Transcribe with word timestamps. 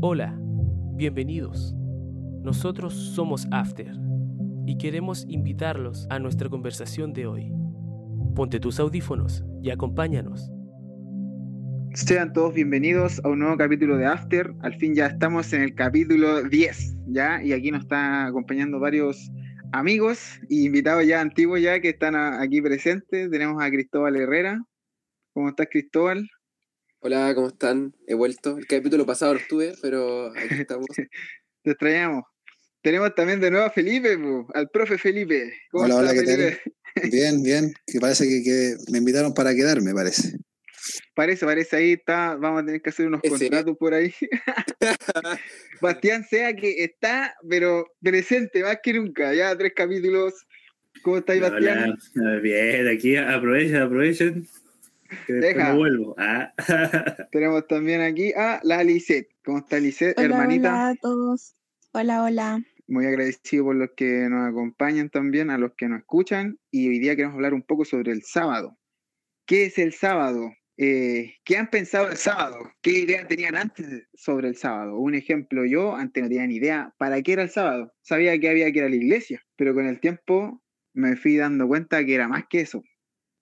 Hola, 0.00 0.38
bienvenidos. 0.94 1.74
Nosotros 2.44 2.94
somos 2.94 3.48
After 3.50 3.90
y 4.64 4.78
queremos 4.78 5.26
invitarlos 5.28 6.06
a 6.08 6.20
nuestra 6.20 6.48
conversación 6.48 7.12
de 7.12 7.26
hoy. 7.26 7.52
Ponte 8.36 8.60
tus 8.60 8.78
audífonos 8.78 9.44
y 9.60 9.70
acompáñanos. 9.70 10.52
Sean 11.94 12.32
todos 12.32 12.54
bienvenidos 12.54 13.20
a 13.24 13.28
un 13.28 13.40
nuevo 13.40 13.56
capítulo 13.56 13.96
de 13.96 14.06
After. 14.06 14.54
Al 14.60 14.76
fin 14.76 14.94
ya 14.94 15.06
estamos 15.06 15.52
en 15.52 15.62
el 15.62 15.74
capítulo 15.74 16.44
10, 16.44 16.96
¿ya? 17.08 17.42
Y 17.42 17.52
aquí 17.52 17.72
nos 17.72 17.80
están 17.80 18.28
acompañando 18.28 18.78
varios 18.78 19.32
amigos 19.72 20.38
y 20.48 20.66
invitados 20.66 21.08
ya 21.08 21.20
antiguos 21.20 21.60
ya 21.60 21.80
que 21.80 21.88
están 21.88 22.14
aquí 22.14 22.62
presentes. 22.62 23.28
Tenemos 23.32 23.60
a 23.60 23.68
Cristóbal 23.68 24.14
Herrera. 24.14 24.62
¿Cómo 25.32 25.48
estás, 25.48 25.66
Cristóbal? 25.68 26.24
Hola, 27.00 27.32
¿cómo 27.32 27.46
están? 27.46 27.94
He 28.08 28.14
vuelto. 28.14 28.58
El 28.58 28.66
capítulo 28.66 29.06
pasado 29.06 29.34
lo 29.34 29.40
estuve, 29.40 29.72
pero 29.80 30.32
aquí 30.36 30.54
estamos. 30.66 30.86
Te 31.62 31.70
extrañamos. 31.70 32.24
Tenemos 32.82 33.14
también 33.14 33.40
de 33.40 33.52
nuevo 33.52 33.66
a 33.66 33.70
Felipe, 33.70 34.18
po, 34.18 34.48
al 34.52 34.68
profe 34.70 34.98
Felipe. 34.98 35.52
¿Cómo 35.70 35.84
Hola, 35.84 35.96
hola, 35.96 36.12
estás, 36.12 36.24
¿qué 36.24 36.30
tal? 36.30 36.52
Felipe? 36.54 36.72
Bien, 37.16 37.42
bien. 37.44 37.72
Que 37.86 38.00
parece 38.00 38.26
que, 38.26 38.42
que 38.42 38.74
me 38.90 38.98
invitaron 38.98 39.32
para 39.32 39.54
quedarme, 39.54 39.94
parece. 39.94 40.36
Parece, 41.14 41.46
parece 41.46 41.76
ahí 41.76 41.92
está. 41.92 42.34
Vamos 42.34 42.62
a 42.62 42.66
tener 42.66 42.82
que 42.82 42.90
hacer 42.90 43.06
unos 43.06 43.20
Ese. 43.22 43.38
contratos 43.38 43.76
por 43.78 43.94
ahí. 43.94 44.12
Bastián 45.80 46.24
sea 46.24 46.56
que 46.56 46.82
está, 46.82 47.36
pero 47.48 47.86
presente 48.00 48.64
más 48.64 48.78
que 48.82 48.94
nunca. 48.94 49.32
Ya 49.32 49.56
tres 49.56 49.72
capítulos. 49.76 50.34
¿Cómo 51.02 51.18
estáis, 51.18 51.40
Bastián? 51.42 51.96
Hola, 52.16 52.40
bien, 52.40 52.88
aquí 52.88 53.14
aprovechen, 53.16 53.76
aprovechen. 53.76 54.48
Que 55.26 55.32
Deja. 55.34 55.70
no 55.72 55.78
vuelvo. 55.78 56.14
Ah. 56.18 56.52
Tenemos 57.32 57.66
también 57.66 58.00
aquí 58.00 58.32
a 58.34 58.60
la 58.62 58.82
Lisette. 58.84 59.28
¿Cómo 59.44 59.58
está 59.58 59.78
Lisette, 59.78 60.18
Hola, 60.18 60.26
hermanita? 60.26 60.68
hola 60.68 60.88
a 60.88 60.94
todos. 60.96 61.54
Hola, 61.92 62.22
hola. 62.24 62.62
Muy 62.86 63.06
agradecido 63.06 63.64
por 63.64 63.76
los 63.76 63.90
que 63.96 64.28
nos 64.30 64.48
acompañan 64.48 65.10
también, 65.10 65.50
a 65.50 65.58
los 65.58 65.72
que 65.76 65.88
nos 65.88 66.00
escuchan. 66.00 66.58
Y 66.70 66.88
hoy 66.88 66.98
día 66.98 67.16
queremos 67.16 67.34
hablar 67.34 67.54
un 67.54 67.62
poco 67.62 67.84
sobre 67.84 68.12
el 68.12 68.22
sábado. 68.22 68.78
¿Qué 69.46 69.66
es 69.66 69.78
el 69.78 69.92
sábado? 69.92 70.52
Eh, 70.76 71.34
¿Qué 71.44 71.56
han 71.56 71.70
pensado 71.70 72.06
del 72.06 72.16
sábado? 72.16 72.56
¿Qué 72.82 72.90
idea 73.00 73.26
tenían 73.26 73.56
antes 73.56 74.06
sobre 74.14 74.48
el 74.48 74.56
sábado? 74.56 74.96
Un 74.98 75.14
ejemplo, 75.14 75.64
yo 75.64 75.96
antes 75.96 76.22
no 76.22 76.28
tenía 76.28 76.46
ni 76.46 76.56
idea 76.56 76.94
para 76.98 77.20
qué 77.22 77.32
era 77.32 77.42
el 77.42 77.50
sábado. 77.50 77.92
Sabía 78.02 78.38
que 78.38 78.48
había 78.48 78.70
que 78.70 78.78
ir 78.78 78.84
a 78.84 78.88
la 78.88 78.96
iglesia, 78.96 79.42
pero 79.56 79.74
con 79.74 79.86
el 79.86 79.98
tiempo 80.00 80.62
me 80.94 81.16
fui 81.16 81.36
dando 81.36 81.66
cuenta 81.66 82.04
que 82.04 82.14
era 82.14 82.28
más 82.28 82.44
que 82.48 82.60
eso. 82.60 82.82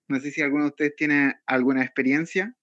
No 0.07 0.19
sé 0.19 0.31
si 0.31 0.41
alguno 0.41 0.63
de 0.65 0.69
ustedes 0.69 0.95
tiene 0.95 1.35
alguna 1.45 1.83
experiencia. 1.83 2.55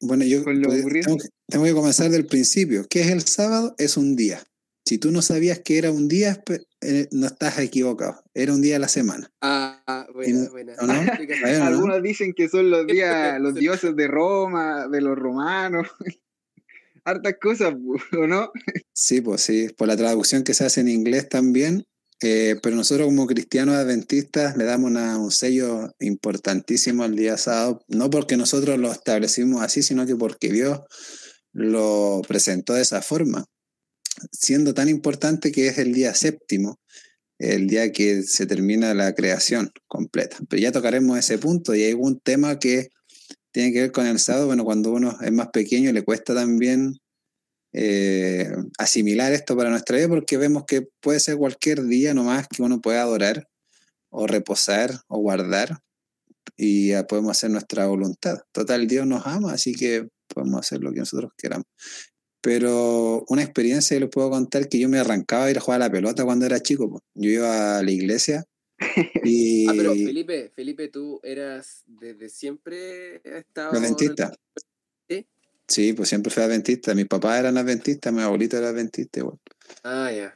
Bueno, 0.00 0.24
yo 0.24 0.44
Con 0.44 0.60
lo 0.60 0.68
pues, 0.68 0.80
ocurrido. 0.80 1.04
tengo, 1.06 1.18
que, 1.18 1.28
tengo 1.48 1.64
que 1.64 1.72
comenzar 1.72 2.10
del 2.10 2.26
principio. 2.26 2.86
¿Qué 2.88 3.00
es 3.02 3.08
el 3.08 3.22
sábado? 3.22 3.74
Es 3.78 3.96
un 3.96 4.16
día. 4.16 4.42
Si 4.84 4.98
tú 4.98 5.10
no 5.10 5.20
sabías 5.20 5.58
que 5.60 5.78
era 5.78 5.90
un 5.90 6.06
día, 6.06 6.42
eh, 6.80 7.08
no 7.10 7.26
estás 7.26 7.58
equivocado. 7.58 8.22
Era 8.34 8.52
un 8.52 8.62
día 8.62 8.76
a 8.76 8.78
la 8.78 8.88
semana. 8.88 9.30
Ah, 9.40 10.06
buena, 10.14 10.44
Y- 10.44 10.48
buena. 10.48 10.74
¿o 10.80 10.86
no? 10.86 10.92
Bueno, 11.42 11.58
¿no? 11.58 11.64
Algunos 11.64 12.02
dicen 12.02 12.32
que 12.34 12.48
son 12.48 12.70
los 12.70 12.86
días, 12.86 13.40
los 13.40 13.54
dioses 13.54 13.96
de 13.96 14.06
Roma, 14.06 14.86
de 14.88 15.00
los 15.00 15.16
romanos. 15.18 15.88
Hartas 17.04 17.34
cosas, 17.40 17.74
¿o 18.18 18.26
no? 18.26 18.50
Sí, 18.92 19.20
pues 19.20 19.40
sí, 19.40 19.68
por 19.76 19.86
la 19.88 19.96
traducción 19.96 20.42
que 20.44 20.54
se 20.54 20.64
hace 20.64 20.80
en 20.80 20.88
inglés 20.88 21.28
también. 21.28 21.84
Eh, 22.22 22.56
pero 22.62 22.76
nosotros 22.76 23.06
como 23.06 23.26
cristianos 23.26 23.74
adventistas 23.76 24.56
le 24.56 24.64
damos 24.64 24.90
una- 24.90 25.18
un 25.18 25.30
sello 25.30 25.94
importantísimo 25.98 27.04
al 27.04 27.14
día 27.16 27.36
sábado, 27.36 27.80
no 27.88 28.08
porque 28.10 28.36
nosotros 28.36 28.78
lo 28.78 28.90
establecimos 28.90 29.62
así, 29.62 29.82
sino 29.82 30.06
que 30.06 30.16
porque 30.16 30.50
Dios 30.50 30.80
lo 31.52 32.22
presentó 32.26 32.74
de 32.74 32.82
esa 32.82 33.02
forma, 33.02 33.44
siendo 34.32 34.74
tan 34.74 34.88
importante 34.88 35.52
que 35.52 35.68
es 35.68 35.78
el 35.78 35.92
día 35.92 36.14
séptimo, 36.14 36.80
el 37.38 37.66
día 37.66 37.92
que 37.92 38.22
se 38.22 38.46
termina 38.46 38.94
la 38.94 39.14
creación 39.14 39.70
completa. 39.86 40.38
Pero 40.48 40.62
ya 40.62 40.72
tocaremos 40.72 41.18
ese 41.18 41.38
punto 41.38 41.74
y 41.74 41.82
hay 41.82 41.92
un 41.92 42.18
tema 42.20 42.58
que 42.58 42.88
tiene 43.52 43.72
que 43.72 43.80
ver 43.82 43.92
con 43.92 44.06
el 44.06 44.18
sábado. 44.18 44.46
Bueno, 44.46 44.64
cuando 44.64 44.92
uno 44.92 45.16
es 45.20 45.32
más 45.32 45.48
pequeño 45.48 45.92
le 45.92 46.02
cuesta 46.02 46.34
también 46.34 46.94
eh, 47.72 48.50
asimilar 48.78 49.32
esto 49.32 49.56
para 49.56 49.70
nuestra 49.70 49.96
vida 49.96 50.08
porque 50.08 50.36
vemos 50.36 50.64
que 50.66 50.88
puede 51.00 51.20
ser 51.20 51.36
cualquier 51.36 51.84
día 51.84 52.14
nomás 52.14 52.48
que 52.48 52.62
uno 52.62 52.80
pueda 52.80 53.02
adorar 53.02 53.48
o 54.10 54.26
reposar 54.26 55.00
o 55.08 55.18
guardar 55.18 55.80
y 56.56 56.88
ya 56.88 57.06
podemos 57.06 57.32
hacer 57.32 57.50
nuestra 57.50 57.86
voluntad. 57.86 58.38
Total, 58.52 58.86
Dios 58.86 59.06
nos 59.06 59.26
ama, 59.26 59.52
así 59.52 59.74
que 59.74 60.08
podemos 60.28 60.60
hacer 60.60 60.80
lo 60.80 60.92
que 60.92 61.00
nosotros 61.00 61.32
queramos. 61.36 61.66
Pero 62.40 63.24
una 63.28 63.42
experiencia 63.42 63.96
que 63.96 64.02
les 64.02 64.10
puedo 64.10 64.30
contar 64.30 64.68
que 64.68 64.78
yo 64.78 64.88
me 64.88 64.98
arrancaba 64.98 65.46
a 65.46 65.50
ir 65.50 65.58
a 65.58 65.60
jugar 65.60 65.82
a 65.82 65.86
la 65.86 65.92
pelota 65.92 66.24
cuando 66.24 66.46
era 66.46 66.60
chico. 66.60 66.88
po. 66.88 67.00
Yo 67.14 67.30
iba 67.30 67.78
a 67.78 67.82
la 67.82 67.90
iglesia 67.90 68.44
y 69.24 69.66
Ah, 69.66 69.72
pero 69.76 69.92
Felipe, 69.92 70.52
Felipe, 70.54 70.88
tú 70.88 71.20
eras 71.22 71.82
desde 71.86 72.28
siempre 72.28 73.20
estado. 73.24 73.72
Sí, 75.68 75.92
pues 75.92 76.08
siempre 76.08 76.32
fui 76.32 76.42
adventista. 76.42 76.94
Mis 76.94 77.06
papás 77.06 77.40
eran 77.40 77.58
adventistas, 77.58 78.12
mi 78.12 78.22
abuelito 78.22 78.56
era 78.56 78.68
adventista 78.68 79.20
igual. 79.20 79.38
Ah, 79.82 80.10
ya. 80.12 80.34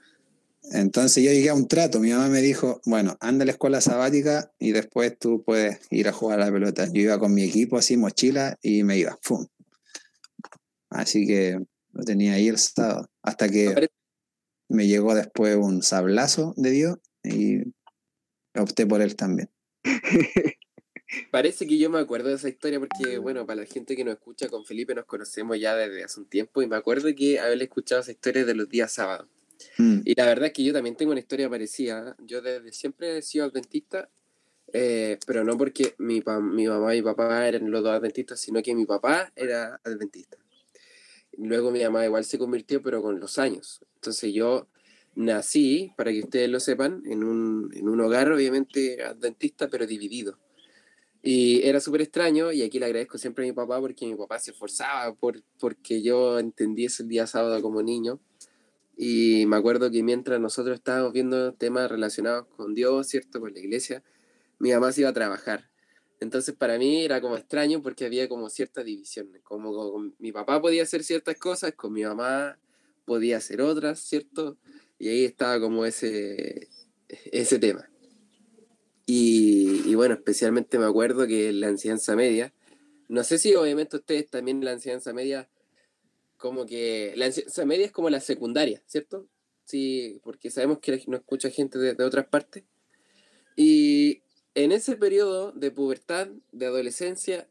Entonces 0.73 1.25
yo 1.25 1.31
llegué 1.33 1.49
a 1.49 1.55
un 1.55 1.69
trato. 1.69 2.01
Mi 2.01 2.11
mamá 2.11 2.29
me 2.29 2.41
dijo, 2.41 2.81
bueno, 2.85 3.17
anda 3.21 3.43
a 3.43 3.47
la 3.47 3.53
escuela 3.53 3.81
sabática 3.81 4.53
y 4.59 4.73
después 4.73 5.19
tú 5.19 5.43
puedes 5.45 5.81
ir 5.91 6.09
a 6.09 6.13
jugar 6.13 6.41
a 6.41 6.47
la 6.47 6.53
pelota. 6.53 6.87
Yo 6.93 7.03
iba 7.03 7.19
con 7.19 7.35
mi 7.35 7.45
equipo 7.45 7.79
así, 7.79 7.97
mochila, 7.97 8.59
y 8.63 8.83
me 8.85 8.99
iba. 8.99 9.19
¡Fum! 9.23 9.47
Así 10.91 11.27
que 11.27 11.59
lo 11.93 12.05
tenía 12.05 12.35
ahí 12.35 12.49
el 12.49 12.59
sábado. 12.59 13.09
Hasta 13.23 13.49
que 13.49 13.89
me 14.69 14.87
llegó 14.87 15.15
después 15.15 15.57
un 15.57 15.83
sablazo 15.83 16.55
de 16.57 16.71
Dios 16.71 16.99
y 17.23 17.63
opté 18.55 18.87
por 18.87 19.01
él 19.03 19.17
también. 19.17 19.51
Parece 21.31 21.67
que 21.67 21.79
yo 21.79 21.91
me 21.91 21.99
acuerdo 21.99 22.29
de 22.29 22.37
esa 22.37 22.49
historia 22.49 22.79
porque, 22.79 23.19
bueno, 23.19 23.47
para 23.47 23.63
la 23.63 23.67
gente 23.67 23.97
que 23.97 24.05
nos 24.05 24.15
escucha, 24.15 24.49
con 24.49 24.65
Felipe 24.65 24.95
nos 24.95 25.07
conocemos 25.07 25.59
ya 25.59 25.75
desde 25.77 26.05
hace 26.05 26.21
un 26.21 26.27
tiempo 26.27 26.63
y 26.63 26.67
me 26.67 26.77
acuerdo 26.77 27.09
que 27.17 27.41
haberle 27.41 27.65
escuchado 27.65 28.01
esa 28.01 28.13
historia 28.13 28.45
de 28.45 28.55
los 28.55 28.69
días 28.69 28.93
sábados. 28.93 29.27
Mm. 29.79 30.01
Y 30.05 30.15
la 30.15 30.27
verdad 30.27 30.47
es 30.47 30.53
que 30.53 30.63
yo 30.65 30.73
también 30.73 30.97
tengo 30.97 31.11
una 31.13 31.21
historia 31.21 31.51
parecida. 31.51 32.17
Yo 32.21 32.41
desde 32.41 32.73
siempre 32.73 33.19
he 33.19 33.23
sido 33.23 33.47
adventista, 33.47 34.09
eh, 34.73 35.19
pero 35.27 35.43
no 35.45 35.59
porque 35.59 35.95
mi, 35.99 36.21
pa- 36.21 36.41
mi 36.41 36.67
mamá 36.69 36.95
y 36.95 36.99
mi 36.99 37.05
papá 37.05 37.47
eran 37.49 37.71
los 37.71 37.83
dos 37.83 37.93
adventistas, 37.93 38.39
sino 38.41 38.63
que 38.63 38.75
mi 38.75 38.87
papá 38.87 39.33
era 39.35 39.81
adventista. 39.83 40.37
Luego 41.37 41.71
mi 41.71 41.83
mamá 41.83 42.05
igual 42.05 42.25
se 42.25 42.39
convirtió, 42.39 42.83
pero 42.83 43.03
con 43.03 43.19
los 43.19 43.39
años. 43.39 43.81
Entonces 43.97 44.33
yo 44.33 44.69
nací, 45.17 45.93
para 45.97 46.13
que 46.13 46.21
ustedes 46.21 46.49
lo 46.49 46.61
sepan, 46.61 47.03
en 47.07 47.25
un, 47.25 47.71
en 47.75 47.89
un 47.89 48.01
hogar 48.01 48.31
obviamente 48.31 49.03
adventista, 49.03 49.69
pero 49.69 49.87
dividido. 49.87 50.39
Y 51.23 51.63
era 51.63 51.81
súper 51.81 52.01
extraño, 52.03 52.51
y 52.53 52.63
aquí 52.63 52.79
le 52.79 52.87
agradezco 52.87 53.19
siempre 53.19 53.45
a 53.45 53.49
mi 53.49 53.53
papá 53.53 53.79
porque 53.81 54.07
mi 54.07 54.15
papá 54.15 54.39
se 54.39 54.53
esforzaba 54.53 55.15
por, 55.15 55.43
porque 55.59 56.03
yo 56.03 56.39
entendiese 56.39 57.03
el 57.03 57.11
día 57.11 57.27
sábado 57.27 57.61
como 57.61 57.83
niño. 57.83 58.21
Y 58.97 59.47
me 59.47 59.57
acuerdo 59.57 59.91
que 59.91 60.03
mientras 60.03 60.41
nosotros 60.41 60.77
estábamos 60.77 61.13
viendo 61.13 61.55
temas 61.55 61.91
relacionados 61.91 62.47
con 62.57 62.75
Dios, 62.75 63.07
¿cierto? 63.09 63.41
Con 63.41 63.53
la 63.53 63.59
iglesia, 63.59 64.03
mi 64.59 64.73
mamá 64.73 64.93
se 64.93 65.03
iba 65.03 65.11
a 65.11 65.15
trabajar. 65.15 65.71
Entonces 66.21 66.55
para 66.55 66.79
mí 66.79 67.03
era 67.05 67.21
como 67.21 67.37
extraño 67.37 67.83
porque 67.83 68.05
había 68.05 68.29
como 68.29 68.51
cierta 68.51 68.85
división. 68.85 69.31
Como, 69.43 69.73
con 69.73 70.15
mi 70.19 70.33
papá 70.33 70.61
podía 70.61 70.83
hacer 70.83 71.03
ciertas 71.03 71.37
cosas, 71.37 71.73
con 71.73 71.93
mi 71.93 72.03
mamá 72.03 72.59
podía 73.07 73.39
hacer 73.39 73.63
otras, 73.63 74.01
¿cierto? 74.01 74.59
Y 74.99 75.09
ahí 75.09 75.25
estaba 75.25 75.59
como 75.61 75.87
ese, 75.87 76.69
ese 77.09 77.59
tema. 77.59 77.90
Y, 79.13 79.91
y 79.91 79.97
bueno, 79.97 80.15
especialmente 80.15 80.79
me 80.79 80.85
acuerdo 80.85 81.27
que 81.27 81.53
la 81.53 81.67
enseñanza 81.67 82.15
media, 82.15 82.55
no 83.09 83.25
sé 83.25 83.39
si 83.39 83.57
obviamente 83.57 83.97
ustedes 83.97 84.31
también 84.31 84.65
la 84.65 84.71
enseñanza 84.71 85.13
media 85.13 85.51
como 86.37 86.65
que 86.65 87.13
la 87.17 87.27
enseñanza 87.27 87.65
media 87.65 87.87
es 87.87 87.91
como 87.91 88.09
la 88.09 88.21
secundaria, 88.21 88.85
¿cierto? 88.87 89.27
Sí, 89.65 90.21
porque 90.23 90.49
sabemos 90.49 90.79
que 90.79 91.03
no 91.09 91.17
escucha 91.17 91.51
gente 91.51 91.81
de, 91.81 91.95
de 91.95 92.05
otras 92.05 92.29
partes. 92.29 92.63
Y 93.57 94.23
en 94.55 94.71
ese 94.71 94.95
periodo 94.95 95.51
de 95.51 95.73
pubertad, 95.73 96.29
de 96.53 96.67
adolescencia, 96.67 97.49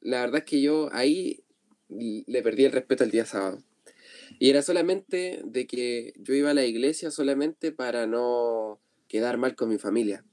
la 0.00 0.22
verdad 0.22 0.38
es 0.38 0.44
que 0.44 0.60
yo 0.60 0.88
ahí 0.90 1.44
le 1.88 2.42
perdí 2.42 2.64
el 2.64 2.72
respeto 2.72 3.04
al 3.04 3.12
día 3.12 3.26
sábado. 3.26 3.62
Y 4.40 4.50
era 4.50 4.60
solamente 4.60 5.40
de 5.44 5.68
que 5.68 6.14
yo 6.16 6.34
iba 6.34 6.50
a 6.50 6.54
la 6.54 6.64
iglesia 6.64 7.12
solamente 7.12 7.70
para 7.70 8.08
no 8.08 8.80
quedar 9.06 9.38
mal 9.38 9.54
con 9.54 9.68
mi 9.68 9.78
familia. 9.78 10.24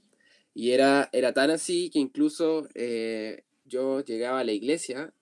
Y 0.54 0.72
era, 0.72 1.10
era 1.12 1.34
tan 1.34 1.50
así 1.50 1.90
que 1.90 2.00
incluso 2.00 2.68
eh, 2.76 3.44
yo 3.66 4.02
llegaba 4.02 4.40
a 4.40 4.44
la 4.44 4.52
iglesia 4.52 5.14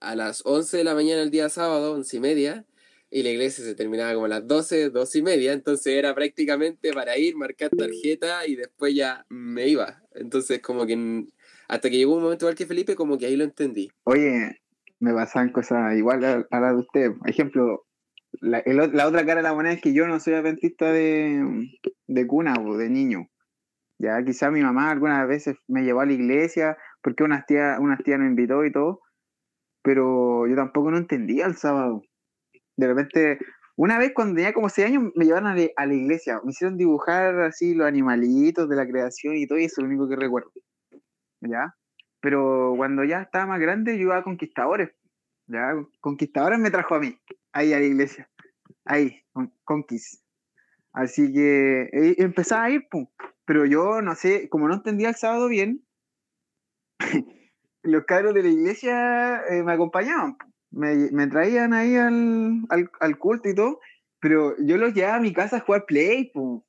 a 0.00 0.14
las 0.14 0.42
11 0.44 0.76
de 0.76 0.84
la 0.84 0.94
mañana 0.94 1.22
el 1.22 1.30
día 1.30 1.48
sábado, 1.48 1.92
11 1.94 2.16
y 2.16 2.20
media, 2.20 2.64
y 3.10 3.22
la 3.22 3.30
iglesia 3.30 3.64
se 3.64 3.74
terminaba 3.74 4.12
como 4.14 4.26
a 4.26 4.28
las 4.28 4.46
12, 4.46 4.90
12 4.90 5.18
y 5.18 5.22
media, 5.22 5.52
entonces 5.52 5.94
era 5.94 6.14
prácticamente 6.14 6.92
para 6.92 7.16
ir, 7.16 7.36
marcar 7.36 7.70
tarjeta 7.70 8.46
y 8.46 8.54
después 8.54 8.94
ya 8.94 9.24
me 9.28 9.66
iba. 9.66 10.02
Entonces 10.14 10.60
como 10.60 10.86
que 10.86 11.24
hasta 11.68 11.90
que 11.90 11.96
llegó 11.96 12.16
un 12.16 12.22
momento 12.22 12.44
igual 12.44 12.56
que 12.56 12.66
Felipe, 12.66 12.94
como 12.94 13.18
que 13.18 13.26
ahí 13.26 13.36
lo 13.36 13.44
entendí. 13.44 13.90
Oye, 14.04 14.60
me 15.00 15.12
pasan 15.14 15.52
cosas 15.52 15.96
igual 15.96 16.24
a, 16.24 16.46
a 16.50 16.60
la 16.60 16.72
de 16.72 16.78
usted. 16.78 17.12
Ejemplo, 17.26 17.86
la, 18.40 18.62
la 18.66 19.08
otra 19.08 19.24
cara 19.24 19.36
de 19.36 19.42
la 19.42 19.54
moneda 19.54 19.74
es 19.74 19.80
que 19.80 19.92
yo 19.92 20.06
no 20.06 20.20
soy 20.20 20.34
adventista 20.34 20.92
de, 20.92 21.70
de 22.06 22.26
cuna 22.26 22.54
o 22.60 22.76
de 22.76 22.90
niño. 22.90 23.28
Ya 23.98 24.22
quizá 24.24 24.50
mi 24.50 24.62
mamá 24.62 24.90
algunas 24.90 25.26
veces 25.26 25.56
me 25.66 25.82
llevó 25.82 26.00
a 26.00 26.06
la 26.06 26.12
iglesia 26.12 26.78
porque 27.02 27.24
unas 27.24 27.46
tías 27.46 27.78
unas 27.80 28.02
tías 28.04 28.20
me 28.20 28.26
invitó 28.26 28.64
y 28.64 28.70
todo, 28.70 29.00
pero 29.82 30.46
yo 30.46 30.54
tampoco 30.54 30.90
no 30.90 30.98
entendía 30.98 31.46
el 31.46 31.56
sábado. 31.56 32.02
De 32.76 32.86
repente, 32.86 33.38
una 33.76 33.98
vez 33.98 34.12
cuando 34.14 34.36
tenía 34.36 34.52
como 34.52 34.68
6 34.68 34.86
años 34.86 35.12
me 35.14 35.24
llevaron 35.24 35.48
a 35.48 35.56
la, 35.56 35.66
a 35.76 35.86
la 35.86 35.94
iglesia, 35.94 36.40
me 36.44 36.50
hicieron 36.50 36.76
dibujar 36.76 37.40
así 37.40 37.74
los 37.74 37.88
animalitos 37.88 38.68
de 38.68 38.76
la 38.76 38.86
creación 38.86 39.36
y 39.36 39.46
todo, 39.46 39.58
y 39.58 39.64
eso 39.64 39.80
es 39.80 39.84
lo 39.84 39.88
único 39.88 40.08
que 40.08 40.16
recuerdo. 40.16 40.52
¿Ya? 41.40 41.74
Pero 42.20 42.74
cuando 42.76 43.04
ya 43.04 43.22
estaba 43.22 43.46
más 43.46 43.60
grande 43.60 43.96
yo 43.96 44.02
iba 44.02 44.16
a 44.16 44.24
Conquistadores. 44.24 44.90
¿Ya? 45.46 45.74
Conquistadores 46.00 46.58
me 46.58 46.70
trajo 46.70 46.94
a 46.94 47.00
mí, 47.00 47.18
ahí 47.52 47.72
a 47.72 47.78
la 47.78 47.86
iglesia. 47.86 48.28
Ahí, 48.84 49.22
con, 49.32 49.52
Conquist. 49.64 50.22
Así 50.92 51.32
que 51.32 51.82
eh, 51.92 52.14
empezaba 52.18 52.64
a 52.64 52.70
ir, 52.70 52.88
pum. 52.90 53.06
Pero 53.48 53.64
yo 53.64 54.02
no 54.02 54.14
sé, 54.14 54.50
como 54.50 54.68
no 54.68 54.74
entendía 54.74 55.08
el 55.08 55.14
sábado 55.14 55.48
bien, 55.48 55.82
los 57.82 58.04
cabros 58.04 58.34
de 58.34 58.42
la 58.42 58.50
iglesia 58.50 59.42
eh, 59.48 59.62
me 59.62 59.72
acompañaban, 59.72 60.36
me, 60.70 61.10
me 61.12 61.26
traían 61.28 61.72
ahí 61.72 61.96
al, 61.96 62.66
al, 62.68 62.90
al 63.00 63.18
culto 63.18 63.48
y 63.48 63.54
todo, 63.54 63.80
pero 64.20 64.54
yo 64.58 64.76
los 64.76 64.92
llevaba 64.92 65.16
a 65.16 65.20
mi 65.20 65.32
casa 65.32 65.56
a 65.56 65.60
jugar 65.60 65.86
play, 65.86 66.30
po. 66.30 66.62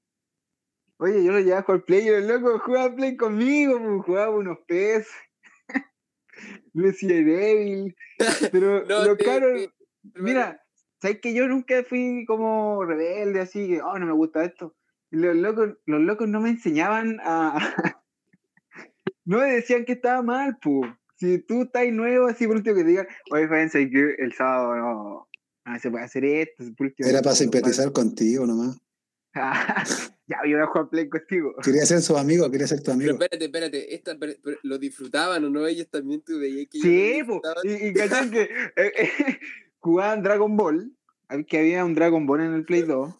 Oye, 1.00 1.22
yo 1.22 1.34
los 1.34 1.44
llevaba 1.44 1.60
a 1.60 1.64
jugar 1.64 1.84
play 1.84 2.08
y 2.08 2.12
los 2.12 2.24
locos 2.24 2.62
jugaban 2.62 2.96
play 2.96 3.18
conmigo, 3.18 3.78
po. 3.78 4.04
jugaba 4.04 4.30
unos 4.30 4.60
pez. 4.66 5.10
Resident 6.74 7.28
Evil. 7.28 7.96
Pero 8.54 8.86
No 8.86 9.04
los 9.04 9.18
cabros, 9.18 9.68
mira, 10.16 10.64
sabes 11.02 11.20
que 11.20 11.34
yo 11.34 11.46
nunca 11.46 11.84
fui 11.84 12.24
como 12.26 12.86
rebelde, 12.86 13.42
así 13.42 13.68
que, 13.68 13.82
oh, 13.82 14.00
no 14.00 14.06
me 14.06 14.14
gusta 14.14 14.46
esto. 14.46 14.74
Los 15.12 15.36
locos, 15.36 15.70
los 15.86 16.02
locos 16.02 16.28
no 16.28 16.42
me 16.42 16.50
enseñaban 16.50 17.20
a. 17.24 17.58
no 19.26 19.40
me 19.40 19.52
decían 19.52 19.86
que 19.86 19.94
estaba 19.94 20.22
mal, 20.22 20.58
pu. 20.60 20.86
Si 21.16 21.40
tú 21.40 21.64
estás 21.64 21.88
nuevo, 21.92 22.28
así 22.28 22.48
por 22.48 22.56
último 22.58 22.76
que 22.76 22.84
te 22.84 22.90
digan, 22.90 23.08
oye, 23.32 23.48
fíjense 23.48 23.90
que 23.90 24.16
el 24.20 24.34
sábado 24.34 24.76
no, 24.76 25.28
no 25.66 25.80
se 25.80 25.92
puede 25.92 26.06
hacer 26.06 26.24
esto. 26.24 26.64
por 26.78 26.88
último, 26.88 27.10
Era 27.10 27.20
para 27.22 27.32
no, 27.32 27.36
simpatizar 27.36 27.92
contigo 27.92 28.46
nomás. 28.46 28.78
ya, 30.28 30.38
yo 30.46 30.58
voy 30.58 30.62
a 30.62 30.68
jugar 30.68 30.90
play 30.90 31.10
contigo. 31.10 31.54
Quería 31.62 31.86
ser 31.86 32.02
su 32.02 32.18
amigo, 32.18 32.50
quería 32.50 32.68
ser 32.68 32.80
tu 32.80 32.86
Pero 32.86 32.94
amigo. 32.96 33.12
espérate, 33.14 33.46
espérate, 33.46 33.96
esta, 33.96 34.18
pero- 34.18 34.34
pero 34.44 34.58
¿lo 34.64 34.78
disfrutaban 34.78 35.44
o 35.44 35.50
no? 35.50 35.68
Ellos 35.68 35.90
también 35.90 36.22
tú 36.22 36.40
veías 36.40 36.68
que 36.70 36.80
Sí, 36.80 37.22
po. 37.28 37.42
Y, 37.64 37.70
y 37.90 37.94
que 37.94 38.42
eh, 38.78 38.92
eh, 38.98 39.10
jugaban 39.80 40.24
Dragon 40.24 40.56
Ball, 40.56 40.96
que 41.48 41.60
había 41.60 41.84
un 41.86 41.94
Dragon 41.96 42.26
Ball 42.26 42.42
en 42.42 42.54
el 42.54 42.66
Play 42.66 42.84
2. 42.84 43.14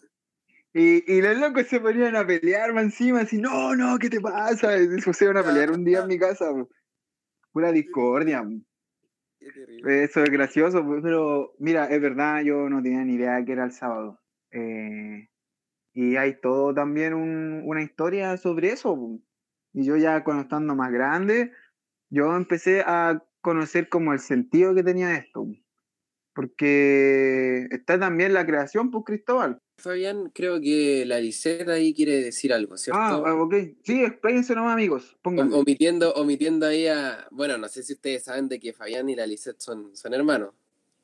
Y, 0.72 1.12
y 1.12 1.20
los 1.20 1.36
locos 1.38 1.66
se 1.66 1.80
ponían 1.80 2.14
a 2.16 2.26
pelear 2.26 2.72
más 2.72 2.84
encima, 2.84 3.22
así, 3.22 3.38
no, 3.38 3.74
no, 3.74 3.98
¿qué 3.98 4.08
te 4.08 4.20
pasa? 4.20 4.78
Y 4.78 4.86
se 5.00 5.02
pusieron 5.04 5.36
a 5.36 5.42
pelear 5.42 5.70
un 5.72 5.84
día 5.84 6.00
en 6.00 6.08
mi 6.08 6.18
casa. 6.18 6.50
Pura 7.52 7.72
discordia. 7.72 8.44
Eso 9.86 10.22
es 10.22 10.30
gracioso, 10.30 10.84
pero 11.02 11.54
mira, 11.58 11.86
es 11.86 12.00
verdad, 12.00 12.42
yo 12.42 12.68
no 12.68 12.82
tenía 12.82 13.04
ni 13.04 13.14
idea 13.14 13.44
que 13.44 13.52
era 13.52 13.64
el 13.64 13.72
sábado. 13.72 14.20
Eh, 14.52 15.28
y 15.92 16.16
hay 16.16 16.40
todo 16.40 16.74
también 16.74 17.14
un- 17.14 17.62
una 17.64 17.82
historia 17.82 18.36
sobre 18.36 18.72
eso. 18.72 19.18
Y 19.72 19.84
yo 19.84 19.96
ya 19.96 20.22
cuando 20.22 20.42
estando 20.42 20.74
más 20.76 20.92
grande, 20.92 21.52
yo 22.10 22.36
empecé 22.36 22.82
a 22.86 23.24
conocer 23.40 23.88
como 23.88 24.12
el 24.12 24.18
sentido 24.20 24.74
que 24.74 24.82
tenía 24.84 25.16
esto. 25.16 25.46
Po. 26.40 26.48
Porque 26.56 27.68
está 27.70 27.98
también 27.98 28.32
la 28.32 28.46
creación, 28.46 28.90
pues 28.90 29.04
Cristóbal. 29.04 29.60
Fabián, 29.80 30.30
creo 30.34 30.60
que 30.60 31.04
la 31.06 31.20
Lisette 31.20 31.68
ahí 31.68 31.94
quiere 31.94 32.22
decir 32.22 32.52
algo, 32.52 32.76
¿cierto? 32.76 33.00
Ah, 33.00 33.34
ok. 33.34 33.54
Sí, 33.82 34.04
expláyense 34.04 34.54
nomás, 34.54 34.74
amigos. 34.74 35.16
Omitiendo, 35.22 36.12
omitiendo 36.14 36.66
ahí 36.66 36.86
a. 36.86 37.26
Bueno, 37.30 37.58
no 37.58 37.68
sé 37.68 37.82
si 37.82 37.94
ustedes 37.94 38.24
saben 38.24 38.48
de 38.48 38.60
que 38.60 38.72
Fabián 38.72 39.08
y 39.08 39.16
la 39.16 39.26
Lisette 39.26 39.60
son, 39.60 39.96
son 39.96 40.14
hermanos. 40.14 40.50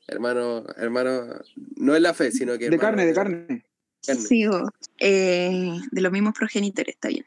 Hermanos, 0.06 0.64
hermanos, 0.76 1.54
no 1.76 1.96
es 1.96 2.02
la 2.02 2.14
fe, 2.14 2.30
sino 2.30 2.56
que. 2.58 2.70
De 2.70 2.78
carne, 2.78 3.06
de 3.06 3.14
carne. 3.14 3.64
bo. 4.48 4.70
Eh, 5.00 5.80
de 5.90 6.00
los 6.00 6.12
mismos 6.12 6.34
progenitores, 6.34 6.94
está 6.94 7.08
bien. 7.08 7.24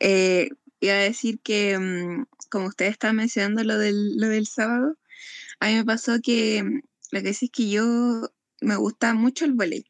Eh, 0.00 0.48
iba 0.80 0.94
a 0.94 0.98
decir 0.98 1.38
que, 1.40 1.78
mm, 1.78 2.24
como 2.50 2.66
ustedes 2.66 2.92
estaban 2.92 3.16
mencionando 3.16 3.62
lo 3.62 3.78
del, 3.78 4.16
lo 4.16 4.28
del 4.28 4.46
sábado, 4.46 4.96
a 5.60 5.68
mí 5.68 5.74
me 5.74 5.84
pasó 5.84 6.18
que 6.22 6.62
mm, 6.62 6.80
lo 7.10 7.22
que 7.22 7.34
sí 7.34 7.46
es 7.46 7.50
que 7.52 7.70
yo 7.70 7.84
me 8.60 8.76
gusta 8.76 9.14
mucho 9.14 9.44
el 9.44 9.54
volei, 9.54 9.84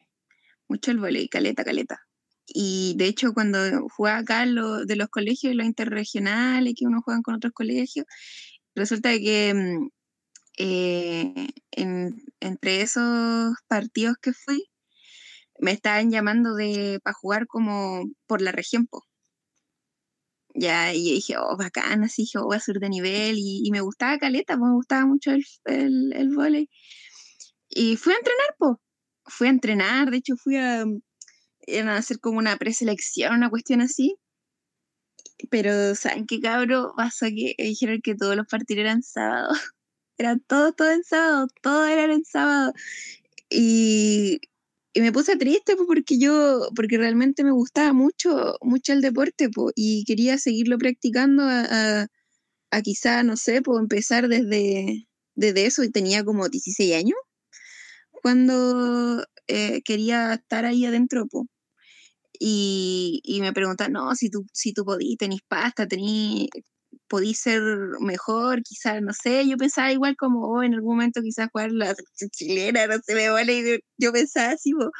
mucho 0.68 0.90
el 0.92 0.98
volei, 1.00 1.28
caleta, 1.28 1.64
caleta. 1.64 2.00
Y 2.46 2.94
de 2.98 3.06
hecho, 3.06 3.34
cuando 3.34 3.58
jugaba 3.90 4.18
acá 4.20 4.46
lo- 4.46 4.84
de 4.86 4.96
los 4.96 5.08
colegios, 5.10 5.54
los 5.54 5.66
interregionales, 5.66 6.74
que 6.76 6.86
uno 6.86 7.02
juega 7.04 7.22
con 7.22 7.34
otros 7.36 7.52
colegios, 7.54 8.06
resulta 8.74 9.10
que 9.18 9.54
mm, 9.54 9.88
eh, 10.58 11.48
en- 11.72 12.22
entre 12.40 12.82
esos 12.82 13.54
partidos 13.68 14.16
que 14.22 14.32
fui, 14.34 14.64
me 15.60 15.72
estaban 15.72 16.10
llamando 16.10 16.56
para 17.02 17.14
jugar 17.14 17.46
como 17.46 18.04
por 18.26 18.42
la 18.42 18.52
región, 18.52 18.86
po. 18.86 19.04
Ya, 20.54 20.92
y 20.94 21.12
dije, 21.14 21.36
oh, 21.38 21.56
bacán, 21.56 22.02
así 22.04 22.22
dije, 22.22 22.38
oh, 22.38 22.44
voy 22.46 22.56
a 22.56 22.60
subir 22.60 22.80
de 22.80 22.88
nivel, 22.88 23.36
y, 23.38 23.70
me 23.70 23.80
gustaba 23.80 24.18
caleta, 24.18 24.56
pues, 24.58 24.68
me 24.70 24.74
gustaba 24.76 25.06
mucho 25.06 25.30
el, 25.32 25.44
el, 25.66 26.12
el 26.14 26.34
vóley. 26.34 26.68
Y 27.78 27.96
fui 27.96 28.12
a 28.12 28.16
entrenar, 28.16 28.54
pues, 28.58 28.76
fui 29.26 29.46
a 29.46 29.50
entrenar, 29.50 30.10
de 30.10 30.16
hecho 30.18 30.36
fui 30.36 30.56
a, 30.56 30.84
iban 31.66 31.88
a 31.88 31.98
hacer 31.98 32.18
como 32.20 32.38
una 32.38 32.56
preselección, 32.56 33.34
una 33.34 33.50
cuestión 33.50 33.80
así. 33.82 34.16
Pero, 35.50 35.94
¿saben 35.94 36.26
qué 36.26 36.40
cabro? 36.40 36.92
Pasó 36.96 37.26
que 37.26 37.54
dijeron 37.58 38.00
que 38.02 38.16
todos 38.16 38.36
los 38.36 38.46
partidos 38.48 38.80
eran 38.80 39.02
sábado. 39.02 39.50
Eran 40.18 40.40
todos, 40.40 40.74
todos 40.76 40.92
en 40.94 41.04
sábado, 41.04 41.48
todos 41.62 41.88
eran 41.88 42.10
en 42.10 42.24
sábado. 42.24 42.72
Y, 43.50 44.40
y 44.92 45.00
me 45.00 45.12
puse 45.12 45.36
triste 45.36 45.76
po, 45.76 45.86
porque 45.86 46.18
yo, 46.18 46.70
porque 46.76 46.98
realmente 46.98 47.44
me 47.44 47.52
gustaba 47.52 47.92
mucho, 47.92 48.56
mucho 48.62 48.92
el 48.94 49.02
deporte 49.02 49.48
po, 49.50 49.70
y 49.76 50.04
quería 50.06 50.38
seguirlo 50.38 50.78
practicando 50.78 51.44
a, 51.44 52.02
a, 52.02 52.08
a 52.72 52.82
quizá, 52.82 53.22
no 53.22 53.36
sé, 53.36 53.62
pues 53.62 53.80
empezar 53.80 54.28
desde, 54.28 55.08
desde 55.36 55.66
eso 55.66 55.84
y 55.84 55.90
tenía 55.92 56.24
como 56.24 56.48
16 56.48 56.96
años 56.96 57.18
cuando 58.28 59.24
eh, 59.46 59.80
quería 59.82 60.34
estar 60.34 60.66
ahí 60.66 60.84
adentro. 60.84 61.26
po. 61.26 61.46
Y, 62.38 63.20
y 63.24 63.40
me 63.40 63.54
preguntan, 63.54 63.92
no, 63.92 64.14
si 64.14 64.30
tú, 64.30 64.44
si 64.52 64.74
tú 64.74 64.84
podís, 64.84 65.16
tenís 65.16 65.40
pasta, 65.48 65.88
tenís, 65.88 66.48
podís 67.08 67.38
ser 67.40 67.62
mejor, 68.00 68.62
quizás, 68.62 69.00
no 69.02 69.14
sé, 69.14 69.48
yo 69.48 69.56
pensaba 69.56 69.92
igual 69.92 70.14
como, 70.16 70.46
oh, 70.46 70.62
en 70.62 70.74
algún 70.74 70.96
momento 70.96 71.22
quizás 71.22 71.48
jugar 71.50 71.72
la 71.72 71.96
chilena, 72.32 72.86
no 72.86 72.98
se 73.02 73.14
me 73.14 73.30
vale, 73.30 73.62
yo, 73.62 73.76
yo 73.98 74.12
pensaba 74.12 74.52
así, 74.52 74.72
po. 74.74 74.90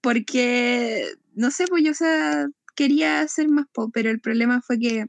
porque, 0.00 1.06
no 1.34 1.50
sé, 1.50 1.66
pues 1.68 1.84
yo, 1.84 1.90
o 1.92 1.94
sea, 1.94 2.46
quería 2.74 3.20
hacer 3.20 3.48
más, 3.48 3.66
po, 3.72 3.90
pero 3.92 4.10
el 4.10 4.20
problema 4.20 4.62
fue 4.66 4.78
que 4.78 5.06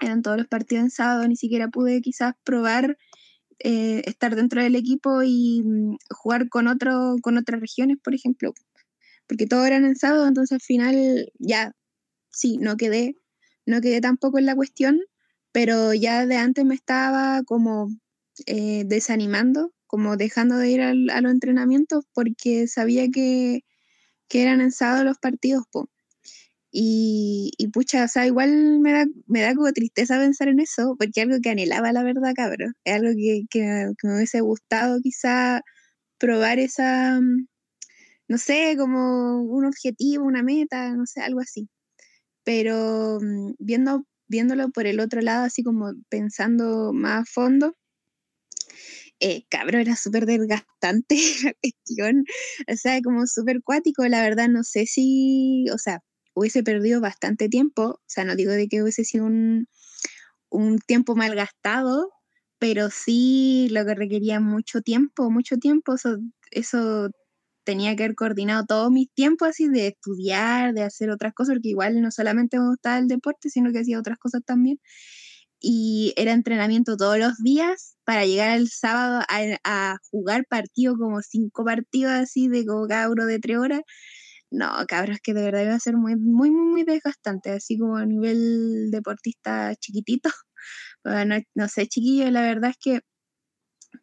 eran 0.00 0.22
todos 0.22 0.38
los 0.38 0.46
partidos 0.46 0.84
en 0.84 0.90
sábado, 0.90 1.26
ni 1.26 1.36
siquiera 1.36 1.68
pude 1.68 2.00
quizás 2.02 2.34
probar 2.44 2.96
eh, 3.60 4.02
estar 4.06 4.36
dentro 4.36 4.62
del 4.62 4.76
equipo 4.76 5.22
y 5.24 5.62
mm, 5.64 5.96
jugar 6.10 6.48
con, 6.48 6.68
otro, 6.68 7.16
con 7.22 7.38
otras 7.38 7.60
regiones, 7.60 7.98
por 8.02 8.14
ejemplo, 8.14 8.54
porque 9.28 9.46
todos 9.46 9.66
eran 9.66 9.84
en 9.84 9.96
sábado, 9.96 10.26
entonces 10.28 10.52
al 10.54 10.60
final 10.62 11.32
ya, 11.38 11.72
sí, 12.30 12.58
no 12.58 12.76
quedé, 12.76 13.16
no 13.66 13.80
quedé 13.80 14.00
tampoco 14.00 14.38
en 14.38 14.46
la 14.46 14.56
cuestión, 14.56 15.00
pero 15.52 15.94
ya 15.94 16.26
de 16.26 16.36
antes 16.36 16.64
me 16.64 16.74
estaba 16.74 17.42
como 17.44 17.90
eh, 18.46 18.84
desanimando, 18.86 19.72
como 19.86 20.16
dejando 20.16 20.56
de 20.58 20.70
ir 20.70 20.80
al- 20.82 21.10
a 21.10 21.20
los 21.20 21.32
entrenamientos 21.32 22.04
porque 22.14 22.66
sabía 22.68 23.08
que, 23.10 23.64
que 24.28 24.42
eran 24.42 24.60
en 24.60 24.72
sábado 24.72 25.04
los 25.04 25.18
partidos. 25.18 25.64
Y, 26.78 27.52
y 27.56 27.68
pucha, 27.68 28.04
o 28.04 28.08
sea, 28.08 28.26
igual 28.26 28.80
me 28.80 28.92
da, 28.92 29.06
me 29.26 29.40
da 29.40 29.54
como 29.54 29.72
tristeza 29.72 30.18
pensar 30.18 30.48
en 30.48 30.60
eso, 30.60 30.94
porque 30.98 31.20
es 31.20 31.26
algo 31.26 31.38
que 31.42 31.48
anhelaba, 31.48 31.90
la 31.92 32.02
verdad, 32.02 32.34
cabrón. 32.36 32.74
Es 32.84 32.94
algo 32.96 33.12
que, 33.16 33.44
que, 33.50 33.62
me 34.02 34.16
hubiese 34.16 34.42
gustado 34.42 35.00
quizá 35.02 35.62
probar 36.18 36.58
esa, 36.58 37.18
mm, 37.20 37.46
no 38.28 38.38
sé, 38.38 38.76
como 38.78 39.42
un 39.42 39.66
objetivo, 39.66 40.26
una 40.26 40.42
meta, 40.42 40.92
no 40.94 41.06
sé, 41.06 41.22
algo 41.22 41.40
así. 41.40 41.70
Pero 42.44 43.20
mm, 43.22 43.54
viendo, 43.58 44.06
viéndolo 44.28 44.70
por 44.70 44.86
el 44.86 45.00
otro 45.00 45.22
lado, 45.22 45.44
así 45.46 45.62
como 45.64 45.94
pensando 46.10 46.92
más 46.92 47.22
a 47.22 47.24
fondo, 47.26 47.76
eh, 49.20 49.44
cabrón, 49.48 49.82
era 49.82 49.96
súper 49.96 50.26
desgastante 50.26 51.16
la 51.44 51.54
cuestión, 51.54 52.24
o 52.70 52.76
sea, 52.76 53.00
como 53.02 53.26
súper 53.26 53.62
cuático, 53.62 54.06
la 54.08 54.22
verdad, 54.22 54.48
no 54.48 54.62
sé 54.64 54.86
si, 54.86 55.66
o 55.72 55.78
sea, 55.78 56.02
hubiese 56.36 56.62
perdido 56.62 57.00
bastante 57.00 57.48
tiempo, 57.48 57.82
o 57.82 58.02
sea, 58.06 58.24
no 58.24 58.36
digo 58.36 58.52
de 58.52 58.68
que 58.68 58.82
hubiese 58.82 59.04
sido 59.04 59.24
un, 59.26 59.68
un 60.50 60.78
tiempo 60.78 61.16
mal 61.16 61.34
gastado, 61.34 62.10
pero 62.58 62.90
sí 62.90 63.68
lo 63.70 63.84
que 63.86 63.94
requería 63.94 64.40
mucho 64.40 64.82
tiempo, 64.82 65.30
mucho 65.30 65.56
tiempo, 65.56 65.94
eso, 65.94 66.18
eso 66.50 67.10
tenía 67.64 67.96
que 67.96 68.04
haber 68.04 68.16
coordinado 68.16 68.64
todos 68.66 68.90
mis 68.92 69.12
tiempos 69.12 69.48
así 69.48 69.68
de 69.68 69.88
estudiar, 69.88 70.74
de 70.74 70.82
hacer 70.82 71.10
otras 71.10 71.34
cosas, 71.34 71.56
porque 71.56 71.70
igual 71.70 72.00
no 72.02 72.10
solamente 72.10 72.58
me 72.58 72.68
gustaba 72.68 72.98
el 72.98 73.08
deporte, 73.08 73.50
sino 73.50 73.72
que 73.72 73.80
hacía 73.80 73.98
otras 73.98 74.18
cosas 74.18 74.42
también. 74.46 74.78
Y 75.60 76.14
era 76.16 76.32
entrenamiento 76.32 76.96
todos 76.96 77.18
los 77.18 77.38
días 77.38 77.96
para 78.04 78.26
llegar 78.26 78.56
el 78.56 78.68
sábado 78.68 79.22
a, 79.28 79.96
jugar 80.10 80.46
partidos 80.48 80.96
como 80.98 81.22
cinco 81.22 81.64
partidos 81.64 82.12
así 82.12 82.48
de 82.48 82.66
como 82.66 82.86
cada 82.86 83.10
uno 83.10 83.26
de 83.26 83.38
tres 83.40 83.58
horas. 83.58 83.80
No, 84.52 84.68
cabros, 84.86 85.18
que 85.22 85.34
de 85.34 85.42
verdad 85.42 85.62
iba 85.64 85.74
a 85.74 85.80
ser 85.80 85.96
muy, 85.96 86.14
muy, 86.16 86.50
muy, 86.50 86.64
muy 86.66 86.84
desgastante, 86.84 87.50
así 87.50 87.78
como 87.78 87.96
a 87.96 88.06
nivel 88.06 88.90
deportista 88.90 89.74
chiquitito. 89.76 90.30
No 91.56 91.68
sé, 91.68 91.86
chiquillo, 91.88 92.30
la 92.30 92.42
verdad 92.42 92.70
es 92.70 92.76
que 92.78 93.00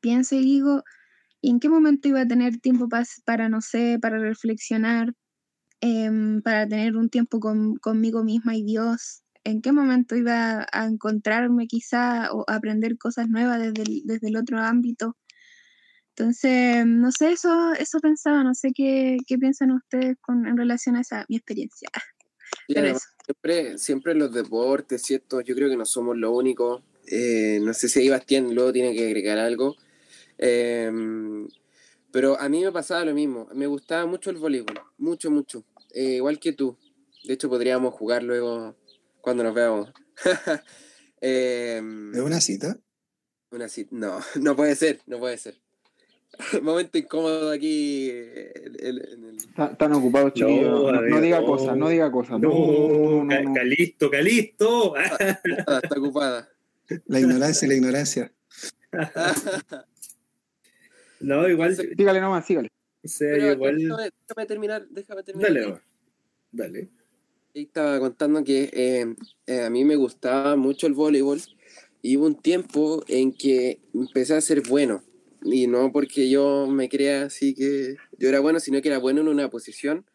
pienso 0.01 0.35
y 0.35 0.39
digo, 0.41 0.83
¿y 1.41 1.51
en 1.51 1.59
qué 1.59 1.69
momento 1.69 2.07
iba 2.09 2.21
a 2.21 2.27
tener 2.27 2.59
tiempo 2.59 2.89
para, 2.89 3.05
para 3.25 3.49
no 3.49 3.61
sé, 3.61 3.99
para 4.01 4.19
reflexionar, 4.19 5.13
em, 5.81 6.41
para 6.43 6.67
tener 6.67 6.97
un 6.97 7.09
tiempo 7.09 7.39
con, 7.41 7.77
conmigo 7.77 8.23
misma 8.23 8.55
y 8.57 8.63
Dios? 8.65 9.23
¿En 9.45 9.61
qué 9.61 9.71
momento 9.73 10.15
iba 10.17 10.67
a 10.71 10.85
encontrarme 10.87 11.67
quizá 11.67 12.31
o 12.33 12.45
aprender 12.49 12.97
cosas 12.99 13.29
nuevas 13.29 13.59
desde 13.61 13.83
desde 14.05 14.29
el 14.29 14.37
otro 14.37 14.59
ámbito? 14.59 15.17
Entonces, 16.15 16.85
no 16.85 17.11
sé, 17.11 17.31
eso, 17.31 17.73
eso 17.73 17.99
pensaba, 17.99 18.43
no 18.43 18.53
sé 18.53 18.71
qué, 18.73 19.17
qué 19.25 19.37
piensan 19.37 19.71
ustedes 19.71 20.15
con, 20.21 20.45
en 20.45 20.57
relación 20.57 20.95
a 20.95 21.01
esa 21.01 21.25
mi 21.29 21.37
experiencia. 21.37 21.89
Siempre, 23.25 23.77
siempre 23.77 24.13
los 24.13 24.33
deportes, 24.33 25.01
¿cierto? 25.01 25.41
Yo 25.41 25.55
creo 25.55 25.69
que 25.69 25.77
no 25.77 25.85
somos 25.85 26.15
lo 26.17 26.31
único. 26.31 26.83
Eh, 27.07 27.59
no 27.61 27.73
sé 27.73 27.89
si 27.89 27.99
ahí 27.99 28.09
Bastián 28.09 28.53
luego 28.53 28.71
tiene 28.71 28.93
que 28.93 29.05
agregar 29.05 29.37
algo. 29.37 29.75
Eh, 30.37 30.91
pero 32.13 32.39
a 32.39 32.47
mí 32.47 32.63
me 32.63 32.71
pasaba 32.71 33.03
lo 33.03 33.13
mismo. 33.15 33.47
Me 33.55 33.65
gustaba 33.65 34.05
mucho 34.05 34.29
el 34.29 34.37
voleibol. 34.37 34.79
Mucho, 34.99 35.31
mucho. 35.31 35.65
Eh, 35.93 36.17
igual 36.17 36.39
que 36.39 36.53
tú. 36.53 36.77
De 37.23 37.33
hecho, 37.33 37.49
podríamos 37.49 37.95
jugar 37.95 38.21
luego 38.21 38.75
cuando 39.19 39.43
nos 39.43 39.55
veamos. 39.55 39.91
Eh, 41.21 41.81
¿Es 42.13 42.19
una 42.19 42.39
cita? 42.39 42.79
una 43.49 43.67
cita. 43.67 43.89
No, 43.95 44.19
no 44.39 44.55
puede 44.55 44.75
ser, 44.75 45.01
no 45.07 45.17
puede 45.17 45.39
ser. 45.39 45.62
Momento 46.61 46.97
incómodo 46.97 47.51
aquí 47.51 48.09
en, 48.09 48.75
en- 48.79 48.97
en 49.07 49.23
el, 49.25 49.93
ocupados, 49.93 50.33
chiquillos. 50.33 50.91
No, 50.91 51.21
diga 51.21 51.39
no. 51.41 51.45
cosas, 51.45 51.77
no 51.77 51.89
diga 51.89 52.11
cosas. 52.11 52.39
No, 52.39 52.49
no, 52.49 53.23
no, 53.23 53.29
Ca- 53.29 53.41
no. 53.43 53.53
Calisto, 53.53 54.09
Calisto. 54.09 54.93
Ah, 54.95 55.79
está 55.83 55.99
ocupada. 55.99 56.49
La 57.05 57.19
ignorancia, 57.19 57.67
la 57.67 57.73
ignorancia. 57.75 58.33
No, 61.19 61.47
igual, 61.47 61.73
Sígale 61.75 62.19
nomás, 62.19 62.45
sígale. 62.45 62.67
o 63.03 63.07
sea, 63.07 63.29
Pero 63.31 63.45
yo 63.45 63.51
igual. 63.53 63.77
déjame, 63.77 64.09
déjame 64.27 64.45
terminar, 64.45 64.87
déjame 64.89 65.23
terminar. 65.23 65.53
Dale, 65.53 65.81
dale. 66.51 66.89
Y 67.53 67.61
estaba 67.63 67.97
contando 67.99 68.43
que 68.43 68.69
eh, 68.73 69.15
eh, 69.47 69.61
a 69.61 69.69
mí 69.69 69.85
me 69.85 69.95
gustaba 69.95 70.55
mucho 70.57 70.85
el 70.85 70.93
voleibol 70.93 71.39
y 72.01 72.17
hubo 72.17 72.25
un 72.25 72.35
tiempo 72.41 73.03
en 73.07 73.31
que 73.31 73.79
empecé 73.93 74.35
a 74.35 74.41
ser 74.41 74.61
bueno. 74.67 75.01
Y 75.43 75.67
no 75.67 75.91
porque 75.91 76.29
yo 76.29 76.67
me 76.67 76.89
crea 76.89 77.23
así 77.23 77.53
que 77.53 77.97
yo 78.17 78.29
era 78.29 78.39
bueno, 78.39 78.59
sino 78.59 78.81
que 78.81 78.87
era 78.87 78.97
bueno 78.97 79.21
en 79.21 79.27
una 79.27 79.49
posición 79.49 80.05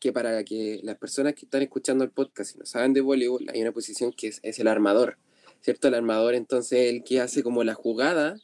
que 0.00 0.12
para 0.12 0.44
que 0.44 0.80
las 0.82 0.98
personas 0.98 1.34
que 1.34 1.46
están 1.46 1.62
escuchando 1.62 2.04
el 2.04 2.10
podcast 2.10 2.54
y 2.54 2.58
no 2.58 2.66
saben 2.66 2.92
de 2.92 3.00
voleibol, 3.00 3.46
hay 3.52 3.62
una 3.62 3.72
posición 3.72 4.12
que 4.12 4.28
es, 4.28 4.40
es 4.42 4.58
el 4.58 4.68
armador, 4.68 5.16
¿cierto? 5.60 5.88
El 5.88 5.94
armador 5.94 6.34
entonces 6.34 6.92
el 6.92 7.04
que 7.04 7.20
hace 7.20 7.42
como 7.42 7.64
la 7.64 7.74
jugada 7.74 8.36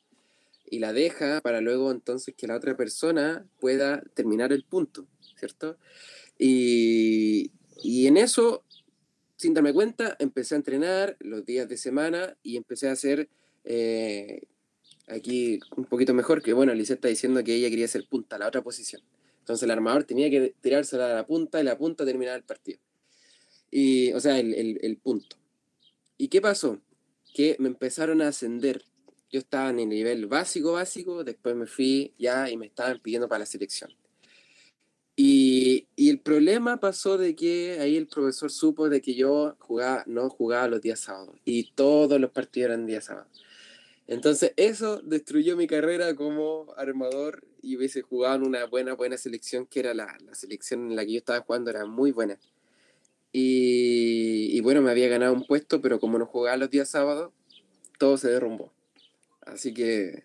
y 0.70 0.78
la 0.78 0.92
deja 0.92 1.40
para 1.42 1.60
luego 1.60 1.90
entonces 1.90 2.34
que 2.34 2.46
la 2.46 2.56
otra 2.56 2.76
persona 2.76 3.46
pueda 3.58 4.02
terminar 4.14 4.52
el 4.52 4.64
punto, 4.64 5.06
¿cierto? 5.36 5.76
Y, 6.38 7.50
y 7.82 8.06
en 8.06 8.16
eso, 8.16 8.64
sin 9.36 9.52
darme 9.52 9.74
cuenta, 9.74 10.16
empecé 10.18 10.54
a 10.54 10.58
entrenar 10.58 11.16
los 11.20 11.44
días 11.44 11.68
de 11.68 11.76
semana 11.76 12.36
y 12.42 12.56
empecé 12.56 12.88
a 12.88 12.92
hacer 12.92 13.28
eh, 13.64 14.42
aquí 15.10 15.60
un 15.76 15.84
poquito 15.84 16.14
mejor, 16.14 16.42
que 16.42 16.52
bueno, 16.52 16.72
Alicia 16.72 16.94
está 16.94 17.08
diciendo 17.08 17.42
que 17.44 17.54
ella 17.54 17.68
quería 17.70 17.88
ser 17.88 18.06
punta, 18.06 18.38
la 18.38 18.48
otra 18.48 18.62
posición. 18.62 19.02
Entonces 19.40 19.62
el 19.64 19.70
armador 19.70 20.04
tenía 20.04 20.30
que 20.30 20.54
tirársela 20.60 21.10
a 21.10 21.14
la 21.14 21.26
punta 21.26 21.60
y 21.60 21.64
la 21.64 21.76
punta 21.76 22.04
terminar 22.04 22.36
el 22.36 22.44
partido. 22.44 22.78
Y, 23.70 24.12
o 24.12 24.20
sea, 24.20 24.38
el, 24.38 24.54
el- 24.54 24.78
el 24.82 24.96
punto. 24.96 25.36
¿Y 26.18 26.28
qué 26.28 26.40
pasó? 26.40 26.80
Que 27.34 27.56
me 27.58 27.68
empezaron 27.68 28.20
a 28.22 28.28
ascender. 28.28 28.84
Yo 29.30 29.38
estaba 29.38 29.70
en 29.70 29.78
el 29.80 29.88
nivel 29.88 30.26
básico, 30.26 30.72
básico, 30.72 31.22
después 31.24 31.54
me 31.54 31.66
fui 31.66 32.12
ya 32.18 32.50
y 32.50 32.56
me 32.56 32.66
estaban 32.66 32.98
pidiendo 33.00 33.28
para 33.28 33.40
la 33.40 33.46
selección. 33.46 33.90
Y, 35.16 35.86
y 35.96 36.08
el 36.10 36.20
problema 36.20 36.80
pasó 36.80 37.18
de 37.18 37.34
que 37.36 37.78
ahí 37.80 37.96
el 37.96 38.06
profesor 38.06 38.50
supo 38.50 38.88
de 38.88 39.02
que 39.02 39.14
yo 39.14 39.54
jugaba, 39.58 40.02
no 40.06 40.30
jugaba 40.30 40.66
los 40.68 40.80
días 40.80 41.00
sábados 41.00 41.36
y 41.44 41.72
todos 41.72 42.18
los 42.20 42.30
partidos 42.30 42.70
eran 42.70 42.86
días 42.86 43.04
sábados. 43.04 43.44
Entonces 44.10 44.52
eso 44.56 45.00
destruyó 45.02 45.56
mi 45.56 45.68
carrera 45.68 46.16
como 46.16 46.74
armador 46.76 47.44
y 47.62 47.76
hubiese 47.76 48.02
jugado 48.02 48.34
en 48.34 48.42
una 48.42 48.66
buena, 48.66 48.94
buena 48.94 49.16
selección 49.16 49.66
que 49.66 49.78
era 49.78 49.94
la, 49.94 50.18
la 50.26 50.34
selección 50.34 50.90
en 50.90 50.96
la 50.96 51.06
que 51.06 51.12
yo 51.12 51.18
estaba 51.18 51.40
jugando, 51.42 51.70
era 51.70 51.86
muy 51.86 52.10
buena. 52.10 52.36
Y, 53.32 54.48
y 54.50 54.60
bueno, 54.62 54.82
me 54.82 54.90
había 54.90 55.06
ganado 55.08 55.32
un 55.32 55.46
puesto, 55.46 55.80
pero 55.80 56.00
como 56.00 56.18
no 56.18 56.26
jugaba 56.26 56.56
los 56.56 56.70
días 56.70 56.88
sábados, 56.90 57.32
todo 57.98 58.16
se 58.16 58.28
derrumbó. 58.30 58.72
Así 59.42 59.72
que 59.72 60.24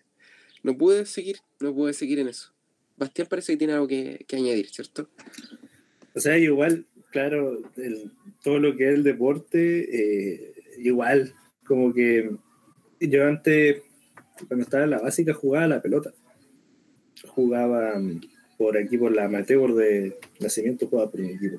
no 0.64 0.76
pude 0.76 1.06
seguir, 1.06 1.36
no 1.60 1.72
pude 1.72 1.92
seguir 1.92 2.18
en 2.18 2.26
eso. 2.26 2.52
Bastián 2.96 3.28
parece 3.30 3.52
que 3.52 3.58
tiene 3.58 3.74
algo 3.74 3.86
que, 3.86 4.24
que 4.26 4.34
añadir, 4.34 4.68
¿cierto? 4.68 5.08
O 6.12 6.18
sea, 6.18 6.36
igual, 6.38 6.86
claro, 7.12 7.62
el- 7.76 8.10
todo 8.42 8.58
lo 8.58 8.74
que 8.74 8.88
es 8.88 8.94
el 8.96 9.04
deporte, 9.04 10.40
eh, 10.42 10.54
igual, 10.78 11.32
como 11.64 11.92
que 11.94 12.34
yo 13.00 13.26
antes, 13.26 13.82
cuando 14.48 14.64
estaba 14.64 14.84
en 14.84 14.90
la 14.90 14.98
básica, 15.00 15.32
jugaba 15.34 15.66
la 15.68 15.82
pelota. 15.82 16.12
Jugaba 17.28 17.98
mm, 17.98 18.20
por 18.58 18.76
aquí, 18.76 18.98
por 18.98 19.14
la 19.14 19.24
amateur 19.24 19.74
de 19.74 20.16
nacimiento, 20.40 20.86
jugaba 20.86 21.10
por 21.10 21.20
mi 21.20 21.30
equipo. 21.30 21.58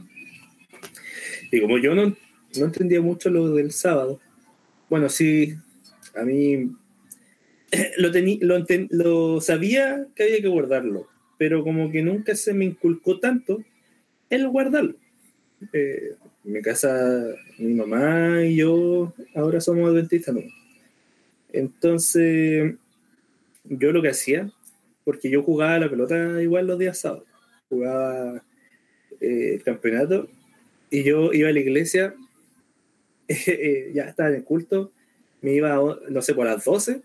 Y 1.52 1.62
como 1.62 1.78
yo 1.78 1.96
no, 1.96 2.16
no 2.58 2.66
entendía 2.66 3.02
mucho 3.02 3.30
lo 3.30 3.50
del 3.54 3.72
sábado, 3.72 4.20
bueno, 4.90 5.10
sí, 5.10 5.56
a 6.16 6.24
mí 6.24 6.72
lo, 7.98 8.12
tení- 8.12 8.40
lo, 8.42 8.64
lo 8.90 9.42
sabía 9.42 10.08
que 10.16 10.24
había 10.24 10.42
que 10.42 10.48
guardarlo, 10.48 11.08
pero 11.38 11.64
como 11.64 11.92
que 11.92 12.02
nunca 12.02 12.36
se 12.36 12.54
me 12.54 12.66
inculcó 12.66 13.20
tanto 13.20 13.64
el 14.30 14.48
guardarlo. 14.50 14.96
Eh, 15.74 16.14
en 16.46 16.54
mi 16.54 16.62
casa, 16.62 17.36
mi 17.58 17.74
mamá 17.74 18.44
y 18.44 18.58
yo 18.58 19.14
ahora 19.36 19.60
somos 19.60 19.90
adventistas, 19.90 20.36
¿no? 20.36 20.42
Entonces, 21.58 22.76
yo 23.64 23.92
lo 23.92 24.02
que 24.02 24.10
hacía, 24.10 24.52
porque 25.04 25.30
yo 25.30 25.44
jugaba 25.44 25.80
la 25.80 25.90
pelota 25.90 26.42
igual 26.42 26.68
los 26.68 26.80
días 26.80 27.00
sábados, 27.00 27.28
jugaba 27.70 28.44
eh, 29.20 29.56
el 29.56 29.64
campeonato 29.64 30.28
y 30.90 31.04
yo 31.04 31.34
iba 31.34 31.50
a 31.50 31.54
la 31.54 31.60
iglesia, 31.60 32.16
eh, 33.28 33.92
ya 33.94 34.04
estaba 34.04 34.30
en 34.30 34.36
el 34.36 34.44
culto, 34.44 34.92
me 35.42 35.54
iba, 35.54 35.78
no 36.10 36.22
sé, 36.22 36.34
por 36.34 36.46
las 36.46 36.64
12 36.64 37.02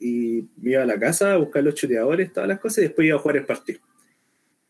y 0.00 0.44
me 0.56 0.72
iba 0.72 0.82
a 0.82 0.86
la 0.86 0.98
casa 0.98 1.32
a 1.32 1.36
buscar 1.36 1.62
los 1.62 1.74
chuteadores, 1.74 2.32
todas 2.32 2.48
las 2.48 2.60
cosas, 2.60 2.78
y 2.78 2.82
después 2.82 3.06
iba 3.06 3.16
a 3.16 3.20
jugar 3.20 3.36
el 3.36 3.46
partido 3.46 3.80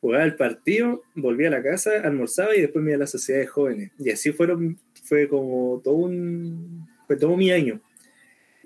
jugaba 0.04 0.24
el 0.24 0.36
partido, 0.36 1.02
volvía 1.14 1.48
a 1.48 1.52
la 1.52 1.62
casa, 1.62 1.92
almorzaba 2.04 2.54
y 2.54 2.60
después 2.60 2.84
me 2.84 2.90
iba 2.90 2.96
a 2.96 3.00
la 3.00 3.06
sociedad 3.06 3.40
de 3.40 3.46
jóvenes. 3.46 3.90
Y 3.98 4.10
así 4.10 4.32
fueron, 4.32 4.78
fue 5.02 5.26
como 5.28 5.80
todo 5.82 5.94
un, 5.94 6.86
fue 7.06 7.16
todo 7.16 7.38
mi 7.38 7.50
año. 7.50 7.80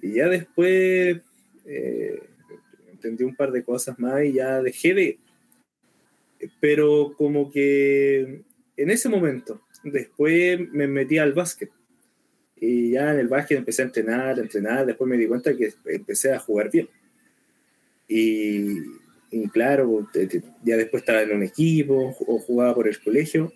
Y 0.02 0.14
ya 0.14 0.28
después 0.28 1.20
eh, 1.64 2.22
entendí 2.90 3.24
un 3.24 3.34
par 3.36 3.52
de 3.52 3.62
cosas 3.64 3.98
más 3.98 4.24
y 4.24 4.34
ya 4.34 4.62
dejé 4.62 4.94
de... 4.94 5.18
Pero 6.60 7.14
como 7.16 7.50
que 7.50 8.42
en 8.76 8.90
ese 8.90 9.08
momento, 9.08 9.60
después 9.82 10.60
me 10.70 10.86
metí 10.86 11.18
al 11.18 11.32
básquet. 11.32 11.70
Y 12.56 12.92
ya 12.92 13.12
en 13.12 13.20
el 13.20 13.28
básquet 13.28 13.58
empecé 13.58 13.82
a 13.82 13.86
entrenar, 13.86 14.38
a 14.38 14.42
entrenar, 14.42 14.86
después 14.86 15.08
me 15.08 15.16
di 15.16 15.26
cuenta 15.26 15.56
que 15.56 15.72
empecé 15.86 16.32
a 16.32 16.38
jugar 16.38 16.70
bien. 16.70 16.88
Y, 18.06 18.78
y 19.30 19.48
claro, 19.52 20.08
ya 20.64 20.76
después 20.76 21.02
estaba 21.02 21.22
en 21.22 21.36
un 21.36 21.42
equipo 21.42 22.16
o 22.20 22.38
jugaba 22.38 22.74
por 22.74 22.88
el 22.88 23.00
colegio. 23.00 23.52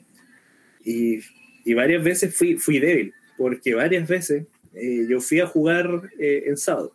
Y, 0.85 1.21
y 1.65 1.75
varias 1.75 2.03
veces 2.03 2.35
fui, 2.35 2.57
fui 2.57 2.81
débil, 2.81 3.15
porque 3.39 3.75
varias 3.75 4.09
veces 4.09 4.47
eh, 4.75 5.07
yo 5.09 5.21
fui 5.21 5.41
a 5.41 5.47
jugar 5.47 6.11
eh, 6.19 6.45
en 6.47 6.57
sábado. 6.57 6.93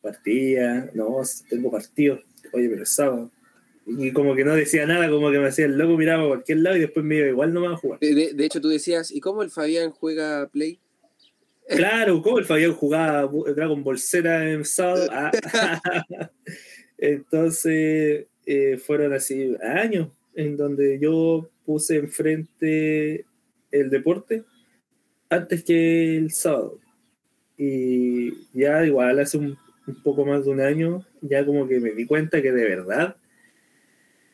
Partía, 0.00 0.90
no, 0.94 1.20
tengo 1.48 1.70
partido, 1.70 2.20
oye, 2.52 2.68
pero 2.68 2.82
es 2.82 2.90
sábado. 2.90 3.30
Y 3.86 4.12
como 4.12 4.34
que 4.34 4.44
no 4.44 4.54
decía 4.54 4.86
nada, 4.86 5.10
como 5.10 5.30
que 5.30 5.38
me 5.38 5.48
hacía 5.48 5.64
el 5.64 5.76
loco, 5.76 5.96
miraba 5.96 6.24
a 6.24 6.28
cualquier 6.28 6.58
lado 6.58 6.76
y 6.76 6.80
después 6.80 7.04
me 7.04 7.16
iba 7.16 7.28
igual 7.28 7.52
no 7.52 7.60
me 7.60 7.66
a 7.68 7.76
jugar. 7.76 7.98
De, 8.00 8.44
hecho, 8.44 8.60
tú 8.60 8.68
decías, 8.68 9.10
¿y 9.10 9.20
cómo 9.20 9.42
el 9.42 9.50
Fabián 9.50 9.90
juega 9.90 10.48
Play? 10.48 10.78
Claro, 11.68 12.22
como 12.22 12.38
el 12.38 12.44
Fabián 12.44 12.74
jugaba 12.74 13.30
Dragon 13.54 13.82
Ball 13.82 13.98
Z 13.98 14.50
en 14.50 14.64
sábado. 14.64 15.08
Ah. 15.10 15.30
Entonces, 16.98 18.26
eh, 18.46 18.76
fueron 18.78 19.12
así 19.12 19.56
años 19.62 20.08
en 20.34 20.56
donde 20.56 20.98
yo 21.00 21.50
puse 21.64 21.96
enfrente 21.96 23.24
el 23.70 23.90
deporte 23.90 24.44
antes 25.32 25.64
que 25.64 26.16
el 26.16 26.30
sábado. 26.30 26.78
Y 27.56 28.32
ya 28.52 28.84
igual 28.84 29.18
hace 29.20 29.38
un, 29.38 29.56
un 29.86 30.02
poco 30.02 30.24
más 30.24 30.44
de 30.44 30.50
un 30.50 30.60
año, 30.60 31.04
ya 31.20 31.44
como 31.44 31.66
que 31.66 31.80
me 31.80 31.92
di 31.92 32.06
cuenta 32.06 32.42
que 32.42 32.52
de 32.52 32.64
verdad 32.64 33.16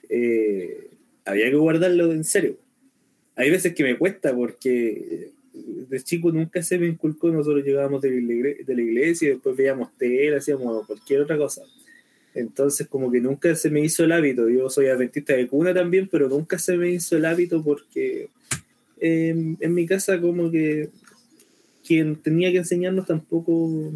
eh, 0.08 0.90
había 1.24 1.50
que 1.50 1.56
guardarlo 1.56 2.12
en 2.12 2.24
serio. 2.24 2.56
Hay 3.36 3.50
veces 3.50 3.74
que 3.74 3.84
me 3.84 3.96
cuesta 3.96 4.34
porque 4.34 5.30
de 5.52 6.02
chico 6.02 6.30
nunca 6.32 6.62
se 6.62 6.78
me 6.78 6.86
inculcó, 6.86 7.28
nosotros 7.28 7.64
llegábamos 7.64 8.02
de 8.02 8.10
la, 8.10 8.82
iglesia, 8.82 9.28
y 9.28 9.32
después 9.32 9.56
veíamos 9.56 9.96
tele, 9.96 10.36
hacíamos 10.36 10.86
cualquier 10.86 11.22
otra 11.22 11.36
cosa. 11.36 11.62
Entonces 12.34 12.86
como 12.88 13.10
que 13.10 13.20
nunca 13.20 13.54
se 13.54 13.70
me 13.70 13.80
hizo 13.80 14.04
el 14.04 14.12
hábito, 14.12 14.48
yo 14.48 14.68
soy 14.70 14.86
adventista 14.86 15.34
de 15.34 15.46
cuna 15.46 15.72
también, 15.72 16.08
pero 16.10 16.28
nunca 16.28 16.58
se 16.58 16.76
me 16.76 16.90
hizo 16.90 17.16
el 17.16 17.24
hábito 17.24 17.62
porque 17.62 18.28
en 19.00 19.74
mi 19.74 19.86
casa 19.86 20.20
como 20.20 20.50
que 20.50 20.90
quien 21.86 22.16
tenía 22.16 22.52
que 22.52 22.58
enseñarnos 22.58 23.06
tampoco 23.06 23.92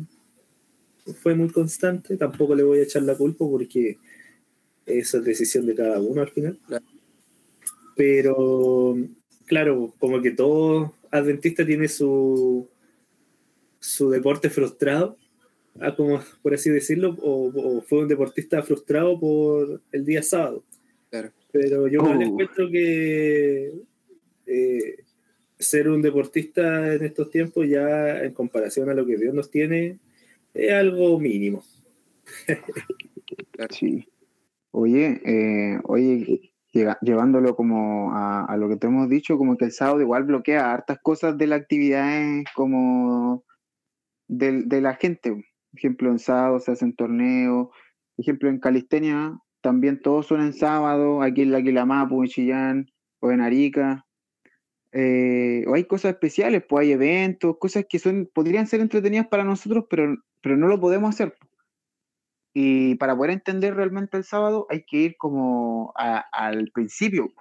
fue 1.23 1.35
muy 1.35 1.51
constante, 1.51 2.17
tampoco 2.17 2.55
le 2.55 2.63
voy 2.63 2.79
a 2.79 2.85
echar 2.85 3.03
la 3.03 3.17
culpa 3.17 3.45
porque 3.47 3.99
eso 4.87 5.19
es 5.19 5.25
decisión 5.25 5.67
de 5.67 5.75
cada 5.75 6.01
uno 6.01 6.23
al 6.23 6.31
final. 6.31 6.59
Pero, 7.97 8.97
claro, 9.47 9.95
como 9.99 10.23
que 10.23 10.31
todo 10.31 10.95
adventista 11.11 11.67
tiene 11.67 11.89
su, 11.89 12.69
su 13.79 14.11
deporte 14.11 14.49
frustrado, 14.49 15.19
ah, 15.81 15.95
como 15.95 16.21
por 16.43 16.55
así 16.55 16.71
decirlo, 16.71 17.17
o, 17.21 17.83
fue 17.83 18.01
un 18.01 18.09
deportista 18.09 18.63
frustrado 18.63 19.19
por 19.19 19.83
el 19.93 20.05
día 20.05 20.23
sábado. 20.23 20.65
Pero 21.53 21.89
yo 21.89 22.03
me 22.03 22.17
oh. 22.17 22.23
encuentro 22.23 22.71
que 22.71 23.73
eh, 24.53 25.05
ser 25.59 25.89
un 25.89 26.03
deportista 26.03 26.95
en 26.95 27.05
estos 27.05 27.31
tiempos 27.31 27.69
ya 27.69 28.23
en 28.23 28.33
comparación 28.33 28.91
a 28.91 28.95
lo 28.95 29.07
que 29.07 29.17
Dios 29.17 29.35
nos 29.35 29.51
tiene 29.51 29.99
es 30.55 30.73
algo 30.73 31.19
mínimo. 31.19 31.63
sí. 33.71 34.09
Oye, 34.71 35.21
eh, 35.25 35.81
oye, 35.85 36.53
llevándolo 36.73 37.55
como 37.55 38.13
a, 38.15 38.57
lo 38.57 38.69
que 38.69 38.77
te 38.77 38.87
hemos 38.87 39.09
dicho, 39.09 39.37
como 39.37 39.57
que 39.57 39.67
el 39.67 39.73
sábado 39.73 40.01
igual 40.01 40.25
bloquea 40.25 40.73
hartas 40.73 40.99
cosas 41.03 41.37
de 41.37 41.47
las 41.47 41.61
actividades 41.61 42.45
como 42.55 43.45
de, 44.29 44.81
la 44.81 44.95
gente. 44.95 45.45
Ejemplo, 45.75 46.11
en 46.11 46.19
sábado 46.19 46.59
se 46.59 46.73
hacen 46.73 46.95
torneos. 46.95 47.69
Ejemplo, 48.17 48.49
en 48.49 48.61
Calistenia 48.61 49.39
también 49.61 50.01
todos 50.01 50.27
son 50.27 50.41
en 50.41 50.53
sábado, 50.53 51.23
aquí 51.23 51.43
en 51.43 51.53
la 51.53 51.63
Quilamapu, 51.63 52.23
en 52.23 52.29
Chillán 52.29 52.87
o 53.21 53.31
en 53.31 53.41
Arica. 53.41 54.05
Eh, 54.93 55.65
o 55.67 55.75
hay 55.75 55.85
cosas 55.85 56.13
especiales, 56.13 56.63
pues 56.69 56.83
hay 56.83 56.93
eventos, 56.93 57.57
cosas 57.59 57.87
que 57.89 57.99
son, 57.99 58.31
podrían 58.33 58.67
ser 58.67 58.81
entretenidas 58.81 59.27
para 59.29 59.45
nosotros, 59.45 59.87
pero, 59.89 60.15
pero 60.43 60.57
no 60.57 60.69
lo 60.69 60.79
podemos 60.79 61.15
hacer. 61.15 61.35
Y 62.55 62.97
para 62.97 63.17
poder 63.17 63.31
entender 63.31 63.75
realmente 63.75 64.19
el 64.19 64.25
sábado 64.25 64.67
hay 64.69 64.85
que 64.85 64.99
ir 64.99 65.17
como 65.17 65.95
al 65.97 66.71
principio, 66.75 67.33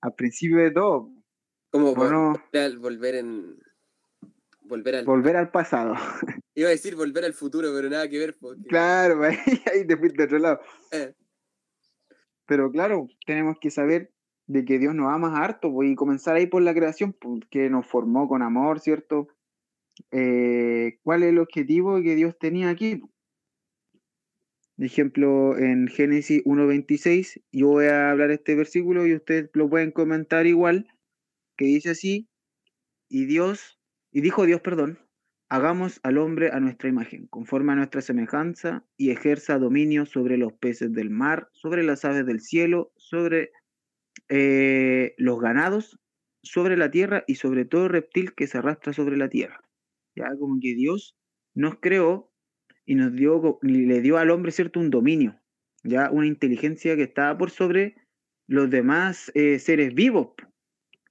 al 0.00 0.14
principio 0.14 0.58
de 0.58 0.70
todo. 0.70 1.10
Como 1.70 1.94
volver 1.94 3.16
en 3.16 3.58
volver 4.60 4.96
al 4.96 5.04
volver 5.04 5.36
al 5.36 5.50
pasado. 5.50 5.94
Iba 6.54 6.68
a 6.68 6.72
decir 6.72 6.94
volver 6.94 7.24
al 7.24 7.34
futuro, 7.34 7.72
pero 7.74 7.90
nada 7.90 8.08
que 8.08 8.18
ver. 8.18 8.36
Claro, 8.68 9.22
ahí, 9.24 9.38
fuiste 9.98 10.18
de 10.18 10.24
otro 10.24 10.38
lado. 10.38 10.60
Eh. 10.92 11.14
Pero 12.46 12.70
claro, 12.70 13.08
tenemos 13.26 13.56
que 13.60 13.70
saber 13.70 14.11
de 14.52 14.64
que 14.64 14.78
Dios 14.78 14.94
nos 14.94 15.12
ama 15.12 15.42
harto 15.42 15.72
pues, 15.72 15.90
y 15.90 15.94
comenzar 15.94 16.36
ahí 16.36 16.46
por 16.46 16.62
la 16.62 16.74
creación, 16.74 17.14
porque 17.18 17.70
nos 17.70 17.86
formó 17.86 18.28
con 18.28 18.42
amor, 18.42 18.80
¿cierto? 18.80 19.28
Eh, 20.10 20.98
¿Cuál 21.02 21.22
es 21.22 21.30
el 21.30 21.38
objetivo 21.38 22.00
que 22.02 22.14
Dios 22.14 22.38
tenía 22.38 22.68
aquí? 22.68 23.02
ejemplo, 24.78 25.56
en 25.58 25.88
Génesis 25.88 26.42
1.26, 26.44 27.42
yo 27.52 27.68
voy 27.68 27.86
a 27.86 28.10
hablar 28.10 28.30
este 28.30 28.54
versículo 28.54 29.06
y 29.06 29.14
ustedes 29.14 29.50
lo 29.54 29.68
pueden 29.70 29.92
comentar 29.92 30.46
igual, 30.46 30.88
que 31.56 31.66
dice 31.66 31.90
así, 31.90 32.28
y 33.08 33.26
Dios, 33.26 33.78
y 34.10 34.22
dijo 34.22 34.44
Dios, 34.44 34.60
perdón, 34.60 34.98
hagamos 35.48 36.00
al 36.02 36.18
hombre 36.18 36.50
a 36.52 36.58
nuestra 36.58 36.88
imagen, 36.88 37.26
conforme 37.28 37.72
a 37.72 37.76
nuestra 37.76 38.00
semejanza, 38.00 38.84
y 38.96 39.10
ejerza 39.10 39.58
dominio 39.58 40.04
sobre 40.04 40.36
los 40.36 40.52
peces 40.54 40.92
del 40.92 41.10
mar, 41.10 41.48
sobre 41.52 41.84
las 41.84 42.04
aves 42.04 42.26
del 42.26 42.40
cielo, 42.40 42.92
sobre 42.96 43.52
eh, 44.34 45.14
los 45.18 45.38
ganados, 45.40 46.00
sobre 46.42 46.78
la 46.78 46.90
tierra 46.90 47.22
y 47.26 47.34
sobre 47.34 47.66
todo 47.66 47.88
reptil 47.88 48.34
que 48.34 48.46
se 48.46 48.56
arrastra 48.56 48.94
sobre 48.94 49.18
la 49.18 49.28
tierra. 49.28 49.60
Ya 50.16 50.30
como 50.38 50.58
que 50.58 50.74
Dios 50.74 51.18
nos 51.54 51.74
creó 51.80 52.32
y 52.86 52.94
nos 52.94 53.12
dio, 53.12 53.58
le 53.60 54.00
dio 54.00 54.16
al 54.16 54.30
hombre, 54.30 54.50
¿cierto?, 54.50 54.80
un 54.80 54.88
dominio, 54.88 55.38
ya 55.84 56.10
una 56.10 56.26
inteligencia 56.26 56.96
que 56.96 57.02
estaba 57.02 57.36
por 57.36 57.50
sobre 57.50 57.94
los 58.46 58.70
demás 58.70 59.30
eh, 59.34 59.58
seres 59.58 59.92
vivos. 59.92 60.28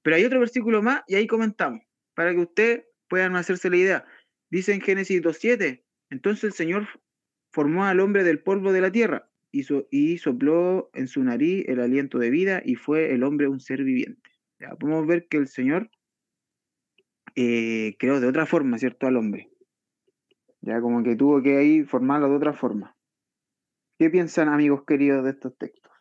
Pero 0.01 0.15
hay 0.15 0.25
otro 0.25 0.39
versículo 0.39 0.81
más 0.81 1.03
y 1.07 1.13
ahí 1.13 1.27
comentamos, 1.27 1.81
para 2.15 2.33
que 2.33 2.39
usted 2.39 2.85
puedan 3.07 3.35
hacerse 3.35 3.69
la 3.69 3.77
idea. 3.77 4.05
Dice 4.49 4.73
en 4.73 4.81
Génesis 4.81 5.21
2.7, 5.21 5.83
entonces 6.09 6.45
el 6.45 6.53
Señor 6.53 6.87
formó 7.51 7.85
al 7.85 7.99
hombre 7.99 8.23
del 8.23 8.41
polvo 8.41 8.73
de 8.73 8.81
la 8.81 8.91
tierra 8.91 9.30
y, 9.51 9.65
y 9.91 10.17
sopló 10.17 10.89
en 10.93 11.07
su 11.07 11.23
nariz 11.23 11.65
el 11.67 11.79
aliento 11.79 12.19
de 12.19 12.29
vida 12.29 12.61
y 12.63 12.75
fue 12.75 13.13
el 13.13 13.23
hombre 13.23 13.47
un 13.47 13.59
ser 13.59 13.83
viviente. 13.83 14.29
Ya 14.59 14.75
podemos 14.75 15.07
ver 15.07 15.27
que 15.27 15.37
el 15.37 15.47
Señor 15.47 15.89
eh, 17.35 17.95
creó 17.99 18.19
de 18.19 18.27
otra 18.27 18.45
forma, 18.45 18.77
¿cierto?, 18.77 19.07
al 19.07 19.17
hombre. 19.17 19.49
Ya 20.61 20.79
como 20.79 21.03
que 21.03 21.15
tuvo 21.15 21.41
que 21.41 21.57
ahí 21.57 21.83
formarlo 21.83 22.29
de 22.29 22.35
otra 22.35 22.53
forma. 22.53 22.95
¿Qué 23.97 24.09
piensan, 24.09 24.49
amigos 24.49 24.83
queridos, 24.85 25.23
de 25.23 25.31
estos 25.31 25.57
textos? 25.57 25.91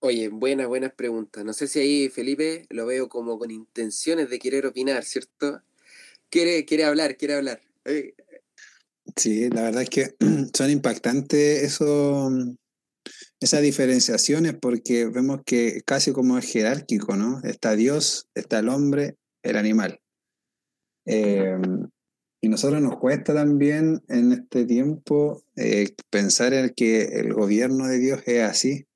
Oye, 0.00 0.28
buenas, 0.28 0.66
buenas 0.66 0.92
preguntas. 0.92 1.44
No 1.44 1.52
sé 1.52 1.66
si 1.66 1.80
ahí 1.80 2.08
Felipe 2.08 2.66
lo 2.70 2.86
veo 2.86 3.08
como 3.08 3.38
con 3.38 3.50
intenciones 3.50 4.28
de 4.28 4.38
querer 4.38 4.66
opinar, 4.66 5.02
¿cierto? 5.04 5.62
Quiere, 6.28 6.64
quiere 6.64 6.84
hablar, 6.84 7.16
quiere 7.16 7.34
hablar. 7.34 7.60
Sí, 9.16 9.48
la 9.50 9.62
verdad 9.62 9.82
es 9.82 9.90
que 9.90 10.14
son 10.54 10.70
impactantes 10.70 11.62
eso, 11.62 12.30
esas 13.40 13.62
diferenciaciones 13.62 14.54
porque 14.54 15.06
vemos 15.06 15.40
que 15.44 15.82
casi 15.86 16.12
como 16.12 16.36
es 16.38 16.50
jerárquico, 16.50 17.16
¿no? 17.16 17.40
Está 17.42 17.76
Dios, 17.76 18.28
está 18.34 18.58
el 18.58 18.68
hombre, 18.68 19.16
el 19.42 19.56
animal. 19.56 20.00
Eh, 21.06 21.58
y 22.44 22.48
nosotros 22.48 22.82
nos 22.82 22.98
cuesta 22.98 23.32
también 23.32 24.02
en 24.08 24.32
este 24.32 24.66
tiempo 24.66 25.42
eh, 25.56 25.94
pensar 26.10 26.52
en 26.52 26.70
que 26.70 27.04
el 27.04 27.32
gobierno 27.32 27.86
de 27.86 27.98
Dios 27.98 28.22
es 28.26 28.42
así. 28.42 28.86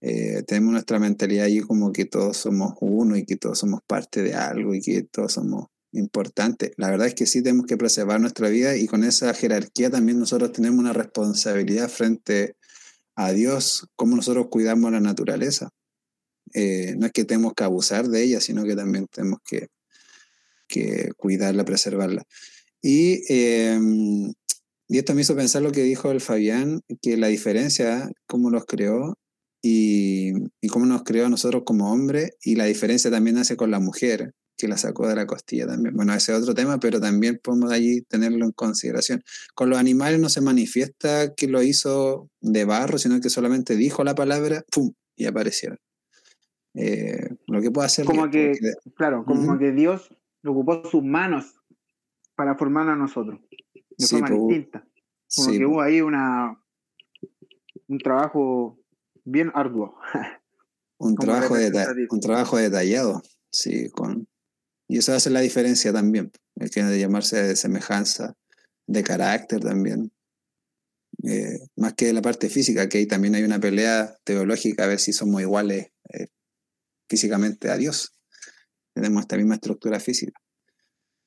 Eh, 0.00 0.44
tenemos 0.46 0.72
nuestra 0.72 1.00
mentalidad 1.00 1.46
allí 1.46 1.60
como 1.60 1.90
que 1.90 2.04
todos 2.04 2.36
somos 2.36 2.74
uno 2.80 3.16
y 3.16 3.24
que 3.24 3.34
todos 3.34 3.58
somos 3.58 3.80
parte 3.84 4.22
de 4.22 4.34
algo 4.34 4.74
y 4.76 4.80
que 4.80 5.02
todos 5.02 5.32
somos 5.32 5.66
importantes. 5.98 6.72
La 6.76 6.90
verdad 6.90 7.08
es 7.08 7.14
que 7.14 7.26
sí 7.26 7.42
tenemos 7.42 7.66
que 7.66 7.76
preservar 7.76 8.20
nuestra 8.20 8.48
vida 8.48 8.76
y 8.76 8.86
con 8.86 9.04
esa 9.04 9.34
jerarquía 9.34 9.90
también 9.90 10.18
nosotros 10.18 10.52
tenemos 10.52 10.78
una 10.78 10.92
responsabilidad 10.92 11.88
frente 11.88 12.56
a 13.16 13.32
Dios, 13.32 13.86
cómo 13.96 14.16
nosotros 14.16 14.46
cuidamos 14.50 14.92
la 14.92 15.00
naturaleza. 15.00 15.70
Eh, 16.54 16.94
no 16.96 17.06
es 17.06 17.12
que 17.12 17.24
tenemos 17.24 17.52
que 17.54 17.64
abusar 17.64 18.08
de 18.08 18.22
ella, 18.22 18.40
sino 18.40 18.64
que 18.64 18.76
también 18.76 19.06
tenemos 19.10 19.40
que, 19.44 19.68
que 20.66 21.10
cuidarla, 21.16 21.64
preservarla. 21.64 22.22
Y, 22.80 23.22
em, 23.28 24.32
y 24.88 24.98
esto 24.98 25.14
me 25.14 25.22
hizo 25.22 25.36
pensar 25.36 25.62
lo 25.62 25.72
que 25.72 25.82
dijo 25.82 26.10
el 26.10 26.20
Fabián, 26.20 26.80
que 27.02 27.16
la 27.16 27.26
diferencia, 27.28 28.10
cómo 28.26 28.50
los 28.50 28.64
creó 28.66 29.18
y, 29.62 30.32
y 30.60 30.68
cómo 30.68 30.86
nos 30.86 31.02
creó 31.02 31.26
a 31.26 31.30
nosotros 31.30 31.64
como 31.66 31.92
hombre, 31.92 32.34
y 32.42 32.54
la 32.54 32.66
diferencia 32.66 33.10
también 33.10 33.38
hace 33.38 33.56
con 33.56 33.70
la 33.70 33.80
mujer, 33.80 34.32
que 34.58 34.68
la 34.68 34.76
sacó 34.76 35.06
de 35.08 35.14
la 35.14 35.26
costilla 35.26 35.66
también. 35.66 35.94
Bueno, 35.94 36.12
ese 36.12 36.32
es 36.32 36.38
otro 36.38 36.52
tema, 36.52 36.78
pero 36.78 37.00
también 37.00 37.40
podemos 37.42 37.70
allí 37.70 38.02
tenerlo 38.02 38.44
en 38.44 38.52
consideración. 38.52 39.22
Con 39.54 39.70
los 39.70 39.78
animales 39.78 40.20
no 40.20 40.28
se 40.28 40.40
manifiesta 40.40 41.34
que 41.34 41.46
lo 41.46 41.62
hizo 41.62 42.28
de 42.40 42.64
barro, 42.64 42.98
sino 42.98 43.20
que 43.20 43.30
solamente 43.30 43.76
dijo 43.76 44.02
la 44.04 44.14
palabra, 44.14 44.64
¡pum! 44.70 44.92
y 45.16 45.26
aparecieron. 45.26 45.78
Eh, 46.74 47.36
lo 47.46 47.60
que 47.60 47.70
puede 47.70 47.86
hacer. 47.86 48.04
Como 48.04 48.28
que, 48.28 48.52
claro, 48.96 49.24
como 49.24 49.58
que 49.58 49.72
Dios 49.72 50.14
ocupó 50.44 50.82
sus 50.88 51.02
manos 51.02 51.54
para 52.34 52.56
formar 52.56 52.88
a 52.88 52.96
nosotros 52.96 53.40
de 53.96 54.06
forma 54.06 54.28
pues, 54.28 54.40
distinta. 54.40 54.86
Como 55.34 55.50
que 55.50 55.66
hubo 55.66 55.74
pues. 55.76 55.86
ahí 55.86 56.00
una 56.00 56.58
un 57.88 57.98
trabajo 57.98 58.78
bien 59.24 59.50
arduo. 59.54 59.96
un, 60.98 61.14
trabajo 61.16 61.54
un 62.10 62.20
trabajo 62.20 62.56
detallado, 62.56 63.22
sí, 63.50 63.88
con, 63.90 64.28
y 64.88 64.98
eso 64.98 65.12
hace 65.14 65.30
la 65.30 65.40
diferencia 65.40 65.92
también, 65.92 66.32
el 66.56 66.70
que 66.70 66.82
de 66.82 66.98
llamarse 66.98 67.42
de 67.42 67.56
semejanza, 67.56 68.34
de 68.86 69.02
carácter 69.02 69.60
también. 69.60 70.10
eh, 71.24 71.58
más 71.76 71.94
que 71.94 72.12
la 72.12 72.22
parte 72.22 72.48
física, 72.48 72.88
que 72.88 72.98
ahí 72.98 73.06
también 73.06 73.34
hay 73.34 73.42
una 73.42 73.58
pelea 73.58 74.16
teológica 74.24 74.84
a 74.84 74.86
ver 74.88 75.00
si 75.00 75.12
somos 75.12 75.40
iguales 75.42 75.88
eh, 76.12 76.28
físicamente 77.08 77.70
a 77.70 77.76
Dios. 77.76 78.12
Tenemos 78.94 79.22
esta 79.22 79.36
misma 79.36 79.54
estructura 79.56 79.98
física. 80.00 80.38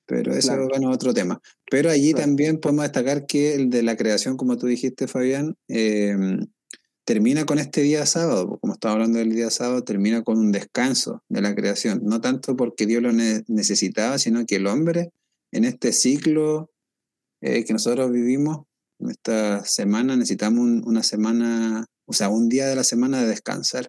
Pero 0.06 0.34
eso 0.34 0.50
Claro. 0.50 0.64
es 0.64 0.70
bueno, 0.70 0.92
otro 0.92 1.14
tema. 1.14 1.42
Pero 1.70 1.90
allí 1.90 2.12
Claro. 2.14 2.26
también 2.28 2.60
podemos 2.60 2.84
destacar 2.84 3.26
que 3.26 3.54
el 3.56 3.70
de 3.70 3.84
la 3.84 3.96
creación, 3.98 4.38
como 4.38 4.58
tú 4.58 4.68
dijiste, 4.68 5.08
Fabián, 5.08 5.56
eh, 5.68 6.16
termina 7.06 7.46
con 7.46 7.60
este 7.60 7.82
día 7.82 8.06
sábado, 8.06 8.58
como 8.60 8.74
estamos 8.74 8.96
hablando 8.96 9.20
del 9.20 9.32
día 9.34 9.50
sábado, 9.50 9.84
termina 9.84 10.24
con 10.24 10.38
un 10.38 10.52
descanso 10.52 11.24
de 11.30 11.42
la 11.42 11.56
creación. 11.56 12.02
No 12.04 12.22
tanto 12.22 12.56
porque 12.56 12.86
Dios 12.86 13.02
lo 13.02 13.12
ne- 13.12 13.44
necesitaba, 13.48 14.18
sino 14.18 14.46
que 14.46 14.58
el 14.58 14.68
hombre 14.68 15.12
en 15.52 15.66
este 15.66 15.92
ciclo 15.94 16.70
eh, 17.44 17.66
que 17.66 17.74
nosotros 17.74 18.12
vivimos, 18.12 18.66
en 19.00 19.10
esta 19.10 19.66
semana, 19.66 20.16
necesitamos 20.16 20.60
un- 20.60 20.84
una 20.86 21.02
semana, 21.02 21.86
o 22.06 22.14
sea, 22.14 22.30
un 22.30 22.50
día 22.50 22.68
de 22.68 22.76
la 22.76 22.84
semana 22.84 23.20
de 23.20 23.28
descansar. 23.28 23.88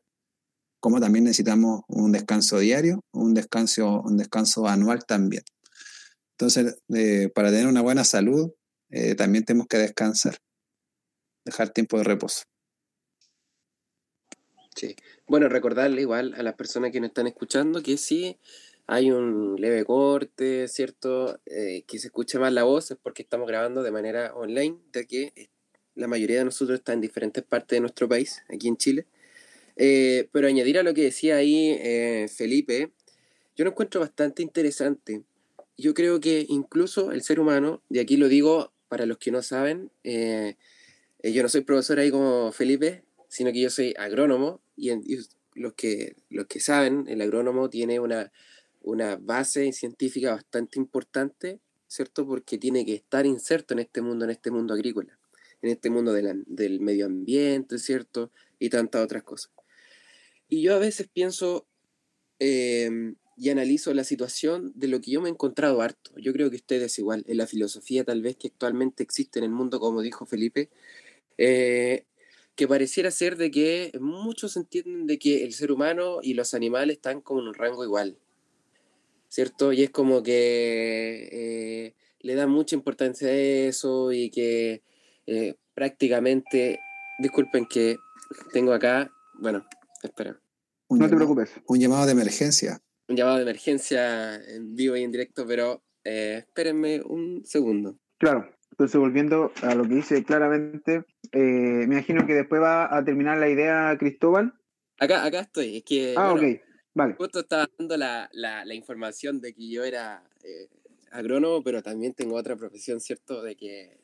Como 0.81 1.01
también 1.01 1.25
necesitamos 1.27 1.83
un 1.87 2.13
descanso 2.13 2.59
diario, 2.59 3.03
un 3.13 3.35
descanso, 3.35 4.01
un 4.01 4.17
descanso 4.17 4.67
anual 4.67 5.05
también. 5.07 5.43
Entonces, 6.39 6.79
para 7.35 7.51
tener 7.51 7.67
una 7.67 7.83
buena 7.83 8.05
salud, 8.05 8.53
eh, 8.91 9.15
también 9.15 9.45
tenemos 9.45 9.67
que 9.69 9.77
descansar, 9.77 10.39
dejar 11.45 11.71
tiempo 11.71 11.99
de 11.99 12.05
reposo. 12.05 12.43
Sí. 14.75 14.97
Bueno, 15.27 15.49
recordarle 15.49 16.01
igual 16.01 16.35
a 16.37 16.43
las 16.43 16.55
personas 16.55 16.93
que 16.93 17.01
nos 17.01 17.09
están 17.09 17.27
escuchando 17.27 17.83
que 17.83 17.97
sí 17.97 18.39
hay 18.87 19.11
un 19.11 19.57
leve 19.59 19.85
corte, 19.85 20.69
¿cierto? 20.69 21.41
Eh, 21.47 21.85
que 21.87 21.99
se 21.99 22.09
escuche 22.09 22.39
más 22.39 22.53
la 22.53 22.65
voz 22.65 22.91
es 22.91 22.99
porque 23.03 23.23
estamos 23.23 23.47
grabando 23.47 23.83
de 23.83 23.91
manera 23.91 24.35
online, 24.35 24.77
ya 24.93 25.05
que 25.05 25.33
eh, 25.37 25.49
la 25.95 26.09
mayoría 26.09 26.39
de 26.39 26.45
nosotros 26.47 26.79
está 26.79 26.93
en 26.93 27.01
diferentes 27.01 27.45
partes 27.45 27.77
de 27.77 27.81
nuestro 27.81 28.09
país, 28.09 28.43
aquí 28.53 28.69
en 28.69 28.77
Chile. 28.77 29.07
Eh, 29.77 30.29
pero 30.33 30.49
añadir 30.49 30.79
a 30.79 30.83
lo 30.83 30.95
que 30.95 31.05
decía 31.05 31.37
ahí 31.37 32.29
Felipe, 32.29 32.91
yo 33.57 33.65
lo 33.65 33.71
encuentro 33.71 34.01
bastante 34.01 34.43
interesante. 34.43 35.23
Yo 35.79 35.95
creo 35.95 36.21
que 36.21 36.45
incluso 36.49 37.13
el 37.13 37.23
ser 37.23 37.41
humano, 37.41 37.83
y 37.89 37.99
aquí 37.99 38.17
lo 38.17 38.29
digo 38.29 38.73
para 38.89 39.07
los 39.07 39.19
que 39.19 39.31
no 39.31 39.43
saben, 39.43 39.91
yo 40.05 41.43
no 41.43 41.49
soy 41.49 41.63
profesor 41.63 41.99
ahí 41.99 42.11
como 42.11 42.53
Felipe, 42.53 43.05
sino 43.29 43.53
que 43.53 43.61
yo 43.61 43.71
soy 43.71 43.95
agrónomo 43.97 44.61
y, 44.83 44.91
en- 44.91 45.05
y 45.07 45.17
los, 45.55 45.75
que, 45.75 46.17
los 46.29 46.47
que 46.47 46.59
saben, 46.59 47.07
el 47.09 47.21
agrónomo 47.21 47.71
tiene 47.71 48.01
una, 48.01 48.33
una 48.83 49.15
base 49.17 49.73
científica 49.73 50.33
bastante 50.33 50.81
importante, 50.81 51.61
¿cierto? 51.87 52.27
Porque 52.27 52.59
tiene 52.59 52.85
que 52.85 52.95
estar 52.95 53.25
inserto 53.27 53.75
en 53.75 53.81
este 53.81 54.03
mundo, 54.03 54.25
en 54.25 54.33
este 54.33 54.51
mundo 54.51 54.75
agrícola, 54.75 55.17
en 55.63 55.71
este 55.71 55.89
mundo 55.89 56.13
de 56.13 56.23
la- 56.23 56.37
del 56.47 56.81
medio 56.81 57.07
ambiente, 57.07 57.79
¿cierto? 57.79 58.33
Y 58.59 58.71
tantas 58.71 59.05
otras 59.05 59.23
cosas. 59.23 59.53
Y 60.49 60.63
yo 60.63 60.75
a 60.75 60.79
veces 60.79 61.09
pienso 61.09 61.67
eh, 62.41 63.15
y 63.37 63.51
analizo 63.51 63.95
la 63.95 64.05
situación 64.05 64.73
de 64.75 64.89
lo 64.89 65.01
que 65.01 65.13
yo 65.13 65.21
me 65.21 65.29
he 65.29 65.33
encontrado 65.33 65.81
harto. 65.81 66.13
Yo 66.17 66.33
creo 66.33 66.51
que 66.51 66.57
ustedes 66.57 66.99
igual, 66.99 67.25
en 67.29 67.37
la 67.39 67.47
filosofía 67.47 68.05
tal 68.05 68.21
vez 68.23 68.37
que 68.37 68.49
actualmente 68.49 69.03
existe 69.03 69.39
en 69.39 69.45
el 69.45 69.53
mundo, 69.53 69.81
como 69.81 70.03
dijo 70.03 70.27
Felipe, 70.27 70.69
eh, 71.39 72.05
que 72.55 72.69
pareciera 72.69 73.11
ser 73.11 73.37
de 73.37 73.51
que 73.51 73.93
muchos 74.01 74.57
entienden 74.57 75.07
de 75.07 75.19
que 75.19 75.43
el 75.45 75.53
ser 75.53 75.73
humano 75.73 76.19
y 76.23 76.35
los 76.35 76.55
animales 76.55 76.97
están 76.97 77.21
como 77.21 77.41
en 77.41 77.49
un 77.49 77.55
rango 77.55 77.85
igual, 77.85 78.19
¿cierto? 79.29 79.73
Y 79.73 79.83
es 79.83 79.91
como 79.91 80.23
que 80.23 81.29
eh, 81.33 81.95
le 82.21 82.35
dan 82.35 82.51
mucha 82.51 82.77
importancia 82.77 83.29
a 83.29 83.33
eso 83.33 84.13
y 84.13 84.31
que 84.31 84.83
eh, 85.27 85.55
prácticamente, 85.75 86.79
disculpen 87.19 87.67
que 87.67 87.97
tengo 88.53 88.73
acá, 88.73 89.11
bueno, 89.41 89.65
espera, 90.03 90.39
Un 90.89 90.99
No 90.99 91.07
te 91.07 91.13
llamado- 91.13 91.35
preocupes. 91.35 91.63
Un 91.69 91.81
llamado 91.81 92.05
de 92.07 92.13
emergencia. 92.13 92.83
un 93.09 93.17
llamado 93.17 93.37
de 93.39 93.43
emergencia 93.45 94.35
en 94.37 94.75
vivo 94.77 94.97
y 94.97 95.03
en 95.03 95.11
directo, 95.13 95.47
pero 95.47 95.83
eh, 96.05 96.39
espérenme 96.47 97.01
un 97.03 97.45
segundo. 97.45 97.99
Claro. 98.19 98.51
Entonces, 98.73 98.99
volviendo 98.99 99.53
a 99.63 99.75
lo 99.75 99.87
que 99.87 99.95
dice 99.97 100.25
claramente, 100.25 101.05
eh, 101.33 101.39
me 101.87 101.95
imagino 101.97 102.27
que 102.27 102.35
después 102.35 102.61
va 102.61 102.95
a 102.97 103.05
terminar 103.05 103.39
la 103.39 103.49
idea 103.49 103.97
Cristóbal. 103.99 104.55
Acá, 104.99 105.25
acá 105.25 105.41
estoy, 105.41 105.77
es 105.79 105.85
que 105.85 106.15
Ah, 106.17 106.33
bueno, 106.33 106.49
ok. 106.49 106.61
Vale. 106.95 107.15
justo 107.15 107.41
estaba 107.41 107.69
dando 107.79 107.97
la, 107.97 108.29
la- 108.33 108.65
la 108.65 108.75
información 108.75 109.41
de 109.41 109.55
que 109.55 109.69
yo 109.71 109.85
era 109.85 110.23
eh, 110.45 110.69
agrónomo, 111.11 111.63
pero 111.63 111.83
también 111.83 112.13
tengo 112.15 112.35
otra 112.37 112.57
profesión, 112.57 113.01
¿cierto? 113.01 113.43
De 113.43 113.57
que, 113.57 113.83
eh, 113.83 113.99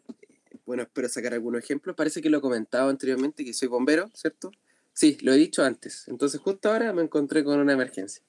bueno, 0.64 0.82
espero 0.84 1.08
sacar 1.08 1.34
algunos 1.34 1.62
ejemplos. 1.62 1.96
Parece 1.96 2.20
que 2.22 2.30
lo 2.30 2.38
he 2.38 2.40
comentado 2.40 2.88
anteriormente, 2.90 3.44
que 3.44 3.52
soy 3.52 3.68
bombero, 3.68 4.10
¿cierto? 4.14 4.50
Sí, 4.92 5.18
lo 5.22 5.32
he 5.32 5.36
dicho 5.36 5.62
antes. 5.64 6.06
Entonces, 6.08 6.40
justo 6.40 6.70
ahora 6.70 6.92
me 6.92 7.02
encontré 7.02 7.44
con 7.44 7.58
una 7.58 7.72
emergencia. 7.74 8.22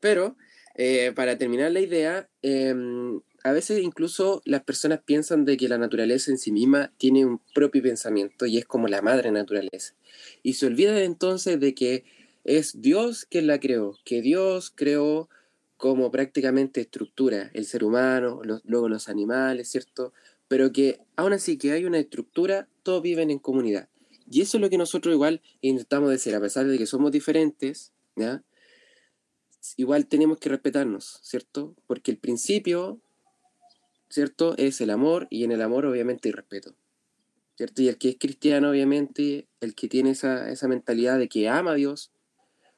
Pero, 0.00 0.36
eh, 0.74 1.12
para 1.14 1.36
terminar 1.38 1.70
la 1.72 1.80
idea, 1.80 2.28
em, 2.42 3.20
a 3.44 3.52
veces 3.52 3.82
incluso 3.82 4.42
las 4.44 4.62
personas 4.62 5.00
piensan 5.04 5.44
de 5.44 5.56
que 5.56 5.68
la 5.68 5.78
naturaleza 5.78 6.30
en 6.30 6.38
sí 6.38 6.52
misma 6.52 6.92
tiene 6.98 7.24
un 7.26 7.40
propio 7.54 7.82
pensamiento 7.82 8.46
y 8.46 8.58
es 8.58 8.64
como 8.64 8.88
la 8.88 9.02
madre 9.02 9.30
naturaleza. 9.32 9.94
Y 10.42 10.54
se 10.54 10.66
olvidan 10.66 10.98
entonces 10.98 11.58
de 11.60 11.74
que 11.74 12.04
es 12.44 12.80
Dios 12.80 13.26
quien 13.26 13.46
la 13.46 13.60
creó, 13.60 13.98
que 14.04 14.22
Dios 14.22 14.72
creó 14.74 15.28
como 15.76 16.10
prácticamente 16.10 16.80
estructura 16.80 17.50
el 17.54 17.64
ser 17.66 17.84
humano, 17.84 18.40
los- 18.44 18.62
luego 18.64 18.88
los 18.88 19.08
animales, 19.08 19.68
¿cierto? 19.68 20.12
Pero 20.48 20.72
que 20.72 21.00
aún 21.16 21.32
así 21.32 21.58
que 21.58 21.72
hay 21.72 21.84
una 21.84 21.98
estructura, 21.98 22.68
todos 22.82 23.02
viven 23.02 23.30
en 23.30 23.38
comunidad. 23.38 23.88
Y 24.30 24.40
eso 24.42 24.56
es 24.56 24.60
lo 24.60 24.70
que 24.70 24.78
nosotros 24.78 25.12
igual 25.14 25.42
intentamos 25.60 26.10
decir, 26.10 26.34
a 26.34 26.40
pesar 26.40 26.66
de 26.66 26.78
que 26.78 26.86
somos 26.86 27.10
diferentes, 27.12 27.92
¿ya? 28.16 28.42
Igual 29.76 30.06
tenemos 30.06 30.38
que 30.38 30.48
respetarnos, 30.48 31.20
¿cierto? 31.22 31.74
Porque 31.86 32.10
el 32.10 32.18
principio, 32.18 33.00
¿cierto? 34.12 34.54
Es 34.58 34.80
el 34.80 34.90
amor 34.90 35.26
y 35.30 35.44
en 35.44 35.52
el 35.52 35.62
amor 35.62 35.86
obviamente 35.86 36.28
hay 36.28 36.32
respeto. 36.32 36.74
¿cierto? 37.56 37.82
Y 37.82 37.88
el 37.88 37.98
que 37.98 38.10
es 38.10 38.16
cristiano, 38.18 38.70
obviamente, 38.70 39.46
el 39.60 39.74
que 39.74 39.88
tiene 39.88 40.10
esa, 40.10 40.50
esa 40.50 40.68
mentalidad 40.68 41.18
de 41.18 41.28
que 41.28 41.48
ama 41.48 41.72
a 41.72 41.74
Dios, 41.74 42.12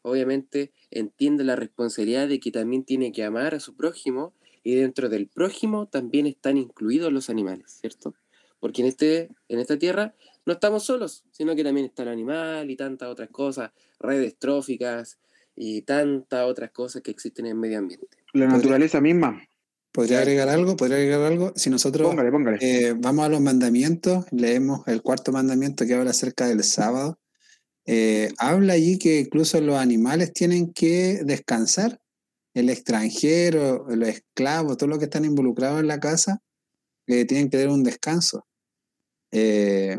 obviamente 0.02 0.72
entiende 0.90 1.42
la 1.44 1.56
responsabilidad 1.56 2.28
de 2.28 2.38
que 2.38 2.50
también 2.50 2.84
tiene 2.84 3.10
que 3.10 3.24
amar 3.24 3.54
a 3.54 3.60
su 3.60 3.74
prójimo 3.74 4.32
y 4.62 4.76
dentro 4.76 5.08
del 5.08 5.26
prójimo 5.26 5.86
también 5.86 6.26
están 6.26 6.56
incluidos 6.56 7.12
los 7.12 7.30
animales, 7.30 7.78
¿cierto? 7.80 8.14
Porque 8.60 8.82
en, 8.82 8.88
este, 8.88 9.30
en 9.48 9.58
esta 9.58 9.78
tierra 9.78 10.14
no 10.46 10.52
estamos 10.52 10.84
solos, 10.84 11.24
sino 11.32 11.56
que 11.56 11.64
también 11.64 11.86
está 11.86 12.02
el 12.02 12.10
animal 12.10 12.70
y 12.70 12.76
tantas 12.76 13.08
otras 13.08 13.30
cosas, 13.30 13.72
redes 13.98 14.36
tróficas 14.38 15.18
y 15.56 15.82
tantas 15.82 16.46
otras 16.46 16.70
cosas 16.70 17.02
que 17.02 17.10
existen 17.10 17.46
en 17.46 17.52
el 17.52 17.58
medio 17.58 17.78
ambiente. 17.78 18.18
La 18.32 18.46
naturaleza 18.46 19.00
misma. 19.00 19.42
¿Podría 19.94 20.18
agregar 20.18 20.48
algo? 20.48 20.76
¿Podría 20.76 20.96
agregar 20.96 21.22
algo? 21.22 21.52
Si 21.54 21.70
nosotros 21.70 22.08
Póngale, 22.08 22.32
póngale. 22.32 22.58
eh, 22.60 22.94
vamos 22.98 23.24
a 23.24 23.28
los 23.28 23.40
mandamientos, 23.40 24.24
leemos 24.32 24.80
el 24.88 25.02
cuarto 25.02 25.30
mandamiento 25.30 25.86
que 25.86 25.94
habla 25.94 26.10
acerca 26.10 26.46
del 26.48 26.64
sábado. 26.64 27.18
eh, 27.86 28.30
habla 28.38 28.72
allí 28.72 28.98
que 28.98 29.20
incluso 29.20 29.60
los 29.60 29.76
animales 29.76 30.32
tienen 30.32 30.72
que 30.72 31.20
descansar. 31.24 32.00
El 32.54 32.70
extranjero, 32.70 33.86
los 33.88 34.08
esclavos, 34.08 34.76
todo 34.78 34.88
lo 34.88 34.98
que 34.98 35.04
están 35.04 35.24
involucrados 35.24 35.80
en 35.80 35.86
la 35.86 36.00
casa, 36.00 36.40
eh, 37.06 37.24
tienen 37.24 37.48
que 37.50 37.58
tener 37.58 37.68
un 37.72 37.84
descanso. 37.84 38.46
Eh, 39.32 39.98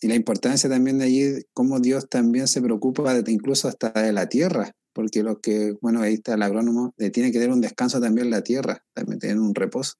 y 0.00 0.08
la 0.08 0.14
importancia 0.14 0.70
también 0.70 0.98
de 0.98 1.04
allí, 1.04 1.42
cómo 1.52 1.78
Dios 1.78 2.08
también 2.08 2.48
se 2.48 2.62
preocupa 2.62 3.14
de, 3.14 3.30
incluso 3.30 3.68
hasta 3.68 3.90
de 3.90 4.12
la 4.12 4.28
tierra, 4.28 4.72
porque 4.92 5.22
lo 5.22 5.40
que, 5.40 5.76
bueno, 5.80 6.00
ahí 6.02 6.14
está 6.14 6.34
el 6.34 6.42
agrónomo, 6.42 6.94
eh, 6.98 7.10
tiene 7.10 7.30
que 7.32 7.38
tener 7.38 7.54
un 7.54 7.60
descanso 7.60 8.00
también 8.00 8.30
la 8.30 8.42
tierra, 8.42 8.84
también 8.92 9.18
tener 9.18 9.38
un 9.38 9.54
reposo. 9.54 9.94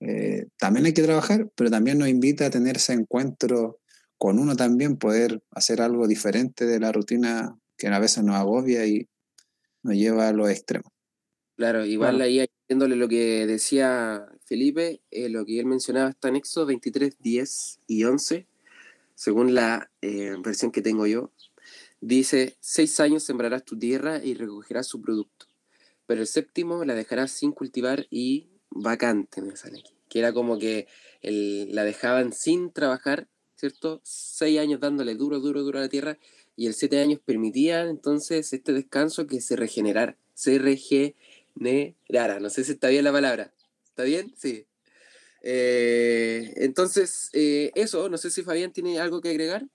Eh, 0.00 0.46
también 0.58 0.86
hay 0.86 0.94
que 0.94 1.02
trabajar, 1.02 1.48
pero 1.54 1.70
también 1.70 1.98
nos 1.98 2.08
invita 2.08 2.46
a 2.46 2.50
tener 2.50 2.76
ese 2.76 2.92
encuentro 2.92 3.80
con 4.18 4.38
uno 4.38 4.56
también, 4.56 4.96
poder 4.96 5.42
hacer 5.50 5.80
algo 5.80 6.06
diferente 6.06 6.66
de 6.66 6.80
la 6.80 6.92
rutina 6.92 7.56
que 7.76 7.88
a 7.88 7.98
veces 7.98 8.22
nos 8.24 8.36
agobia 8.36 8.86
y 8.86 9.08
nos 9.82 9.94
lleva 9.94 10.28
a 10.28 10.32
los 10.32 10.48
extremos. 10.50 10.92
Claro, 11.56 11.84
igual 11.84 12.16
Claro. 12.16 12.24
ahí 12.24 12.40
haciéndole 12.40 12.96
lo 12.96 13.08
que 13.08 13.46
decía 13.46 14.26
Felipe, 14.44 15.00
eh, 15.10 15.28
lo 15.28 15.44
que 15.44 15.60
él 15.60 15.66
mencionaba 15.66 16.10
está 16.10 16.28
en 16.28 16.36
Éxodo 16.36 16.66
23, 16.66 17.18
10 17.20 17.80
y 17.86 18.04
11, 18.04 18.46
según 19.14 19.54
la 19.54 19.90
eh, 20.00 20.34
versión 20.42 20.72
que 20.72 20.82
tengo 20.82 21.06
yo. 21.06 21.30
Dice, 22.02 22.56
seis 22.58 22.98
años 22.98 23.22
sembrarás 23.22 23.64
tu 23.64 23.78
tierra 23.78 24.18
y 24.24 24.34
recogerás 24.34 24.88
su 24.88 25.00
producto, 25.00 25.46
pero 26.04 26.20
el 26.20 26.26
séptimo 26.26 26.84
la 26.84 26.96
dejarás 26.96 27.30
sin 27.30 27.52
cultivar 27.52 28.08
y 28.10 28.48
vacante, 28.70 29.40
me 29.40 29.54
sale 29.54 29.78
aquí. 29.78 29.94
Que 30.08 30.18
era 30.18 30.32
como 30.32 30.58
que 30.58 30.88
la 31.22 31.84
dejaban 31.84 32.32
sin 32.32 32.72
trabajar, 32.72 33.28
¿cierto? 33.54 34.00
Seis 34.02 34.58
años 34.58 34.80
dándole 34.80 35.14
duro, 35.14 35.38
duro, 35.38 35.62
duro 35.62 35.78
a 35.78 35.82
la 35.82 35.88
tierra 35.88 36.18
y 36.56 36.66
el 36.66 36.74
siete 36.74 37.00
años 37.00 37.20
permitían 37.24 37.88
entonces 37.88 38.52
este 38.52 38.72
descanso 38.72 39.28
que 39.28 39.40
se 39.40 39.54
regenerara, 39.54 40.16
se 40.34 40.58
regenerara. 40.58 42.40
No 42.40 42.50
sé 42.50 42.64
si 42.64 42.72
está 42.72 42.88
bien 42.88 43.04
la 43.04 43.12
palabra. 43.12 43.54
¿Está 43.84 44.02
bien? 44.02 44.34
Sí. 44.36 44.66
Eh, 45.42 46.52
entonces, 46.56 47.30
eh, 47.32 47.70
eso, 47.76 48.08
no 48.08 48.18
sé 48.18 48.32
si 48.32 48.42
Fabián 48.42 48.72
tiene 48.72 48.98
algo 48.98 49.20
que 49.20 49.30
agregar. 49.30 49.68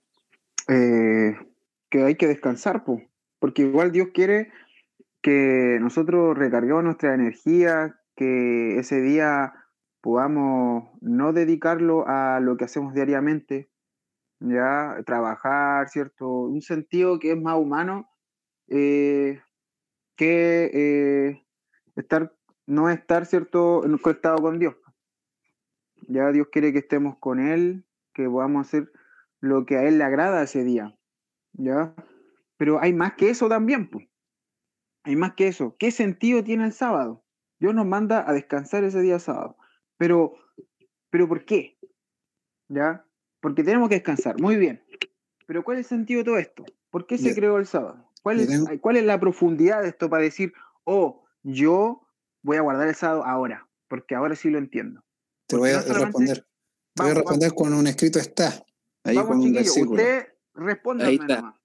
Eh, 0.67 1.33
que 1.89 2.03
hay 2.03 2.15
que 2.15 2.27
descansar, 2.27 2.83
po, 2.83 3.01
porque 3.39 3.63
igual 3.63 3.91
Dios 3.91 4.09
quiere 4.13 4.51
que 5.21 5.77
nosotros 5.81 6.37
recarguemos 6.37 6.83
nuestra 6.83 7.13
energía, 7.13 7.99
que 8.15 8.77
ese 8.79 9.01
día 9.01 9.53
podamos 10.01 10.89
no 11.01 11.33
dedicarlo 11.33 12.07
a 12.07 12.39
lo 12.39 12.57
que 12.57 12.65
hacemos 12.65 12.93
diariamente, 12.93 13.69
ya 14.39 14.97
trabajar, 15.05 15.89
¿cierto? 15.89 16.27
Un 16.27 16.61
sentido 16.61 17.19
que 17.19 17.31
es 17.31 17.41
más 17.41 17.57
humano 17.57 18.09
eh, 18.67 19.41
que 20.15 20.71
eh, 20.73 21.45
estar, 21.95 22.33
no 22.65 22.89
estar, 22.89 23.25
¿cierto?, 23.25 23.81
conectado 24.01 24.37
con 24.37 24.59
Dios. 24.59 24.75
Ya 26.07 26.31
Dios 26.31 26.47
quiere 26.51 26.71
que 26.71 26.79
estemos 26.79 27.17
con 27.19 27.39
Él, 27.39 27.85
que 28.13 28.29
podamos 28.29 28.67
hacer 28.67 28.91
lo 29.39 29.65
que 29.65 29.77
a 29.77 29.83
Él 29.83 29.97
le 29.97 30.03
agrada 30.03 30.43
ese 30.43 30.63
día, 30.63 30.96
¿ya? 31.57 31.93
Pero 32.57 32.79
hay 32.81 32.93
más 32.93 33.13
que 33.13 33.29
eso 33.29 33.47
también, 33.49 33.89
pues. 33.89 34.07
Hay 35.03 35.15
más 35.15 35.33
que 35.33 35.47
eso. 35.47 35.75
¿Qué 35.77 35.91
sentido 35.91 36.43
tiene 36.43 36.65
el 36.65 36.73
sábado? 36.73 37.23
Dios 37.59 37.73
nos 37.73 37.85
manda 37.85 38.29
a 38.29 38.33
descansar 38.33 38.83
ese 38.83 39.01
día 39.01 39.19
sábado. 39.19 39.57
Pero, 39.97 40.33
pero 41.09 41.27
¿por 41.27 41.45
qué? 41.45 41.77
¿Ya? 42.69 43.05
Porque 43.39 43.63
tenemos 43.63 43.89
que 43.89 43.95
descansar. 43.95 44.39
Muy 44.39 44.57
bien. 44.57 44.83
Pero 45.45 45.63
¿cuál 45.63 45.77
es 45.77 45.85
el 45.85 45.97
sentido 45.97 46.19
de 46.19 46.25
todo 46.25 46.37
esto? 46.37 46.65
¿Por 46.89 47.05
qué 47.07 47.17
se 47.17 47.33
creó 47.33 47.57
el 47.57 47.65
sábado? 47.67 48.11
¿Cuál 48.21 48.41
es, 48.41 48.65
¿Cuál 48.81 48.97
es 48.97 49.05
la 49.05 49.19
profundidad 49.19 49.81
de 49.81 49.89
esto 49.89 50.09
para 50.09 50.23
decir, 50.23 50.53
oh, 50.83 51.23
yo 51.43 52.05
voy 52.43 52.57
a 52.57 52.61
guardar 52.61 52.87
el 52.87 52.95
sábado 52.95 53.25
ahora? 53.25 53.67
Porque 53.87 54.15
ahora 54.15 54.35
sí 54.35 54.49
lo 54.49 54.57
entiendo. 54.57 55.03
Te 55.47 55.55
voy 55.55 55.69
a 55.69 55.77
no 55.77 55.81
solamente- 55.83 56.05
responder. 56.05 56.37
Te 56.93 57.03
voy 57.03 57.11
a 57.11 57.13
Vamos, 57.13 57.29
responder 57.31 57.53
con 57.53 57.73
un 57.73 57.87
escrito 57.87 58.19
está. 58.19 58.65
Ahí 59.03 59.15
Vamos, 59.15 59.29
con 59.31 59.39
un 59.39 59.53
versículo. 59.53 59.91
usted 59.91 60.27
respóndame 60.57 61.09
Ahí 61.09 61.15
está. 61.15 61.37
nomás. 61.37 61.55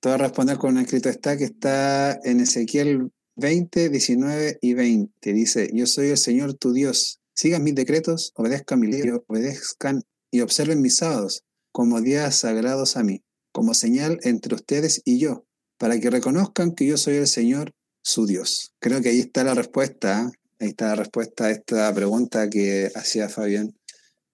Te 0.00 0.08
voy 0.08 0.14
a 0.14 0.18
responder 0.18 0.58
con 0.58 0.76
un 0.76 0.82
escrito 0.82 1.08
está 1.08 1.36
que 1.36 1.44
está 1.44 2.18
en 2.22 2.40
Ezequiel 2.40 3.10
20, 3.36 3.90
19 3.90 4.58
y 4.60 4.74
20. 4.74 5.32
Dice, 5.32 5.70
yo 5.72 5.86
soy 5.86 6.08
el 6.08 6.18
Señor 6.18 6.54
tu 6.54 6.72
Dios. 6.72 7.20
Sigan 7.34 7.64
mis 7.64 7.74
decretos, 7.74 8.32
obedezcan 8.34 8.80
mi 8.80 8.88
ley, 8.88 9.02
obedezcan 9.26 10.02
y 10.30 10.40
observen 10.40 10.80
mis 10.80 10.96
sábados 10.96 11.44
como 11.72 12.00
días 12.00 12.36
sagrados 12.36 12.96
a 12.96 13.02
mí, 13.02 13.22
como 13.52 13.74
señal 13.74 14.18
entre 14.22 14.54
ustedes 14.54 15.02
y 15.04 15.18
yo, 15.18 15.44
para 15.76 16.00
que 16.00 16.08
reconozcan 16.08 16.74
que 16.74 16.86
yo 16.86 16.96
soy 16.96 17.16
el 17.16 17.26
Señor 17.26 17.74
su 18.02 18.26
Dios. 18.26 18.72
Creo 18.78 19.02
que 19.02 19.10
ahí 19.10 19.20
está 19.20 19.44
la 19.44 19.52
respuesta. 19.52 20.22
¿eh? 20.22 20.38
Ahí 20.58 20.68
está 20.68 20.86
la 20.86 20.94
respuesta 20.94 21.46
a 21.46 21.50
esta 21.50 21.92
pregunta 21.92 22.48
que 22.48 22.90
hacía 22.94 23.28
Fabián. 23.28 23.76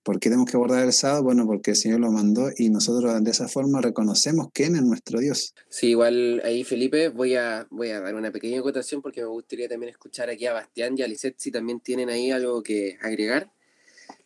¿Por 0.02 0.18
qué 0.18 0.28
tenemos 0.28 0.50
que 0.50 0.56
guardar 0.56 0.84
el 0.84 0.92
sábado? 0.92 1.22
Bueno, 1.22 1.46
porque 1.46 1.72
el 1.72 1.76
Señor 1.76 2.00
lo 2.00 2.10
mandó 2.10 2.50
y 2.56 2.70
nosotros 2.70 3.22
de 3.22 3.30
esa 3.30 3.46
forma 3.46 3.80
reconocemos 3.80 4.48
quién 4.52 4.74
es 4.74 4.82
nuestro 4.82 5.20
Dios. 5.20 5.54
Sí, 5.68 5.90
igual 5.90 6.42
ahí 6.44 6.64
Felipe, 6.64 7.08
voy 7.08 7.36
a, 7.36 7.66
voy 7.70 7.90
a 7.90 8.00
dar 8.00 8.14
una 8.14 8.32
pequeña 8.32 8.58
acotación 8.58 9.00
porque 9.00 9.20
me 9.20 9.28
gustaría 9.28 9.68
también 9.68 9.90
escuchar 9.90 10.28
aquí 10.28 10.46
a 10.46 10.52
Bastián 10.52 10.94
y 10.96 11.02
a 11.02 11.08
Lisette 11.08 11.38
si 11.38 11.52
también 11.52 11.80
tienen 11.80 12.08
ahí 12.08 12.30
algo 12.32 12.62
que 12.62 12.98
agregar. 13.00 13.52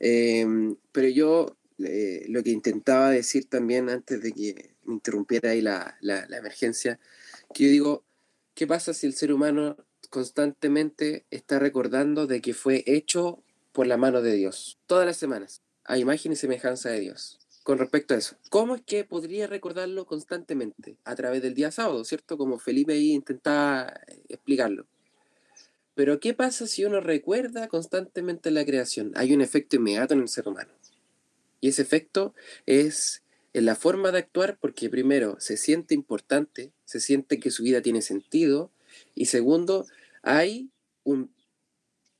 Eh, 0.00 0.46
pero 0.92 1.08
yo 1.08 1.56
eh, 1.78 2.24
lo 2.28 2.42
que 2.42 2.50
intentaba 2.50 3.10
decir 3.10 3.44
también 3.44 3.90
antes 3.90 4.22
de 4.22 4.32
que 4.32 4.76
me 4.84 4.94
interrumpiera 4.94 5.50
ahí 5.50 5.60
la, 5.60 5.98
la, 6.00 6.26
la 6.26 6.38
emergencia, 6.38 6.98
que 7.52 7.64
yo 7.64 7.70
digo, 7.70 8.04
¿qué 8.54 8.66
pasa 8.66 8.94
si 8.94 9.06
el 9.06 9.12
ser 9.12 9.32
humano 9.32 9.76
constantemente 10.08 11.26
está 11.30 11.58
recordando 11.58 12.26
de 12.26 12.40
que 12.40 12.54
fue 12.54 12.82
hecho 12.86 13.42
por 13.72 13.86
la 13.86 13.98
mano 13.98 14.22
de 14.22 14.32
Dios 14.32 14.78
todas 14.86 15.04
las 15.04 15.18
semanas, 15.18 15.60
a 15.86 15.98
imagen 15.98 16.32
y 16.32 16.36
semejanza 16.36 16.90
de 16.90 17.00
Dios? 17.00 17.38
con 17.66 17.78
respecto 17.78 18.14
a 18.14 18.18
eso. 18.18 18.36
¿Cómo 18.48 18.76
es 18.76 18.82
que 18.82 19.02
podría 19.02 19.48
recordarlo 19.48 20.06
constantemente? 20.06 20.98
A 21.02 21.16
través 21.16 21.42
del 21.42 21.54
día 21.54 21.72
sábado, 21.72 22.04
¿cierto? 22.04 22.38
Como 22.38 22.60
Felipe 22.60 22.92
ahí 22.92 23.10
intentaba 23.10 23.92
eh, 24.06 24.22
explicarlo. 24.28 24.86
Pero 25.96 26.20
¿qué 26.20 26.32
pasa 26.32 26.68
si 26.68 26.84
uno 26.84 27.00
recuerda 27.00 27.66
constantemente 27.66 28.52
la 28.52 28.64
creación? 28.64 29.10
Hay 29.16 29.34
un 29.34 29.40
efecto 29.40 29.74
inmediato 29.74 30.14
en 30.14 30.20
el 30.20 30.28
ser 30.28 30.46
humano. 30.46 30.70
Y 31.60 31.66
ese 31.66 31.82
efecto 31.82 32.34
es 32.66 33.24
en 33.52 33.64
la 33.64 33.74
forma 33.74 34.12
de 34.12 34.18
actuar 34.18 34.58
porque 34.60 34.88
primero 34.88 35.34
se 35.40 35.56
siente 35.56 35.92
importante, 35.92 36.70
se 36.84 37.00
siente 37.00 37.40
que 37.40 37.50
su 37.50 37.64
vida 37.64 37.82
tiene 37.82 38.00
sentido 38.00 38.70
y 39.16 39.26
segundo, 39.26 39.86
hay 40.22 40.70
un 41.02 41.34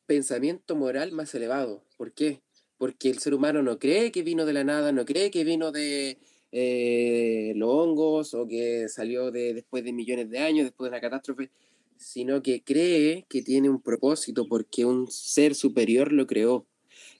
pensamiento 0.07 0.75
moral 0.75 1.13
más 1.13 1.33
elevado. 1.37 1.85
¿Por 1.97 2.11
qué? 2.11 2.43
Porque 2.79 3.09
el 3.09 3.19
ser 3.19 3.35
humano 3.35 3.63
no 3.63 3.79
cree 3.79 4.13
que 4.13 4.23
vino 4.23 4.45
de 4.45 4.53
la 4.53 4.65
nada, 4.65 4.93
no 4.93 5.05
cree 5.05 5.31
que 5.31 5.45
vino 5.45 5.73
de 5.73 6.19
eh, 6.53 7.53
los 7.57 7.69
hongos 7.69 8.35
o 8.35 8.47
que 8.47 8.89
salió 8.89 9.31
de, 9.31 9.55
después 9.55 9.85
de 9.85 9.93
millones 9.93 10.31
de 10.31 10.39
años, 10.39 10.65
después 10.65 10.91
de 10.91 10.97
una 10.97 11.01
catástrofe, 11.01 11.51
sino 11.97 12.43
que 12.43 12.63
cree 12.63 13.27
que 13.29 13.43
tiene 13.43 13.71
un 13.71 13.81
propósito 13.81 14.47
porque 14.47 14.85
un 14.85 15.11
ser 15.11 15.55
superior 15.55 16.13
lo 16.13 16.27
creó. 16.27 16.67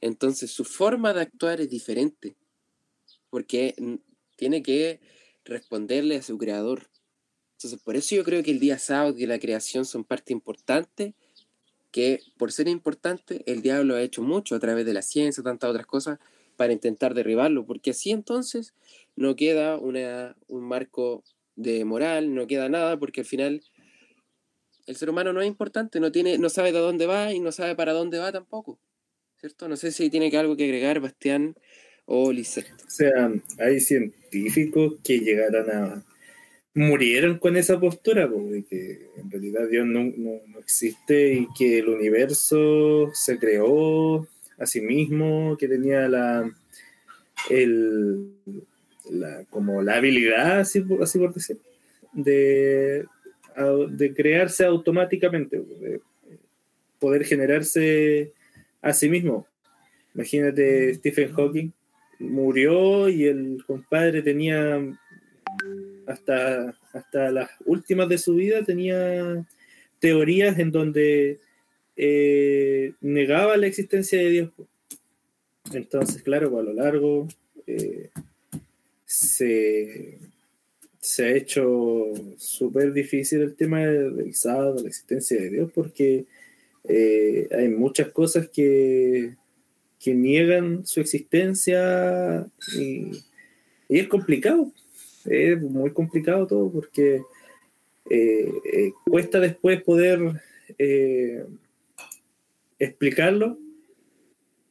Entonces 0.01 0.51
su 0.51 0.65
forma 0.65 1.13
de 1.15 1.23
actuar 1.23 1.61
es 1.61 1.71
diferente, 1.71 2.37
porque 3.31 3.75
tiene 4.37 4.63
que 4.63 5.01
responderle 5.45 6.17
a 6.17 6.23
su 6.23 6.39
creador. 6.39 6.89
Entonces 7.57 7.81
por 7.83 7.97
eso 7.97 8.15
yo 8.15 8.25
creo 8.25 8.43
que 8.43 8.51
el 8.51 8.61
día 8.61 8.79
sábado 8.79 9.15
y 9.19 9.27
la 9.27 9.39
creación 9.39 9.85
son 9.85 10.05
parte 10.05 10.33
importante 10.33 11.15
que 11.97 12.21
por 12.37 12.53
ser 12.53 12.69
importante 12.69 13.43
el 13.47 13.63
diablo 13.63 13.95
ha 13.95 14.03
hecho 14.03 14.21
mucho 14.21 14.55
a 14.55 14.61
través 14.61 14.85
de 14.85 14.93
la 14.93 15.01
ciencia, 15.01 15.43
tantas 15.43 15.71
otras 15.71 15.87
cosas, 15.87 16.19
para 16.59 16.75
intentar 16.75 17.15
derribarlo, 17.15 17.65
porque 17.65 17.93
así 17.93 18.11
entonces 18.11 18.75
no 19.17 19.35
queda 19.35 19.79
una, 19.79 20.37
un 20.47 20.65
marco 20.65 21.25
de 21.55 21.87
moral, 21.87 22.35
no 22.35 22.47
queda 22.47 22.69
nada, 22.69 22.99
porque 22.99 23.23
al 23.23 23.27
final 23.27 23.63
el 24.85 24.97
ser 24.97 25.09
humano 25.09 25.33
no 25.33 25.41
es 25.41 25.49
importante, 25.49 25.99
no, 25.99 26.13
tiene, 26.13 26.37
no 26.37 26.51
sabe 26.51 26.71
de 26.71 26.81
dónde 26.81 27.07
va 27.07 27.33
y 27.33 27.41
no 27.41 27.51
sabe 27.51 27.75
para 27.75 27.95
dónde 27.95 28.19
va 28.19 28.31
tampoco, 28.31 28.79
¿cierto? 29.41 29.67
No 29.67 29.79
sé 29.79 29.91
si 29.91 30.11
tiene 30.11 30.31
que 30.31 30.37
algo 30.37 30.55
que 30.55 30.65
agregar 30.65 31.01
Bastián 31.01 31.57
o 32.05 32.31
Lisette. 32.31 32.75
O 32.87 32.91
sea, 32.91 33.33
hay 33.59 33.81
científicos 33.81 34.97
que 35.03 35.21
llegaron 35.21 35.71
a. 35.71 36.05
murieron 36.77 37.39
con 37.39 37.57
esa 37.57 37.81
postura, 37.81 38.31
pues, 38.31 38.51
de 38.51 38.63
que 38.65 39.09
en 39.17 39.31
realidad 39.31 39.67
Dios 39.69 39.87
no, 39.87 40.05
no- 40.17 40.41
no 40.47 40.59
existe 40.59 41.33
y 41.33 41.49
que 41.59 41.79
el 41.79 41.89
universo 41.89 43.11
se 43.15 43.39
creó 43.39 44.29
a 44.59 44.67
sí 44.67 44.81
mismo, 44.83 45.57
que 45.59 45.67
tenía 45.69 46.07
la. 46.07 46.49
El, 47.51 48.31
la 49.11 49.45
como 49.51 49.83
la 49.83 49.97
habilidad, 49.97 50.61
así, 50.61 50.81
por- 50.81 51.03
así 51.03 51.19
por 51.19 51.33
decir, 51.33 51.59
de, 52.13 53.05
de 53.91 54.15
crearse 54.15 54.65
automáticamente, 54.65 55.59
de 55.59 56.01
poder 56.99 57.25
generarse 57.25 58.33
a 58.83 58.93
sí 58.93 59.09
mismo. 59.09 59.47
Imagínate 60.15 60.95
Stephen 60.95 61.33
Hawking, 61.33 61.71
murió 62.19 63.09
y 63.09 63.25
el 63.25 63.63
compadre 63.67 64.23
tenía 64.23 64.79
hasta, 66.07 66.77
hasta 66.93 67.31
las 67.31 67.51
últimas 67.65 68.09
de 68.09 68.19
su 68.19 68.35
vida 68.35 68.65
tenía 68.65 69.47
teorías 69.99 70.59
en 70.59 70.71
donde 70.71 71.41
eh, 71.97 72.93
negaba 73.01 73.57
la 73.57 73.67
existencia 73.67 74.19
de 74.19 74.31
Dios. 74.31 74.51
Entonces, 75.73 76.23
claro, 76.23 76.51
pues, 76.51 76.63
a 76.63 76.71
lo 76.71 76.73
largo 76.75 77.29
eh, 77.67 78.11
se, 79.05 80.19
se 81.01 81.25
ha 81.25 81.31
hecho 81.31 82.13
súper 82.37 82.93
difícil 82.93 83.43
el 83.43 83.57
tema 83.57 83.81
del 83.81 84.35
sábado, 84.35 84.77
la 84.81 84.89
existencia 84.89 85.41
de 85.41 85.51
Dios, 85.51 85.71
porque 85.75 86.27
eh, 86.85 87.49
hay 87.51 87.69
muchas 87.69 88.11
cosas 88.11 88.49
que, 88.49 89.35
que 89.99 90.15
niegan 90.15 90.87
su 90.87 91.01
existencia 91.01 92.47
y 92.79 93.11
es 93.89 94.09
complicado, 94.09 94.73
es 95.29 95.61
muy 95.61 95.93
complicado 95.93 96.47
todo 96.47 96.71
porque 96.71 97.23
eh, 98.09 98.53
eh, 98.73 98.93
cuesta 99.05 99.41
después 99.41 99.83
poder 99.83 100.21
eh, 100.79 101.45
explicarlo 102.79 103.59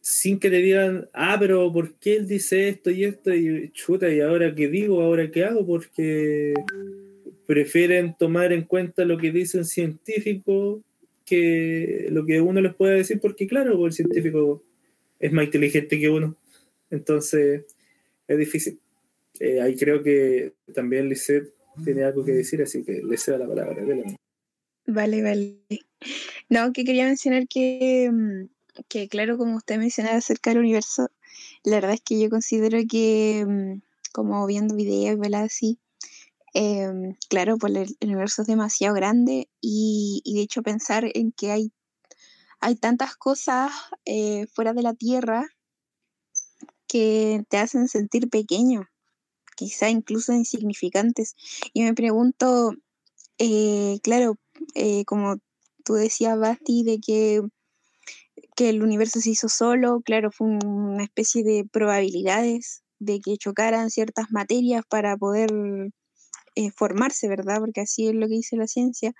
sin 0.01 0.39
que 0.39 0.51
te 0.51 0.57
digan, 0.57 1.09
ah, 1.13 1.35
pero 1.39 1.73
¿por 1.73 1.95
qué 1.95 2.17
él 2.17 2.27
dice 2.27 2.69
esto 2.69 2.91
y 2.91 3.05
esto? 3.05 3.33
Y 3.33 3.71
chuta, 3.71 4.07
¿y 4.07 4.19
ahora 4.19 4.53
qué 4.53 4.67
digo? 4.67 5.01
¿Ahora 5.01 5.31
qué 5.31 5.43
hago? 5.43 5.65
Porque 5.65 6.53
prefieren 7.47 8.15
tomar 8.17 8.53
en 8.53 8.65
cuenta 8.65 9.03
lo 9.03 9.17
que 9.17 9.31
dice 9.31 9.57
un 9.57 9.65
científico 9.65 10.83
que 11.25 12.07
lo 12.11 12.23
que 12.23 12.39
uno 12.39 12.61
les 12.61 12.75
puede 12.75 12.97
decir, 12.97 13.19
porque 13.19 13.47
claro, 13.47 13.83
el 13.83 13.93
científico 13.93 14.63
es 15.19 15.31
más 15.31 15.45
inteligente 15.45 15.99
que 15.99 16.09
uno. 16.09 16.35
Entonces, 16.91 17.65
es 18.27 18.37
difícil. 18.37 18.79
Eh, 19.39 19.61
ahí 19.61 19.75
creo 19.75 20.01
que 20.01 20.53
también 20.73 21.09
Lisette 21.09 21.53
tiene 21.83 22.03
algo 22.03 22.23
que 22.23 22.31
decir, 22.31 22.61
así 22.61 22.83
que 22.83 23.01
le 23.03 23.17
cedo 23.17 23.37
la 23.37 23.47
palabra. 23.47 23.83
Vale, 24.87 25.21
vale. 25.21 25.59
No, 26.49 26.71
que 26.71 26.85
quería 26.85 27.05
mencionar 27.05 27.47
que 27.47 28.09
mm, 28.11 28.45
que 28.89 29.07
claro, 29.07 29.37
como 29.37 29.57
usted 29.57 29.77
mencionaba 29.77 30.17
acerca 30.17 30.49
del 30.51 30.59
universo, 30.59 31.09
la 31.63 31.77
verdad 31.77 31.93
es 31.93 32.01
que 32.01 32.19
yo 32.19 32.29
considero 32.29 32.79
que, 32.89 33.45
mm, 33.47 33.81
como 34.13 34.45
viendo 34.47 34.75
videos 34.75 35.17
y 35.21 35.35
así, 35.35 35.79
em, 36.53 37.15
claro, 37.29 37.57
pues 37.57 37.75
el, 37.75 37.97
universo 38.01 38.41
es 38.43 38.47
demasiado 38.47 38.95
grande 38.95 39.49
y, 39.61 40.21
de 40.25 40.41
hecho 40.41 40.63
pensar 40.63 41.05
en 41.13 41.31
que 41.31 41.51
hay, 41.51 41.71
hay 42.61 42.75
tantas 42.75 43.15
cosas 43.17 43.71
eh, 44.05 44.47
fuera 44.53 44.73
de 44.73 44.83
la 44.83 44.93
Tierra 44.93 45.47
que 46.87 47.43
te 47.49 47.57
hacen 47.57 47.87
sentir 47.87 48.29
pequeño, 48.29 48.87
quizá 49.55 49.89
incluso 49.89 50.33
insignificantes. 50.33 51.35
Y 51.73 51.83
me 51.83 51.93
pregunto, 51.93 52.73
eh, 53.39 53.99
claro, 54.03 54.37
eh, 54.75 55.05
como 55.05 55.37
tú 55.83 55.93
decías, 55.95 56.37
Basti, 56.39 56.83
de 56.83 56.99
que 56.99 57.41
que 58.55 58.69
el 58.69 58.83
universo 58.83 59.19
se 59.19 59.31
hizo 59.31 59.49
solo, 59.49 60.01
claro, 60.01 60.31
fue 60.31 60.47
una 60.47 61.03
especie 61.03 61.43
de 61.43 61.65
probabilidades 61.69 62.83
de 62.99 63.19
que 63.19 63.37
chocaran 63.37 63.89
ciertas 63.89 64.31
materias 64.31 64.83
para 64.89 65.17
poder 65.17 65.51
eh, 66.55 66.71
formarse, 66.71 67.27
¿verdad? 67.27 67.59
Porque 67.59 67.81
así 67.81 68.07
es 68.07 68.15
lo 68.15 68.27
que 68.27 68.35
dice 68.35 68.55
la 68.57 68.67
ciencia. 68.67 69.13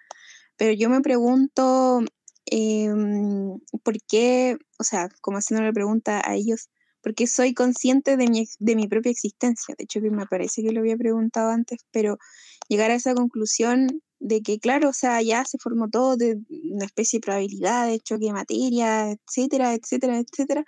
Pero 0.57 0.73
yo 0.73 0.89
me 0.89 1.01
pregunto, 1.01 2.01
em, 2.45 3.59
¿por 3.83 4.01
qué, 4.07 4.57
o 4.79 4.83
sea, 4.83 5.09
como 5.21 5.37
haciendo 5.37 5.65
la 5.65 5.73
pregunta 5.73 6.21
a 6.25 6.35
ellos, 6.35 6.69
¿por 7.05 7.13
qué 7.13 7.27
soy 7.27 7.53
consciente 7.53 8.17
de 8.17 8.27
mi, 8.27 8.47
de 8.57 8.75
mi 8.75 8.87
propia 8.87 9.11
existencia? 9.11 9.75
De 9.77 9.83
hecho, 9.83 10.01
que 10.01 10.09
me 10.09 10.25
parece 10.25 10.63
que 10.63 10.71
lo 10.71 10.79
había 10.79 10.97
preguntado 10.97 11.51
antes, 11.51 11.85
pero 11.91 12.17
llegar 12.67 12.89
a 12.89 12.95
esa 12.95 13.13
conclusión 13.13 14.01
de 14.17 14.41
que, 14.41 14.57
claro, 14.57 14.89
o 14.89 14.93
sea, 14.93 15.21
ya 15.21 15.45
se 15.45 15.59
formó 15.59 15.87
todo 15.87 16.17
de 16.17 16.39
una 16.71 16.85
especie 16.85 17.19
de 17.19 17.21
probabilidad, 17.21 17.87
de 17.87 17.99
choque 17.99 18.25
de 18.25 18.33
materia, 18.33 19.11
etcétera, 19.11 19.75
etcétera, 19.75 20.17
etcétera. 20.17 20.65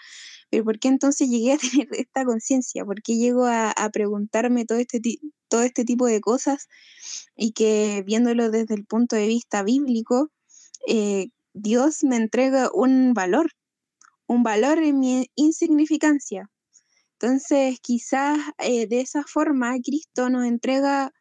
Pero 0.51 0.63
¿por 0.63 0.77
qué 0.77 0.89
entonces 0.89 1.27
llegué 1.27 1.53
a 1.53 1.57
tener 1.57 1.87
esta 1.93 2.23
conciencia? 2.23 2.85
¿Por 2.85 3.01
qué 3.01 3.17
llego 3.17 3.47
a, 3.47 3.73
preguntarme 3.91 4.65
todo 4.65 4.77
este, 4.77 5.01
todo 5.47 5.63
este 5.63 5.85
tipo 5.85 6.05
de 6.05 6.21
cosas 6.21 6.67
y 7.35 7.53
que 7.53 8.03
viéndolo 8.05 8.51
desde 8.51 8.75
el 8.75 8.85
punto 8.85 9.15
de 9.15 9.25
vista 9.25 9.63
bíblico, 9.63 10.29
eh, 10.87 11.29
Dios 11.53 12.03
me 12.03 12.17
entrega 12.17 12.69
un 12.71 13.13
valor, 13.15 13.49
un 14.27 14.43
valor 14.43 14.79
en 14.79 14.99
mi 14.99 15.31
insignificancia? 15.35 16.49
Entonces, 17.19 17.79
quizás 17.81 18.37
eh, 18.59 18.87
de 18.87 19.01
esa 19.01 19.23
forma 19.23 19.75
Cristo 19.83 20.29
nos 20.29 20.45
entrega 20.45 21.11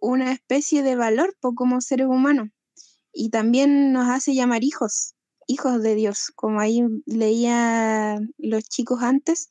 una 0.00 0.32
especie 0.32 0.82
de 0.82 0.96
valor 0.96 1.36
como 1.40 1.80
seres 1.80 2.08
humanos 2.08 2.48
y 3.12 3.30
también 3.30 3.92
nos 3.92 4.08
hace 4.08 4.34
llamar 4.34 4.64
hijos, 4.64 5.14
hijos 5.46 5.82
de 5.82 5.94
Dios, 5.94 6.32
como 6.34 6.60
ahí 6.60 6.82
leía 7.06 8.18
los 8.38 8.64
chicos 8.64 9.02
antes, 9.02 9.50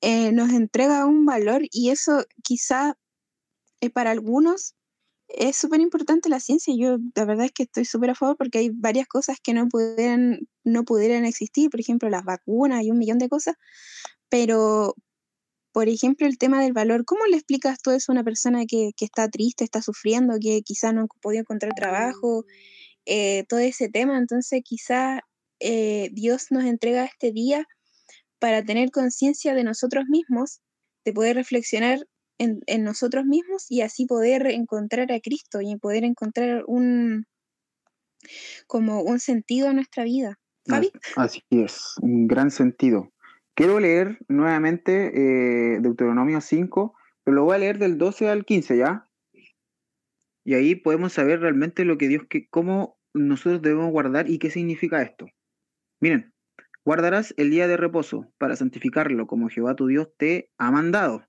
eh, 0.00 0.32
nos 0.32 0.50
entrega 0.50 1.06
un 1.06 1.24
valor 1.26 1.62
y 1.70 1.90
eso 1.90 2.24
quizá 2.42 2.96
eh, 3.80 3.90
para 3.90 4.12
algunos 4.12 4.74
es 5.34 5.56
súper 5.56 5.80
importante 5.80 6.28
la 6.28 6.40
ciencia. 6.40 6.74
Yo 6.76 6.98
la 7.14 7.24
verdad 7.24 7.46
es 7.46 7.52
que 7.52 7.64
estoy 7.64 7.84
súper 7.84 8.10
a 8.10 8.14
favor 8.14 8.36
porque 8.36 8.58
hay 8.58 8.70
varias 8.70 9.06
cosas 9.06 9.38
que 9.42 9.54
no 9.54 9.68
pudieran, 9.68 10.40
no 10.64 10.84
pudieran 10.84 11.24
existir, 11.24 11.70
por 11.70 11.80
ejemplo 11.80 12.08
las 12.10 12.24
vacunas 12.24 12.82
y 12.84 12.90
un 12.90 12.98
millón 12.98 13.18
de 13.18 13.28
cosas, 13.28 13.56
pero, 14.30 14.94
por 15.72 15.88
ejemplo, 15.88 16.26
el 16.26 16.38
tema 16.38 16.62
del 16.62 16.72
valor, 16.72 17.04
¿cómo 17.04 17.26
le 17.26 17.36
explicas 17.36 17.80
tú 17.82 17.90
eso 17.90 18.12
a 18.12 18.14
una 18.14 18.24
persona 18.24 18.64
que, 18.66 18.92
está 19.00 19.28
triste, 19.28 19.64
está 19.64 19.82
sufriendo, 19.82 20.38
que 20.40 20.62
quizás 20.62 20.94
no 20.94 21.02
ha 21.02 21.34
encontrar 21.34 21.74
trabajo, 21.74 22.44
eh, 23.06 23.44
todo 23.48 23.60
ese 23.60 23.88
tema? 23.90 24.18
Entonces, 24.18 24.62
quizás 24.64 25.20
eh, 25.60 26.10
Dios 26.12 26.46
nos 26.50 26.64
entrega 26.64 27.04
este 27.04 27.32
día 27.32 27.66
para 28.38 28.64
tener 28.64 28.90
conciencia 28.90 29.54
de 29.54 29.64
nosotros 29.64 30.06
mismos, 30.08 30.60
de 31.04 31.12
poder 31.12 31.36
reflexionar 31.36 32.06
en, 32.40 32.84
nosotros 32.84 33.26
mismos 33.26 33.66
y 33.70 33.82
así 33.82 34.06
poder 34.06 34.46
encontrar 34.46 35.12
a 35.12 35.20
Cristo 35.20 35.60
y 35.60 35.76
poder 35.76 36.04
encontrar 36.04 36.64
un 36.66 37.26
como 38.66 39.02
un 39.02 39.20
sentido 39.20 39.68
a 39.68 39.72
nuestra 39.72 40.04
vida. 40.04 40.38
Fabi. 40.66 40.90
Así 41.16 41.42
es, 41.50 41.94
un 42.00 42.26
gran 42.26 42.50
sentido. 42.50 43.12
Quiero 43.54 43.80
leer 43.80 44.18
nuevamente 44.28 45.12
eh, 45.14 45.80
Deuteronomio 45.80 46.40
5, 46.40 46.94
pero 47.24 47.34
lo 47.34 47.44
voy 47.44 47.56
a 47.56 47.58
leer 47.58 47.78
del 47.78 47.98
12 47.98 48.28
al 48.28 48.44
15, 48.44 48.76
¿ya? 48.76 49.08
Y 50.44 50.54
ahí 50.54 50.74
podemos 50.74 51.12
saber 51.12 51.40
realmente 51.40 51.84
lo 51.84 51.98
que 51.98 52.08
Dios, 52.08 52.24
que, 52.28 52.48
cómo 52.48 52.98
nosotros 53.12 53.62
debemos 53.62 53.90
guardar 53.90 54.30
y 54.30 54.38
qué 54.38 54.50
significa 54.50 55.02
esto. 55.02 55.26
Miren, 56.00 56.32
guardarás 56.84 57.34
el 57.36 57.50
día 57.50 57.68
de 57.68 57.76
reposo 57.76 58.32
para 58.38 58.56
santificarlo 58.56 59.26
como 59.26 59.48
Jehová 59.48 59.76
tu 59.76 59.86
Dios 59.86 60.08
te 60.16 60.50
ha 60.58 60.70
mandado. 60.70 61.26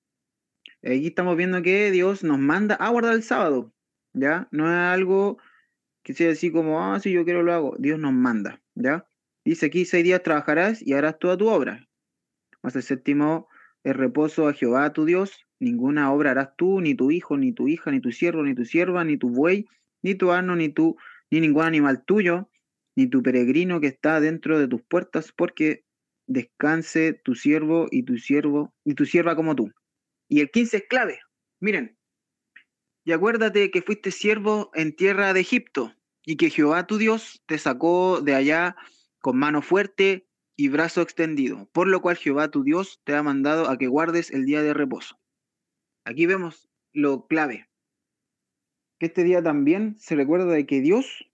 Aquí 0.84 1.08
estamos 1.08 1.38
viendo 1.38 1.62
que 1.62 1.92
Dios 1.92 2.24
nos 2.24 2.40
manda 2.40 2.74
a 2.76 2.90
guardar 2.90 3.14
el 3.14 3.22
sábado, 3.22 3.72
¿ya? 4.14 4.48
No 4.52 4.66
es 4.66 4.76
algo 4.76 5.38
que 6.04 6.16
sea 6.16 6.32
así 6.32 6.52
como, 6.52 6.82
ah, 6.84 7.00
si 7.00 7.12
yo 7.12 7.24
quiero 7.24 7.44
lo 7.44 7.54
hago. 7.54 7.76
Dios 7.78 8.00
nos 8.00 8.14
manda, 8.14 8.62
¿ya? 8.74 9.06
Dice 9.46 9.68
aquí, 9.68 9.86
seis 9.86 10.04
días 10.04 10.24
trabajarás 10.24 10.82
y 10.82 10.94
harás 10.94 11.20
toda 11.20 11.38
tu 11.38 11.48
obra. 11.50 11.88
Más 12.64 12.76
el 12.76 12.82
séptimo 12.82 13.48
es 13.84 13.96
reposo 13.96 14.48
a 14.48 14.54
Jehová 14.54 14.92
tu 14.92 15.06
Dios. 15.06 15.46
Ninguna 15.60 16.12
obra 16.12 16.32
harás 16.32 16.56
tú, 16.58 16.82
ni 16.82 16.96
tu 16.96 17.12
hijo, 17.12 17.38
ni 17.38 17.52
tu 17.52 17.68
hija, 17.68 17.92
ni 17.92 18.00
tu 18.00 18.12
siervo, 18.12 18.44
ni 18.44 18.56
tu 18.56 18.66
sierva, 18.66 19.04
ni 19.04 19.18
tu 19.18 19.30
buey, 19.30 19.68
ni 20.02 20.16
tu 20.16 20.32
asno, 20.32 20.56
ni 20.56 20.70
tu, 20.70 20.98
ni 21.30 21.42
ningún 21.42 21.64
animal 21.64 22.04
tuyo, 22.04 22.50
ni 22.96 23.06
tu 23.06 23.22
peregrino 23.22 23.80
que 23.80 23.88
está 23.88 24.20
dentro 24.20 24.58
de 24.58 24.68
tus 24.68 24.82
puertas, 24.82 25.32
porque 25.32 25.86
descanse 26.26 27.14
tu 27.14 27.36
siervo 27.36 27.88
y 27.92 28.04
tu 28.04 28.18
siervo 28.18 28.74
y 28.84 28.96
tu 28.96 29.06
sierva 29.06 29.36
como 29.36 29.56
tú. 29.56 29.72
Y 30.32 30.40
el 30.40 30.50
15 30.50 30.78
es 30.78 30.84
clave. 30.88 31.20
Miren, 31.60 31.98
y 33.04 33.12
acuérdate 33.12 33.70
que 33.70 33.82
fuiste 33.82 34.12
siervo 34.12 34.72
en 34.74 34.96
tierra 34.96 35.34
de 35.34 35.42
Egipto 35.42 35.94
y 36.24 36.38
que 36.38 36.50
Jehová 36.50 36.88
tu 36.88 36.98
Dios 36.98 37.44
te 37.48 37.58
sacó 37.58 38.22
de 38.22 38.34
allá 38.34 38.78
con 39.20 39.38
mano 39.38 39.62
fuerte 39.62 40.30
y 40.56 40.70
brazo 40.70 41.02
extendido, 41.02 41.70
por 41.74 41.90
lo 41.90 42.02
cual 42.02 42.16
Jehová 42.16 42.50
tu 42.50 42.64
Dios 42.64 43.02
te 43.04 43.14
ha 43.14 43.22
mandado 43.22 43.70
a 43.70 43.78
que 43.78 43.88
guardes 43.88 44.32
el 44.32 44.46
día 44.46 44.64
de 44.64 44.74
reposo. 44.74 45.20
Aquí 46.06 46.26
vemos 46.28 46.70
lo 46.94 47.28
clave, 47.28 47.70
que 49.00 49.08
este 49.08 49.26
día 49.26 49.44
también 49.44 49.98
se 50.00 50.16
recuerda 50.16 50.54
de 50.54 50.66
que 50.66 50.80
Dios 50.80 51.30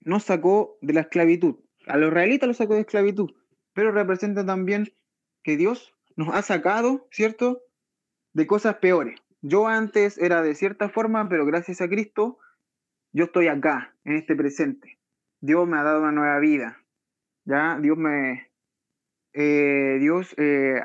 nos 0.00 0.24
sacó 0.24 0.76
de 0.82 0.92
la 0.92 1.00
esclavitud. 1.00 1.56
A 1.86 1.96
los 1.96 2.10
israelitas 2.10 2.48
los 2.48 2.58
sacó 2.58 2.74
de 2.74 2.80
esclavitud, 2.80 3.30
pero 3.72 3.92
representa 3.92 4.44
también 4.44 4.94
que 5.42 5.56
Dios 5.56 5.94
nos 6.16 6.34
ha 6.34 6.42
sacado, 6.42 7.08
¿cierto?, 7.10 7.64
de 8.32 8.46
cosas 8.46 8.76
peores. 8.76 9.20
Yo 9.40 9.68
antes 9.68 10.18
era 10.18 10.42
de 10.42 10.54
cierta 10.54 10.88
forma, 10.88 11.28
pero 11.28 11.46
gracias 11.46 11.80
a 11.80 11.88
Cristo, 11.88 12.38
yo 13.12 13.24
estoy 13.24 13.48
acá, 13.48 13.94
en 14.04 14.16
este 14.16 14.34
presente. 14.34 14.98
Dios 15.40 15.66
me 15.68 15.78
ha 15.78 15.82
dado 15.82 16.00
una 16.00 16.12
nueva 16.12 16.38
vida. 16.40 16.84
Ya, 17.44 17.78
Dios 17.80 17.96
me, 17.96 18.48
eh, 19.32 19.98
Dios 20.00 20.34
eh, 20.36 20.80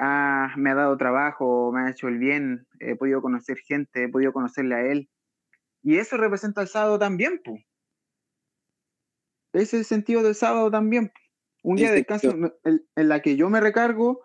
me 0.58 0.70
ha 0.70 0.76
dado 0.76 0.98
trabajo, 0.98 1.72
me 1.72 1.82
ha 1.82 1.90
hecho 1.90 2.08
el 2.08 2.20
bien, 2.20 2.68
he 2.80 2.96
podido 2.96 3.22
conocer 3.22 3.58
gente, 3.58 4.04
he 4.04 4.10
podido 4.10 4.32
conocerle 4.32 4.76
a 4.76 4.86
Él. 4.86 5.10
Y 5.82 5.98
eso 5.98 6.18
representa 6.18 6.62
el 6.62 6.68
sábado 6.68 7.00
también, 7.00 7.42
pues. 7.44 7.64
Ese 9.54 9.64
es 9.64 9.74
el 9.74 9.86
sentido 9.86 10.24
del 10.24 10.36
sábado 10.36 10.72
también. 10.72 11.12
Un 11.64 11.78
día 11.78 11.90
de 11.90 11.98
descanso 11.98 12.32
en, 12.32 12.86
en, 12.96 13.10
la 13.10 13.22
que 13.22 13.38
yo 13.38 13.50
me 13.50 13.62
recargo 13.62 14.22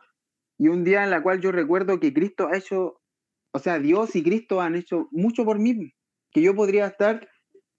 y 0.59 0.69
un 0.69 0.85
día 0.85 1.05
en 1.05 1.11
la 1.11 1.23
cual 1.23 1.41
yo 1.41 1.53
recuerdo 1.53 2.01
que 2.01 2.13
Cristo 2.13 2.49
ha 2.49 2.57
hecho, 2.57 3.01
o 3.53 3.59
sea, 3.59 3.79
Dios 3.79 4.15
y 4.17 4.23
Cristo 4.23 4.61
han 4.61 4.77
hecho 4.77 5.09
mucho 5.11 5.45
por 5.45 5.59
mí, 5.59 5.93
que 6.31 6.43
yo 6.43 6.55
podría 6.55 6.87
estar 6.87 7.29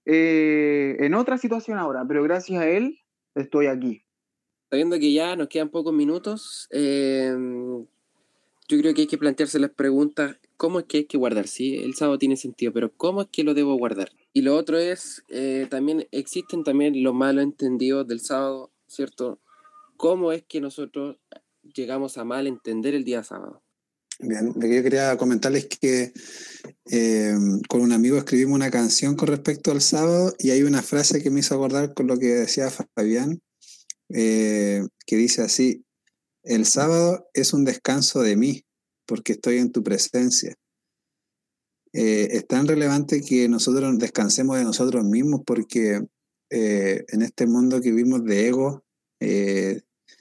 eh, 0.06 0.98
en 1.00 1.14
otra 1.14 1.38
situación 1.38 1.78
ahora, 1.78 2.04
pero 2.08 2.24
gracias 2.24 2.62
a 2.62 2.68
Él 2.68 3.00
estoy 3.36 3.68
aquí 3.68 4.04
sabiendo 4.70 5.00
que 5.00 5.12
ya 5.12 5.36
nos 5.36 5.50
quedan 5.50 5.70
pocos 5.70 5.94
minutos, 5.94 6.68
eh, 6.72 7.36
yo 8.68 8.78
creo 8.78 8.94
que 8.94 9.02
hay 9.02 9.08
que 9.08 9.18
plantearse 9.18 9.60
las 9.60 9.72
preguntas, 9.72 10.38
¿cómo 10.58 10.80
es 10.80 10.86
que 10.86 10.98
hay 10.98 11.06
que 11.06 11.18
guardar? 11.18 11.48
Sí, 11.48 11.78
el 11.78 11.96
sábado 11.96 12.20
tiene 12.20 12.38
sentido, 12.38 12.72
pero 12.72 12.94
¿cómo 12.96 13.22
es 13.22 13.28
que 13.32 13.44
lo 13.44 13.56
debo 13.56 13.76
guardar? 13.76 14.12
Y 14.32 14.44
lo 14.44 14.56
otro 14.56 14.78
es, 14.78 15.24
eh, 15.30 15.66
también 15.70 16.08
existen 16.12 16.64
también 16.64 17.02
los 17.02 17.16
malos 17.16 17.44
entendidos 17.44 18.08
del 18.08 18.20
sábado, 18.20 18.72
¿cierto? 18.86 19.40
¿Cómo 19.98 20.32
es 20.32 20.44
que 20.44 20.62
nosotros 20.62 21.18
llegamos 21.74 22.18
a 22.20 22.24
mal 22.24 22.46
entender 22.46 22.94
el 22.94 23.04
día 23.04 23.24
sábado? 23.24 23.64
Bien, 24.22 24.54
yo 24.54 24.84
quería 24.84 25.16
comentarles 25.16 25.68
que 25.68 26.12
eh, 26.92 27.34
con 27.70 27.80
un 27.80 27.94
amigo 27.94 28.18
escribimos 28.18 28.56
una 28.56 28.70
canción 28.70 29.16
con 29.16 29.30
respecto 29.30 29.72
al 29.72 29.80
sábado 29.80 30.34
y 30.38 30.50
hay 30.50 30.64
una 30.64 30.82
frase 30.82 31.24
que 31.24 31.30
me 31.30 31.40
hizo 31.40 31.56
acordar 31.56 31.94
con 31.94 32.08
lo 32.08 32.20
que 32.20 32.28
decía 32.28 32.70
Fabián, 32.70 33.42
eh, 34.10 34.84
que 35.06 35.16
dice 35.16 35.42
así, 35.42 35.86
el 36.44 36.66
sábado 36.66 37.30
es 37.34 37.54
un 37.54 37.64
descanso 37.64 38.22
de 38.22 38.36
mí, 38.36 38.66
porque 39.06 39.34
estoy 39.34 39.58
en 39.58 39.72
tu 39.72 39.84
presencia. 39.84 40.54
Eh, 41.94 42.28
es 42.32 42.46
tan 42.46 42.68
relevante 42.68 43.22
que 43.22 43.48
nosotros 43.48 43.98
descansemos 44.00 44.58
de 44.58 44.66
nosotros 44.66 45.06
mismos, 45.06 45.44
porque 45.46 46.02
en 46.50 47.22
este 47.22 47.48
mundo 47.48 47.80
que 47.80 47.92
vivimos 47.92 48.26
de 48.26 48.48
ego, 48.48 48.84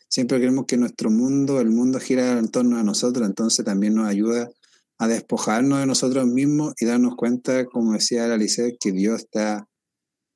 siempre 0.09 0.39
creemos 0.39 0.67
que 0.67 0.77
nuestro 0.77 1.11
mundo, 1.11 1.61
el 1.61 1.71
mundo 1.71 2.01
gira 2.01 2.39
en 2.39 2.49
torno 2.49 2.79
a 2.79 2.83
nosotros, 2.83 3.27
entonces 3.27 3.65
también 3.65 3.95
nos 3.95 4.09
ayuda 4.09 4.51
a 4.99 5.07
despojarnos 5.07 5.79
de 5.79 5.87
nosotros 5.87 6.27
mismos 6.27 6.75
y 6.81 6.87
darnos 6.87 7.15
cuenta, 7.15 7.67
como 7.67 7.93
decía 7.93 8.27
la 8.27 8.35
Alice, 8.35 8.77
que 8.81 8.93
Dios 8.93 9.23
está 9.23 9.69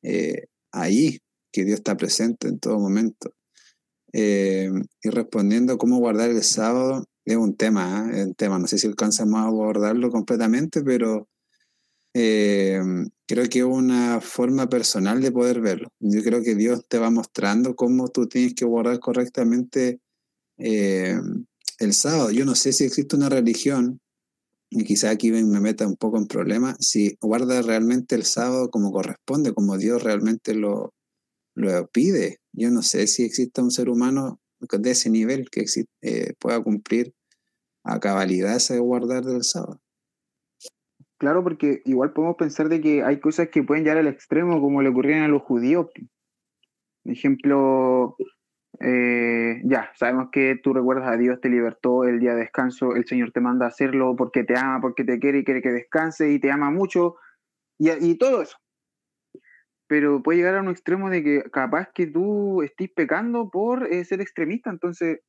eh, 0.03 0.47
ahí, 0.71 1.19
que 1.51 1.65
Dios 1.65 1.79
está 1.79 1.97
presente 1.97 2.49
en 2.49 2.61
todo 2.61 2.79
momento. 2.79 3.35
Eh, 4.13 4.71
y 5.03 5.09
respondiendo 5.09 5.79
cómo 5.79 5.99
guardar 5.99 6.31
el 6.31 6.43
sábado, 6.43 7.05
es 7.25 7.37
un 7.37 7.57
tema, 7.57 8.09
¿eh? 8.13 8.21
es 8.21 8.27
un 8.27 8.35
tema, 8.35 8.59
no 8.59 8.67
sé 8.67 8.79
si 8.79 8.87
alcanzamos 8.87 9.41
a 9.41 9.45
abordarlo 9.45 10.11
completamente, 10.11 10.83
pero 10.83 11.29
creo 12.13 13.49
que 13.49 13.59
es 13.61 13.65
una 13.65 14.21
forma 14.21 14.69
personal 14.69 15.21
de 15.21 15.33
poder 15.33 15.61
verlo. 15.61 15.89
Yo 16.01 16.23
creo 16.23 16.43
que 16.43 16.55
Dios 16.55 16.85
te 16.89 16.99
va 16.99 17.11
mostrando 17.11 17.75
cómo 17.75 18.09
tú 18.09 18.27
tienes 18.27 18.55
que 18.55 18.65
guardar 18.65 19.01
correctamente 19.01 20.01
el 20.59 21.95
sábado. 21.95 22.31
Yo 22.31 22.45
no 22.45 22.55
sé 22.55 22.73
si 22.73 22.85
existe 22.85 23.17
una 23.17 23.29
religión 23.29 24.01
y 24.75 24.85
quizá 24.85 25.11
aquí 25.11 25.31
me 25.31 25.61
meta 25.61 25.87
un 25.87 25.97
poco 25.97 26.17
en 26.17 26.27
problema, 26.27 26.75
si 26.81 27.19
guarda 27.21 27.61
realmente 27.61 28.15
el 28.15 28.25
sábado 28.25 28.71
como 28.71 28.91
corresponde, 28.91 29.53
como 29.53 29.77
Dios 29.77 30.03
realmente 30.03 30.55
lo, 30.55 30.95
lo 31.55 31.87
pide. 31.89 32.41
Yo 32.53 32.71
no 32.71 32.81
sé 32.81 33.07
si 33.07 33.23
exista 33.23 33.63
un 33.63 33.71
ser 33.71 33.91
humano 33.91 34.41
de 34.61 34.91
ese 34.91 35.11
nivel 35.11 35.51
que 35.51 35.67
eh, 36.01 36.33
pueda 36.39 36.63
cumplir 36.63 37.13
a 37.85 38.01
cabalidad 38.01 38.57
ese 38.57 38.79
guardar 38.79 39.27
del 39.27 39.45
sábado. 39.45 39.82
Claro, 41.23 41.45
porque 41.45 41.83
igual 41.85 42.13
podemos 42.13 42.35
pensar 42.35 42.69
de 42.69 42.81
que 42.81 43.05
hay 43.05 43.21
cosas 43.21 43.49
que 43.49 43.63
pueden 43.63 43.85
llegar 43.85 43.99
al 43.99 44.09
extremo, 44.09 44.61
como 44.61 44.83
le 44.83 44.89
ocurrían 44.89 45.23
a 45.23 45.29
los 45.29 45.43
judíos. 45.43 45.87
Por 47.05 47.13
ejemplo, 47.13 48.17
eh, 48.81 49.63
ya, 49.63 49.93
sabemos 49.95 50.31
que 50.33 50.59
tú 50.61 50.73
recuerdas 50.75 51.09
a 51.09 51.17
Dios, 51.17 51.41
te 51.41 51.49
libertó 51.49 52.03
el 52.03 52.19
día 52.19 52.35
de 52.35 52.41
descanso, 52.41 52.97
el 52.97 53.07
Señor 53.07 53.31
te 53.31 53.41
manda 53.41 53.67
a 53.67 53.69
hacerlo 53.69 54.17
porque 54.17 54.43
te 54.43 54.59
ama, 54.59 54.81
porque 54.81 55.05
te 55.05 55.21
quiere 55.21 55.39
y 55.39 55.45
quiere 55.45 55.63
que 55.63 55.71
descanse 55.71 56.29
y 56.33 56.41
te 56.41 56.51
ama 56.51 56.73
mucho 56.73 57.15
y, 57.79 58.19
todo 58.19 58.43
eso. 58.43 58.57
Pero 59.87 60.25
puede 60.25 60.39
llegar 60.39 60.57
a 60.57 60.63
un 60.63 60.71
extremo 60.71 61.09
de 61.09 61.23
que 61.23 61.45
capaz 61.53 61.93
que 61.95 62.09
tú 62.09 62.63
estés 62.63 62.91
pecando 62.91 63.49
por 63.49 63.87
eh, 63.87 64.05
ser 64.05 64.21
extremista. 64.21 64.71
Entonces, 64.71 65.21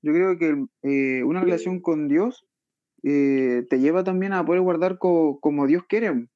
yo 0.00 0.12
creo 0.14 0.38
que 0.38 0.64
eh, 0.84 1.22
una 1.22 1.42
relación 1.42 1.82
con 1.82 2.08
Dios 2.08 2.46
te 3.04 3.78
lleva 3.78 4.02
también 4.02 4.32
a 4.32 4.44
poder 4.44 4.62
guardar 4.62 4.98
como 4.98 5.66
Dios 5.66 5.84
quiere. 5.88 6.26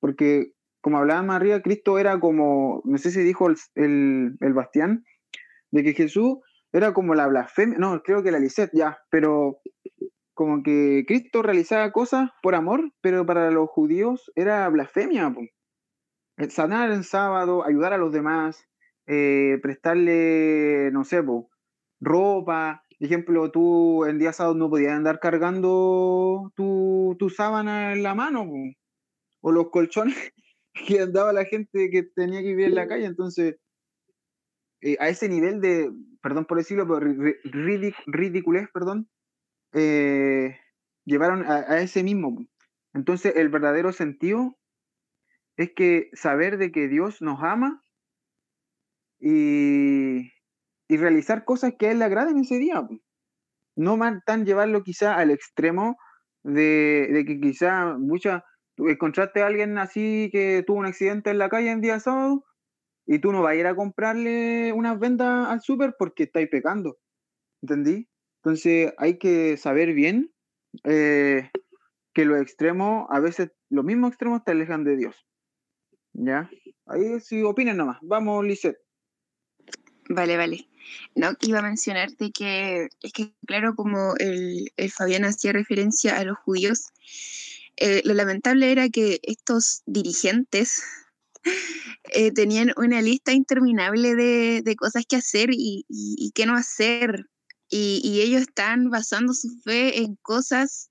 Porque, 0.00 0.52
como 0.80 0.98
hablaba 0.98 1.22
María, 1.22 1.62
Cristo 1.62 1.98
era 1.98 2.18
como, 2.20 2.82
no 2.84 2.98
sé 2.98 3.10
si 3.10 3.20
dijo 3.20 3.48
el, 3.48 3.56
el, 3.74 4.36
el 4.40 4.52
Bastián, 4.52 5.04
de 5.70 5.82
que 5.82 5.94
Jesús 5.94 6.38
era 6.72 6.92
como 6.92 7.14
la 7.14 7.26
blasfemia, 7.26 7.78
no, 7.78 8.02
creo 8.02 8.22
que 8.22 8.30
la 8.30 8.38
Lisette 8.38 8.70
ya, 8.74 8.98
pero 9.10 9.60
como 10.34 10.62
que 10.62 11.04
Cristo 11.06 11.42
realizaba 11.42 11.92
cosas 11.92 12.30
por 12.42 12.54
amor, 12.54 12.92
pero 13.00 13.24
para 13.24 13.50
los 13.50 13.70
judíos 13.70 14.30
era 14.34 14.68
blasfemia. 14.68 15.34
Sanar 16.50 16.90
en 16.92 17.04
sábado, 17.04 17.64
ayudar 17.64 17.94
a 17.94 17.98
los 17.98 18.12
demás, 18.12 18.68
eh, 19.06 19.58
prestarle, 19.62 20.90
no 20.92 21.04
sé, 21.04 21.22
ropa. 22.00 22.82
Ejemplo, 22.98 23.50
tú 23.50 24.04
en 24.06 24.18
día 24.18 24.32
sábado 24.32 24.54
no 24.54 24.70
podías 24.70 24.92
andar 24.92 25.20
cargando 25.20 26.50
tu, 26.56 27.14
tu 27.18 27.28
sábana 27.28 27.92
en 27.92 28.02
la 28.02 28.14
mano, 28.14 28.50
o 29.40 29.52
los 29.52 29.70
colchones 29.70 30.16
que 30.88 31.00
andaba 31.00 31.32
la 31.32 31.44
gente 31.44 31.90
que 31.90 32.02
tenía 32.02 32.40
que 32.40 32.48
vivir 32.48 32.66
en 32.66 32.74
la 32.74 32.88
calle. 32.88 33.04
Entonces, 33.04 33.56
eh, 34.80 34.96
a 35.00 35.08
ese 35.08 35.28
nivel 35.28 35.60
de, 35.60 35.92
perdón 36.22 36.44
por 36.46 36.58
decirlo, 36.58 36.86
pero 36.86 37.34
ridiculez, 38.06 38.68
perdón, 38.72 39.08
eh, 39.72 40.58
llevaron 41.04 41.44
a, 41.44 41.80
ese 41.80 42.02
mismo. 42.02 42.46
Entonces, 42.94 43.34
el 43.36 43.48
verdadero 43.48 43.92
sentido 43.92 44.56
es 45.56 45.72
que 45.74 46.10
saber 46.12 46.58
de 46.58 46.72
que 46.72 46.88
Dios 46.88 47.20
nos 47.20 47.42
ama 47.42 47.82
y, 49.18 50.30
realizar 50.88 51.44
cosas 51.44 51.74
que 51.78 51.86
a 51.86 51.90
Él 51.92 51.98
le 51.98 52.04
agraden 52.04 52.38
ese 52.38 52.58
día. 52.58 52.86
No 53.76 53.98
tan 54.24 54.46
llevarlo 54.46 54.82
quizá 54.82 55.14
al 55.16 55.30
extremo 55.30 55.96
de, 56.42 57.08
de 57.12 57.24
que 57.24 57.40
quizá 57.40 57.96
mucha, 57.98 58.44
encontraste 58.78 59.42
a 59.42 59.46
alguien 59.46 59.78
así 59.78 60.28
que 60.32 60.62
tuvo 60.66 60.78
un 60.78 60.86
accidente 60.86 61.30
en 61.30 61.38
la 61.38 61.48
calle 61.48 61.70
en 61.70 61.80
día 61.80 62.00
sábado 62.00 62.44
y 63.06 63.18
tú 63.20 63.32
no 63.32 63.42
vas 63.42 63.52
a 63.52 63.56
ir 63.56 63.66
a 63.66 63.74
comprarle 63.74 64.72
unas 64.72 64.98
vendas 64.98 65.48
al 65.48 65.60
súper 65.60 65.94
porque 65.98 66.24
estáis 66.24 66.48
pecando. 66.48 66.98
¿Entendí? 67.62 68.08
Entonces 68.42 68.92
hay 68.98 69.18
que 69.18 69.56
saber 69.56 69.92
bien 69.92 70.32
eh, 70.84 71.50
que 72.12 72.24
los 72.24 72.40
extremos, 72.40 73.06
a 73.10 73.20
veces 73.20 73.50
los 73.70 73.84
mismos 73.84 74.10
extremos 74.10 74.44
te 74.44 74.52
alejan 74.52 74.84
de 74.84 74.96
Dios. 74.96 75.26
¿Ya? 76.12 76.50
Ahí 76.86 77.20
sí 77.20 77.42
opinen 77.42 77.76
nomás. 77.76 77.98
Vamos, 78.02 78.44
Lisette. 78.44 78.78
Vale, 80.08 80.36
vale. 80.36 80.68
No, 81.14 81.32
iba 81.40 81.60
a 81.60 81.62
mencionarte 81.62 82.30
que 82.30 82.88
es 83.02 83.12
que, 83.12 83.32
claro, 83.46 83.74
como 83.74 84.14
el, 84.18 84.70
Fabián 84.90 85.24
hacía 85.24 85.52
referencia 85.52 86.18
a 86.18 86.24
los 86.24 86.38
judíos, 86.38 86.88
eh, 87.76 88.02
lo 88.04 88.14
lamentable 88.14 88.70
era 88.70 88.88
que 88.88 89.20
estos 89.22 89.82
dirigentes 89.86 90.82
eh, 92.12 92.32
tenían 92.32 92.72
una 92.76 93.02
lista 93.02 93.32
interminable 93.32 94.14
de, 94.14 94.76
cosas 94.76 95.04
que 95.08 95.16
hacer 95.16 95.50
y, 95.52 95.84
y, 95.88 96.30
qué 96.34 96.46
no 96.46 96.54
hacer. 96.54 97.26
Y, 97.68 98.20
ellos 98.20 98.42
están 98.42 98.90
basando 98.90 99.32
su 99.32 99.48
fe 99.64 99.98
en 99.98 100.16
cosas, 100.16 100.90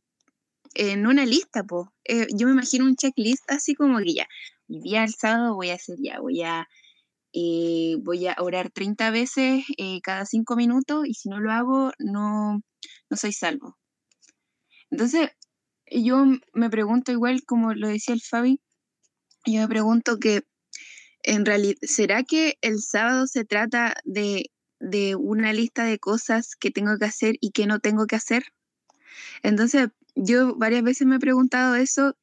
en 0.74 1.08
una 1.08 1.26
lista, 1.26 1.64
po. 1.64 1.93
Eh, 2.04 2.28
yo 2.34 2.48
me 2.48 2.54
imagino 2.54 2.86
un 2.86 2.96
checklist 2.96 3.43
así 3.50 3.76
como 3.76 4.00
que 4.00 4.16
ya, 4.16 4.28
el 4.70 4.82
día 4.82 5.02
del 5.02 5.14
sábado 5.14 5.56
voy 5.56 5.70
a 5.70 5.76
hacer 5.76 5.98
ya, 6.00 6.20
voy 6.20 6.41
a, 6.41 6.68
eh, 7.38 7.98
voy 8.02 8.28
a 8.28 8.36
orar 8.40 8.72
30 8.72 9.12
veces 9.12 9.66
cada 10.02 10.26
5 10.26 10.56
minutos 10.56 11.06
y 11.06 11.14
si 11.16 11.28
no 11.28 11.40
lo 11.42 11.52
hago, 11.52 11.92
no, 12.00 12.62
no 13.10 13.18
soy 13.18 13.34
salvo. 13.34 13.78
Entonces, 14.90 15.30
yo 15.92 16.26
me 16.54 16.70
pregunto 16.70 17.12
igual, 17.12 17.44
como 17.46 17.74
lo 17.74 17.90
decía 17.90 18.14
el 18.14 18.22
Fabi, 18.22 18.62
yo 19.46 19.62
me 19.62 19.68
pregunto 19.68 20.18
que 20.18 20.44
en 21.24 21.46
realidad, 21.46 21.76
¿será 21.82 22.24
que 22.24 22.58
el 22.62 22.82
sábado 22.82 23.28
se 23.28 23.46
trata 23.46 23.96
de, 24.06 24.50
una 25.18 25.54
lista 25.54 25.84
de 25.84 26.00
cosas 26.00 26.56
que 26.56 26.72
tengo 26.72 26.98
que 26.98 27.06
hacer 27.06 27.36
y 27.42 27.52
que 27.52 27.68
no 27.68 27.80
tengo 27.80 28.06
que 28.06 28.16
hacer? 28.16 28.46
Entonces, 29.44 29.90
yo 30.16 30.56
varias 30.56 30.84
veces 30.84 31.08
me 31.08 31.18
he 31.18 31.20
preguntado 31.20 31.76
eso 31.76 32.16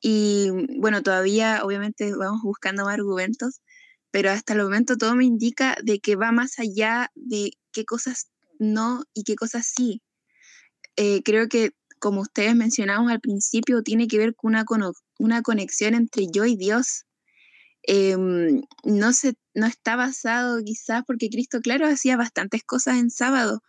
y 0.00 0.50
bueno, 0.78 1.02
todavía 1.02 1.62
obviamente 1.64 2.14
vamos 2.14 2.42
buscando 2.42 2.84
más 2.84 2.94
argumentos, 2.94 3.60
pero 4.12 4.30
hasta 4.30 4.52
el 4.52 4.62
momento 4.62 4.96
todo 4.96 5.16
me 5.16 5.24
indica 5.24 5.76
de 5.82 5.98
que 5.98 6.16
va 6.16 6.30
más 6.32 6.58
allá 6.58 7.10
de 7.14 7.52
qué 7.72 7.84
cosas 7.84 8.30
no 8.58 9.04
y 9.14 9.24
qué 9.24 9.34
cosas 9.34 9.66
sí. 9.66 10.02
Eh, 10.96 11.22
creo 11.24 11.48
que, 11.48 11.72
como 11.98 12.20
ustedes 12.20 12.54
mencionaban 12.54 13.08
al 13.08 13.20
principio, 13.20 13.82
tiene 13.82 14.06
que 14.08 14.18
ver 14.18 14.34
con 14.36 14.54
una, 14.54 14.64
una 15.18 15.42
conexión 15.42 15.94
entre 15.94 16.26
yo 16.30 16.44
y 16.44 16.56
Dios. 16.56 17.06
Em, 17.84 18.62
no, 18.84 19.12
se, 19.14 19.34
no 19.54 19.66
está 19.66 19.96
basado 19.96 20.62
quizás 20.62 21.02
porque 21.06 21.30
Cristo, 21.30 21.60
claro, 21.60 21.86
hacía 21.86 22.16
bastantes 22.16 22.62
cosas 22.64 22.98
en 22.98 23.10
sábado, 23.10 23.62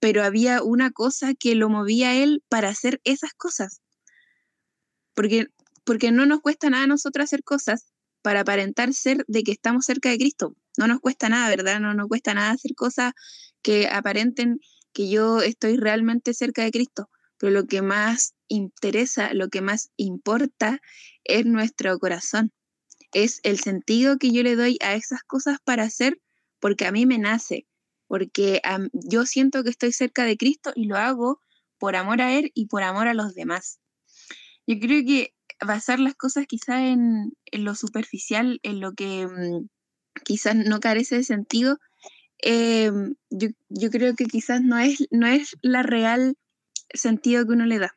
pero 0.00 0.24
había 0.24 0.62
una 0.62 0.90
cosa 0.90 1.34
que 1.34 1.54
lo 1.54 1.68
movía 1.68 2.10
a 2.10 2.14
él 2.14 2.42
para 2.48 2.70
hacer 2.70 3.00
esas 3.04 3.34
cosas. 3.34 3.82
Porque, 5.14 5.48
porque 5.84 6.12
no 6.12 6.24
nos 6.24 6.40
cuesta 6.40 6.70
nada 6.70 6.84
a 6.84 6.86
nosotros 6.86 7.24
hacer 7.24 7.44
cosas 7.44 7.91
para 8.22 8.40
aparentar 8.40 8.94
ser 8.94 9.24
de 9.28 9.42
que 9.42 9.52
estamos 9.52 9.84
cerca 9.84 10.10
de 10.10 10.18
Cristo. 10.18 10.56
No 10.78 10.86
nos 10.86 11.00
cuesta 11.00 11.28
nada, 11.28 11.48
¿verdad? 11.48 11.80
No 11.80 11.94
nos 11.94 12.08
cuesta 12.08 12.34
nada 12.34 12.52
hacer 12.52 12.74
cosas 12.74 13.12
que 13.62 13.88
aparenten 13.88 14.60
que 14.92 15.08
yo 15.08 15.42
estoy 15.42 15.76
realmente 15.76 16.34
cerca 16.34 16.64
de 16.64 16.70
Cristo. 16.70 17.10
Pero 17.38 17.52
lo 17.52 17.66
que 17.66 17.82
más 17.82 18.34
interesa, 18.48 19.34
lo 19.34 19.48
que 19.48 19.60
más 19.60 19.90
importa 19.96 20.80
es 21.24 21.44
nuestro 21.44 21.98
corazón 21.98 22.52
es 23.12 23.40
el 23.42 23.60
sentido 23.60 24.18
que 24.18 24.32
yo 24.32 24.42
le 24.42 24.56
doy 24.56 24.78
a 24.82 24.94
esas 24.94 25.22
cosas 25.22 25.58
para 25.62 25.84
hacer 25.84 26.20
porque 26.60 26.86
a 26.86 26.92
mí 26.92 27.06
me 27.06 27.18
nace, 27.18 27.66
porque 28.06 28.60
yo 28.92 29.26
siento 29.26 29.62
que 29.62 29.70
estoy 29.70 29.92
cerca 29.92 30.24
de 30.24 30.36
Cristo 30.36 30.72
y 30.74 30.86
lo 30.86 30.96
hago 30.96 31.40
por 31.78 31.96
amor 31.96 32.20
a 32.20 32.32
Él 32.38 32.50
y 32.54 32.66
por 32.66 32.82
amor 32.82 33.08
a 33.08 33.14
los 33.14 33.34
demás. 33.34 33.80
Yo 34.66 34.78
creo 34.78 35.04
que 35.04 35.34
basar 35.66 36.00
las 36.00 36.14
cosas 36.14 36.46
quizás 36.46 36.80
en, 36.82 37.32
lo 37.52 37.74
superficial, 37.74 38.60
en 38.62 38.80
lo 38.80 38.92
que 38.92 39.26
mm, 39.26 39.68
quizás 40.24 40.56
no 40.56 40.80
carece 40.80 41.16
de 41.16 41.24
sentido, 41.24 41.78
em, 42.38 43.14
yo, 43.30 43.48
yo, 43.68 43.90
creo 43.90 44.14
que 44.14 44.26
quizás 44.26 44.62
no 44.62 44.78
es, 44.78 45.06
no 45.10 45.26
es 45.26 45.56
la 45.62 45.82
real 45.82 46.36
sentido 46.92 47.46
que 47.46 47.52
uno 47.52 47.66
le 47.66 47.78
da. 47.78 47.96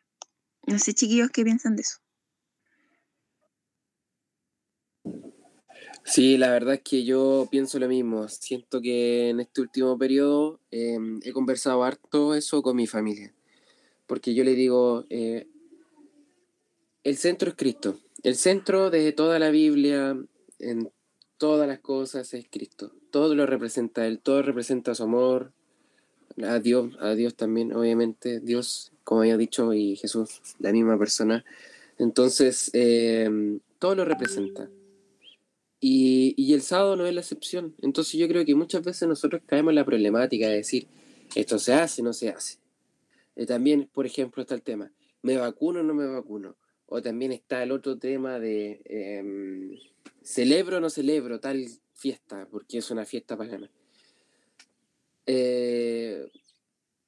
No 0.67 0.79
sé, 0.79 0.93
chiquillos, 0.93 1.29
qué 1.31 1.43
piensan 1.43 1.75
de 1.75 1.83
eso. 1.83 1.97
Sí, 6.03 6.37
la 6.37 6.51
verdad 6.51 6.75
es 6.75 6.81
que 6.81 7.03
yo 7.03 7.47
pienso 7.49 7.79
lo 7.79 7.87
mismo. 7.87 8.27
Siento 8.27 8.79
que 8.79 9.29
en 9.29 9.39
este 9.39 9.61
último 9.61 9.97
periodo 9.97 10.59
eh, 10.69 10.99
he 11.23 11.33
conversado 11.33 11.83
harto 11.83 12.35
eso 12.35 12.61
con 12.61 12.75
mi 12.75 12.85
familia. 12.85 13.33
Porque 14.05 14.35
yo 14.35 14.43
le 14.43 14.53
digo, 14.53 15.05
eh, 15.09 15.47
el 17.05 17.17
centro 17.17 17.49
es 17.49 17.55
Cristo. 17.55 17.99
El 18.23 18.35
centro 18.35 18.89
de 18.89 19.11
toda 19.11 19.37
la 19.37 19.51
Biblia, 19.51 20.17
en 20.57 20.91
todas 21.37 21.67
las 21.67 21.79
cosas, 21.79 22.33
es 22.33 22.47
Cristo. 22.49 22.91
Todo 23.11 23.35
lo 23.35 23.45
representa 23.45 24.07
Él, 24.07 24.19
todo 24.19 24.41
representa 24.41 24.95
su 24.95 25.03
amor, 25.03 25.53
a 26.43 26.59
Dios, 26.59 26.97
a 26.99 27.13
Dios 27.13 27.35
también, 27.35 27.73
obviamente. 27.73 28.39
Dios, 28.39 28.91
como 29.03 29.21
había 29.21 29.37
dicho, 29.37 29.71
y 29.71 29.95
Jesús, 29.95 30.41
la 30.57 30.71
misma 30.71 30.97
persona. 30.97 31.45
Entonces, 31.99 32.71
eh, 32.73 33.59
todo 33.77 33.93
lo 33.93 34.03
representa. 34.03 34.67
Y, 35.79 36.33
y, 36.37 36.55
el 36.55 36.63
sábado 36.63 36.95
no 36.95 37.05
es 37.05 37.13
la 37.13 37.21
excepción. 37.21 37.75
Entonces 37.83 38.19
yo 38.19 38.27
creo 38.27 38.43
que 38.43 38.55
muchas 38.55 38.83
veces 38.83 39.07
nosotros 39.07 39.43
caemos 39.45 39.71
en 39.71 39.75
la 39.75 39.85
problemática 39.85 40.47
de 40.47 40.55
decir, 40.55 40.87
esto 41.35 41.59
se 41.59 41.73
hace, 41.73 42.01
no 42.01 42.13
se 42.13 42.29
hace. 42.29 42.57
Eh, 43.35 43.45
también, 43.45 43.87
por 43.93 44.07
ejemplo, 44.07 44.41
está 44.41 44.55
el 44.55 44.63
tema, 44.63 44.91
¿me 45.21 45.37
vacuno 45.37 45.81
o 45.81 45.83
no 45.83 45.93
me 45.93 46.07
vacuno? 46.07 46.55
O 46.87 47.01
también 47.01 47.31
está 47.31 47.63
el 47.63 47.71
otro 47.71 47.97
tema 47.97 48.39
de, 48.39 48.81
eh, 48.85 49.79
¿celebro 50.21 50.77
o 50.77 50.79
no 50.79 50.89
celebro 50.89 51.39
tal 51.39 51.65
fiesta? 51.93 52.47
Porque 52.49 52.77
es 52.77 52.91
una 52.91 53.05
fiesta 53.05 53.35
pagana. 53.37 53.71
Eh, 55.25 56.29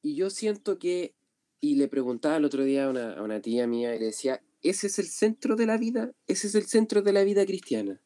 y 0.02 0.16
yo 0.16 0.30
siento 0.30 0.80
que, 0.80 1.14
y 1.60 1.76
le 1.76 1.88
preguntaba 1.88 2.38
el 2.38 2.46
otro 2.46 2.64
día 2.64 2.86
a 2.86 2.90
una, 2.90 3.14
a 3.14 3.24
una 3.24 3.42
tía 3.42 3.68
mía 3.68 3.96
y 3.96 4.00
le 4.00 4.06
decía, 4.06 4.42
¿ese 4.64 4.88
es 4.88 5.00
el 5.00 5.08
centro 5.08 5.56
de 5.56 5.66
la 5.66 5.78
vida? 5.78 6.12
¿Ese 6.26 6.48
es 6.48 6.56
el 6.56 6.66
centro 6.66 7.02
de 7.02 7.14
la 7.14 7.24
vida 7.24 7.46
cristiana? 7.46 8.02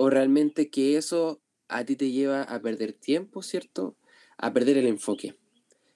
o 0.00 0.10
realmente 0.10 0.70
que 0.70 0.96
eso 0.96 1.42
a 1.66 1.84
ti 1.84 1.96
te 1.96 2.12
lleva 2.12 2.42
a 2.42 2.60
perder 2.60 2.92
tiempo, 2.92 3.42
¿cierto? 3.42 3.96
A 4.36 4.52
perder 4.52 4.78
el 4.78 4.86
enfoque. 4.86 5.36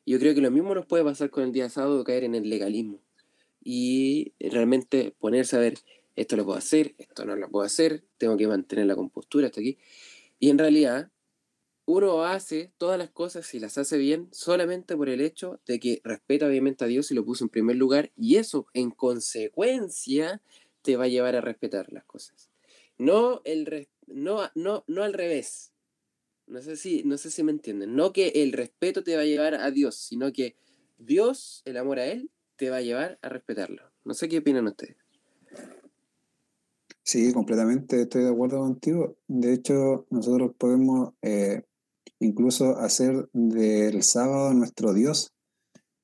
Yo 0.05 0.19
creo 0.19 0.35
que 0.35 0.41
lo 0.41 0.51
mismo 0.51 0.75
nos 0.75 0.87
puede 0.87 1.05
pasar 1.05 1.31
con 1.31 1.45
el 1.45 1.53
día 1.53 1.69
sábado, 1.69 2.03
caer 2.03 2.25
en 2.25 2.35
el 2.35 2.51
legalismo 2.51 3.02
y 3.65 4.33
realmente 4.41 5.15
ponerse 5.19 5.57
a 5.57 5.61
ver, 5.61 5.79
esto 6.17 6.37
lo 6.37 6.45
puedo 6.45 6.59
hacer, 6.59 6.95
esto 6.99 7.25
no 7.25 7.37
lo 7.37 7.49
puedo 7.49 7.65
hacer, 7.65 8.05
tengo 8.19 8.37
que 8.37 8.47
mantener 8.47 8.87
la 8.87 8.97
compostura 8.97 9.47
hasta 9.47 9.61
aquí. 9.61 9.79
Y 10.39 10.51
en 10.51 10.59
realidad, 10.59 11.11
uno 11.85 12.25
hace 12.25 12.73
todas 12.79 12.99
las 12.99 13.11
cosas 13.11 13.53
y 13.55 13.61
las 13.61 13.79
hace 13.79 13.99
bien 13.99 14.29
solamente 14.33 14.97
por 14.97 15.09
el 15.09 15.21
hecho 15.21 15.61
de 15.67 15.81
que 15.81 16.01
respeta 16.05 16.47
obviamente 16.47 16.85
a 16.85 16.89
Dios 16.89 17.11
y 17.11 17.15
lo 17.15 17.25
puso 17.25 17.45
en 17.45 17.51
primer 17.51 17.77
lugar 17.77 18.13
y 18.17 18.37
eso 18.37 18.67
en 18.73 18.91
consecuencia 18.91 20.43
te 20.83 20.97
va 20.97 21.05
a 21.05 21.09
llevar 21.09 21.37
a 21.37 21.41
respetar 21.41 21.93
las 21.93 22.05
cosas. 22.05 22.51
No, 22.99 23.41
el 23.45 23.89
no, 24.07 24.51
no, 24.55 24.85
no 24.87 25.03
al 25.03 25.13
revés. 25.13 25.73
No 26.47 26.61
sé, 26.61 26.77
si, 26.77 27.03
no 27.05 27.17
sé 27.19 27.31
si 27.31 27.43
me 27.43 27.53
entienden. 27.53 27.97
No 27.97 28.13
que 28.13 28.29
el 28.29 28.53
respeto 28.53 29.03
te 29.03 29.17
va 29.17 29.23
a 29.23 29.27
llevar 29.27 29.55
a 29.55 29.71
Dios, 29.71 29.97
sino 29.97 30.33
que 30.33 30.57
Dios, 30.99 31.63
el 31.65 31.77
amor 31.77 31.99
a 31.99 32.07
Él, 32.07 32.31
te 32.63 32.71
va 32.71 32.77
a 32.77 32.81
llevar 32.81 33.19
a 33.23 33.29
respetarlo. 33.29 33.83
No 34.05 34.15
sé 34.15 34.29
qué 34.29 34.39
opinan 34.39 34.69
ustedes. 34.69 34.95
Sí, 37.03 37.33
completamente 37.33 38.03
estoy 38.03 38.23
de 38.23 38.31
acuerdo 38.31 38.61
contigo. 38.61 39.17
De 39.27 39.53
hecho, 39.53 40.07
nosotros 40.11 40.53
podemos 40.57 41.13
eh, 41.23 41.63
incluso 42.21 42.79
hacer 42.79 43.29
del 43.33 44.05
sábado 44.05 44.55
nuestro 44.55 44.95
Dios. 44.95 45.33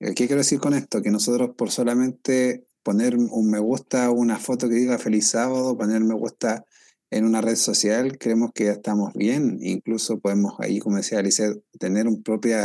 ¿Qué 0.00 0.14
quiero 0.14 0.38
decir 0.38 0.59
con 0.59 0.74
esto? 0.74 1.00
Que 1.00 1.12
nosotros 1.12 1.50
por 1.56 1.70
solamente 1.70 2.66
poner 2.82 3.14
un 3.16 3.48
me 3.48 3.61
gusta 3.61 4.11
una 4.11 4.36
foto 4.40 4.68
que 4.68 4.74
diga 4.74 4.98
feliz 4.98 5.28
sábado, 5.28 5.78
poner 5.78 6.00
me 6.00 6.14
gusta 6.14 6.64
en 7.11 7.24
una 7.24 7.40
red 7.40 7.54
social, 7.54 8.18
creemos 8.18 8.50
que 8.52 8.64
ya 8.64 8.72
estamos 8.72 9.14
bien. 9.14 9.61
Incluso 9.62 10.18
podemos 10.18 10.54
ahí, 10.59 10.80
como 10.80 10.96
decía 10.96 11.20
Alice, 11.20 11.62
tener 11.78 12.09
un 12.09 12.24
propio 12.24 12.56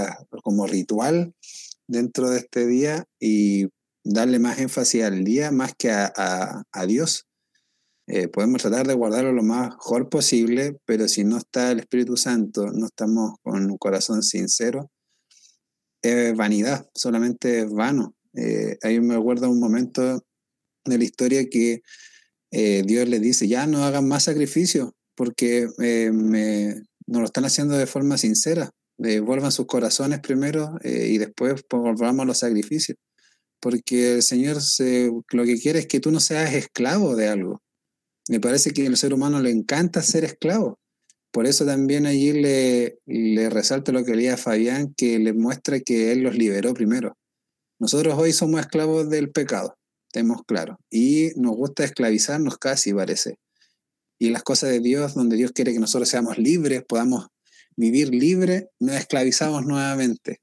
como 0.41 0.66
ritual 0.66 1.36
dentro 1.86 2.32
de 2.32 2.39
este 2.39 2.66
día 2.66 3.06
y 3.20 3.68
darle 4.04 4.39
más 4.39 4.60
énfasis 4.60 5.04
al 5.04 5.24
día 5.24 5.51
más 5.51 5.74
que 5.78 5.91
a, 5.91 6.64
a, 6.72 6.86
Dios. 6.86 7.28
Eh, 8.08 8.28
podemos 8.28 8.62
tratar 8.62 8.86
de 8.88 8.93
guardarlo 8.93 9.32
lo 9.32 9.43
mejor 9.43 10.10
posible, 10.10 10.78
pero 10.86 11.08
si 11.08 11.24
no 11.24 11.38
está 11.38 11.72
el 11.72 11.80
Espíritu 11.80 12.18
Santo, 12.18 12.72
no 12.72 12.88
estamos 12.88 13.36
con 13.41 13.72
un 13.72 13.78
corazón 13.78 14.24
sincero, 14.24 14.91
es 16.01 16.36
vanidad, 16.36 16.89
solamente 16.93 17.60
es 17.60 17.72
vano. 17.72 18.14
Eh, 18.36 18.78
ahí 18.82 18.99
me 18.99 19.16
acuerdo 19.16 19.49
un 19.49 19.60
momento 19.60 20.26
de 20.86 20.97
la 20.97 21.04
historia 21.04 21.47
que 21.49 21.82
eh, 22.51 22.84
Dios 22.86 23.08
les 23.10 23.22
dice, 23.22 23.47
ya 23.47 23.66
no 23.66 23.84
hagan 23.84 24.08
más 24.08 24.24
sacrificios 24.24 24.91
porque 25.16 25.68
eh, 25.82 26.12
me, 26.14 26.84
no 27.08 27.20
lo 27.20 27.26
están 27.26 27.45
haciendo 27.45 27.76
de 27.76 27.88
forma 27.88 28.18
sincera. 28.18 28.70
Devuelvan 28.97 29.51
sus 29.51 29.66
corazones 29.66 30.20
primero 30.20 30.78
eh, 30.84 31.08
y 31.10 31.18
después 31.18 31.64
volvamos 31.70 32.26
los 32.26 32.38
sacrificios. 32.38 32.97
Porque 33.64 34.16
el 34.16 34.24
Señor 34.24 34.61
se, 34.61 35.09
lo 35.32 35.45
que 35.45 35.57
quiere 35.57 35.80
es 35.80 35.88
que 35.88 36.01
tú 36.01 36.11
no 36.11 36.20
seas 36.20 36.53
esclavo 36.53 37.16
de 37.16 37.30
algo. 37.30 37.61
Me 38.28 38.39
parece 38.39 38.72
que 38.72 38.86
al 38.86 38.97
ser 38.97 39.14
humano 39.14 39.41
le 39.41 39.51
encanta 39.51 40.01
ser 40.01 40.26
esclavo. 40.26 40.80
Por 41.32 41.47
eso 41.47 41.66
también 41.66 42.05
allí 42.05 42.34
le, 42.34 42.99
le 43.05 43.49
resalta 43.49 43.93
lo 43.93 44.03
que 44.03 44.16
leía 44.16 44.36
Fabián, 44.36 44.93
que 44.95 45.18
le 45.18 45.32
muestra 45.32 45.80
que 45.80 46.11
Él 46.11 46.24
los 46.24 46.36
liberó 46.36 46.74
primero. 46.74 47.18
Nosotros 47.80 48.16
hoy 48.18 48.34
somos 48.34 48.59
esclavos 48.59 49.09
del 49.09 49.32
pecado 49.32 49.78
estemos 50.14 50.43
claros. 50.45 50.78
Y 50.91 51.32
nos 51.36 51.55
gusta 51.55 51.84
esclavizarnos 51.84 52.57
casi, 52.59 52.93
parece. 52.93 53.39
Y 54.20 54.30
las 54.30 54.43
cosas 54.43 54.70
de 54.70 54.80
Dios, 54.80 55.16
donde 55.16 55.36
Dios 55.36 55.51
quiere 55.51 55.74
que 55.74 55.80
nosotros 55.80 56.07
seamos 56.07 56.38
libres, 56.38 56.84
podamos 56.88 57.28
vivir 57.76 58.09
libre, 58.14 58.70
nos 58.80 58.95
esclavizamos 58.95 59.66
nuevamente. 59.66 60.39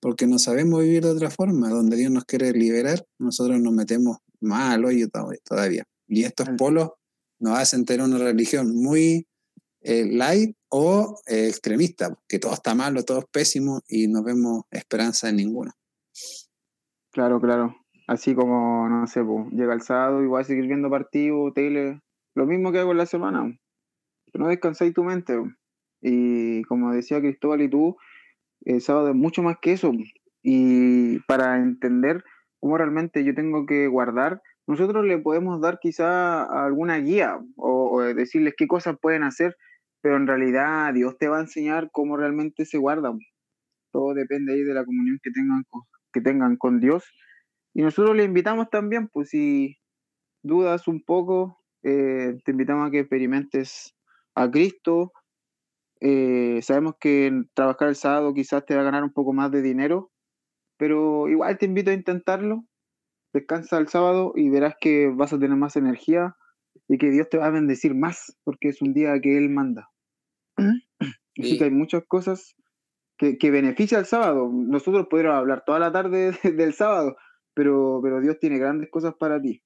Porque 0.00 0.26
no 0.26 0.38
sabemos 0.38 0.82
vivir 0.82 1.04
de 1.04 1.10
otra 1.10 1.30
forma. 1.30 1.68
Donde 1.70 1.96
Dios 1.96 2.10
nos 2.10 2.24
quiere 2.24 2.52
liberar, 2.52 3.04
nosotros 3.18 3.60
nos 3.60 3.72
metemos 3.72 4.18
más 4.40 4.74
al 4.74 4.84
hoyo 4.84 5.08
todavía. 5.44 5.84
Y 6.06 6.24
estos 6.24 6.48
polos 6.56 6.90
nos 7.40 7.58
hacen 7.58 7.84
tener 7.84 8.06
una 8.06 8.18
religión 8.18 8.74
muy 8.74 9.26
eh, 9.80 10.06
light 10.10 10.56
o 10.70 11.20
eh, 11.26 11.46
extremista, 11.48 12.16
que 12.28 12.38
todo 12.38 12.52
está 12.52 12.74
malo, 12.74 13.04
todo 13.04 13.20
es 13.20 13.26
pésimo 13.30 13.80
y 13.88 14.08
no 14.08 14.22
vemos 14.22 14.62
esperanza 14.70 15.28
en 15.28 15.36
ninguna. 15.36 15.72
Claro, 17.12 17.40
claro. 17.40 17.76
Así 18.06 18.34
como, 18.34 18.88
no 18.88 19.06
sé, 19.06 19.22
pues, 19.22 19.50
llega 19.52 19.74
el 19.74 19.82
sábado 19.82 20.22
y 20.22 20.26
voy 20.26 20.40
a 20.40 20.44
seguir 20.44 20.66
viendo 20.66 20.90
partidos, 20.90 21.52
tele, 21.54 22.00
lo 22.34 22.46
mismo 22.46 22.72
que 22.72 22.78
hago 22.78 22.92
en 22.92 22.98
la 22.98 23.06
semana. 23.06 23.58
No 24.34 24.48
descansáis 24.48 24.94
tu 24.94 25.04
mente. 25.04 25.34
Y 26.00 26.62
como 26.64 26.92
decía 26.92 27.20
Cristóbal 27.20 27.62
y 27.62 27.70
tú, 27.70 27.96
el 28.62 28.80
sábado 28.80 29.08
es 29.10 29.14
mucho 29.14 29.42
más 29.42 29.56
que 29.60 29.72
eso. 29.72 29.92
Y 30.42 31.20
para 31.20 31.58
entender 31.58 32.24
cómo 32.60 32.78
realmente 32.78 33.24
yo 33.24 33.34
tengo 33.34 33.66
que 33.66 33.86
guardar, 33.88 34.42
nosotros 34.66 35.04
le 35.04 35.18
podemos 35.18 35.60
dar 35.60 35.78
quizá 35.80 36.44
alguna 36.64 36.98
guía 36.98 37.38
o, 37.56 37.90
o 37.90 38.00
decirles 38.02 38.54
qué 38.56 38.66
cosas 38.66 38.96
pueden 39.00 39.22
hacer, 39.22 39.56
pero 40.02 40.16
en 40.16 40.26
realidad 40.26 40.92
Dios 40.94 41.16
te 41.18 41.28
va 41.28 41.38
a 41.38 41.42
enseñar 41.42 41.90
cómo 41.92 42.16
realmente 42.16 42.64
se 42.64 42.78
guarda. 42.78 43.12
Todo 43.92 44.14
depende 44.14 44.52
ahí 44.52 44.62
de 44.62 44.74
la 44.74 44.84
comunión 44.84 45.18
que 45.22 45.30
tengan 45.30 45.64
que 46.12 46.20
tengan 46.20 46.56
con 46.56 46.80
Dios 46.80 47.04
y 47.78 47.82
nosotros 47.82 48.16
le 48.16 48.24
invitamos 48.24 48.70
también, 48.70 49.06
pues 49.06 49.30
si 49.30 49.78
dudas 50.42 50.88
un 50.88 51.00
poco, 51.04 51.58
eh, 51.84 52.36
te 52.44 52.50
invitamos 52.50 52.88
a 52.88 52.90
que 52.90 52.98
experimentes 52.98 53.94
a 54.34 54.50
Cristo. 54.50 55.12
Eh, 56.00 56.60
sabemos 56.62 56.94
que 57.00 57.32
trabajar 57.54 57.88
el 57.88 57.96
sábado 57.96 58.34
quizás 58.34 58.64
te 58.64 58.74
va 58.74 58.82
a 58.82 58.84
ganar 58.84 59.04
un 59.04 59.12
poco 59.12 59.32
más 59.32 59.50
de 59.50 59.62
dinero, 59.62 60.10
pero 60.76 61.28
igual 61.28 61.58
te 61.58 61.66
invito 61.66 61.90
a 61.90 61.94
intentarlo. 61.94 62.64
Descansa 63.32 63.78
el 63.78 63.88
sábado 63.88 64.32
y 64.34 64.48
verás 64.48 64.74
que 64.80 65.08
vas 65.08 65.32
a 65.32 65.38
tener 65.38 65.56
más 65.56 65.76
energía 65.76 66.36
y 66.88 66.98
que 66.98 67.10
Dios 67.10 67.28
te 67.28 67.38
va 67.38 67.46
a 67.46 67.50
bendecir 67.50 67.94
más, 67.94 68.36
porque 68.44 68.68
es 68.68 68.80
un 68.80 68.94
día 68.94 69.18
que 69.20 69.36
Él 69.36 69.50
manda. 69.50 69.90
Así 71.38 71.58
que 71.58 71.64
hay 71.64 71.70
muchas 71.70 72.04
cosas 72.06 72.56
que, 73.18 73.38
que 73.38 73.50
benefician 73.50 74.00
al 74.00 74.06
sábado. 74.06 74.50
Nosotros 74.52 75.06
podríamos 75.08 75.38
hablar 75.38 75.62
toda 75.66 75.78
la 75.78 75.92
tarde 75.92 76.32
del 76.42 76.72
sábado, 76.72 77.16
pero, 77.54 78.00
pero 78.02 78.20
Dios 78.20 78.38
tiene 78.40 78.58
grandes 78.58 78.90
cosas 78.90 79.14
para 79.18 79.40
ti. 79.40 79.62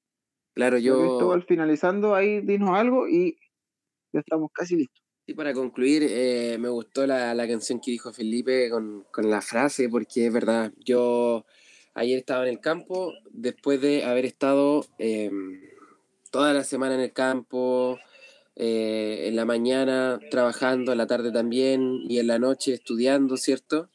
Claro, 0.55 0.79
yo... 0.79 1.33
al 1.33 1.45
finalizando, 1.45 2.15
ahí 2.15 2.41
dinos 2.41 2.71
algo 2.71 3.09
y 3.09 3.37
ya 4.13 4.21
estamos 4.21 4.51
casi 4.53 4.77
listos. 4.77 5.03
Para 5.37 5.55
concluir, 5.55 6.05
eh, 6.09 6.57
me 6.59 6.69
gustó 6.69 7.07
la, 7.07 7.35
canción 7.47 7.81
que 7.81 7.91
dijo 7.91 8.13
Felipe 8.13 8.69
con, 8.71 9.05
la 9.17 9.41
frase, 9.41 9.89
porque 9.89 10.27
es 10.27 10.33
verdad, 10.33 10.73
yo 10.85 11.45
ayer 11.95 12.19
estaba 12.19 12.43
en 12.45 12.51
el 12.51 12.61
campo, 12.61 13.13
después 13.31 13.81
de 13.81 14.05
haber 14.05 14.27
estado 14.27 14.85
eh, 14.99 15.31
toda 16.31 16.53
la 16.53 16.65
semana 16.65 16.95
en 16.95 17.01
el 17.01 17.13
campo, 17.13 17.99
eh, 18.57 19.25
en 19.29 19.37
la 19.37 19.45
mañana 19.45 20.21
trabajando, 20.31 20.93
en 20.93 20.99
la 20.99 21.07
tarde 21.07 21.33
también, 21.33 22.01
y 22.09 22.19
en 22.19 22.27
la 22.27 22.39
noche 22.39 22.75
estudiando, 22.75 23.37
¿cierto? 23.37 23.89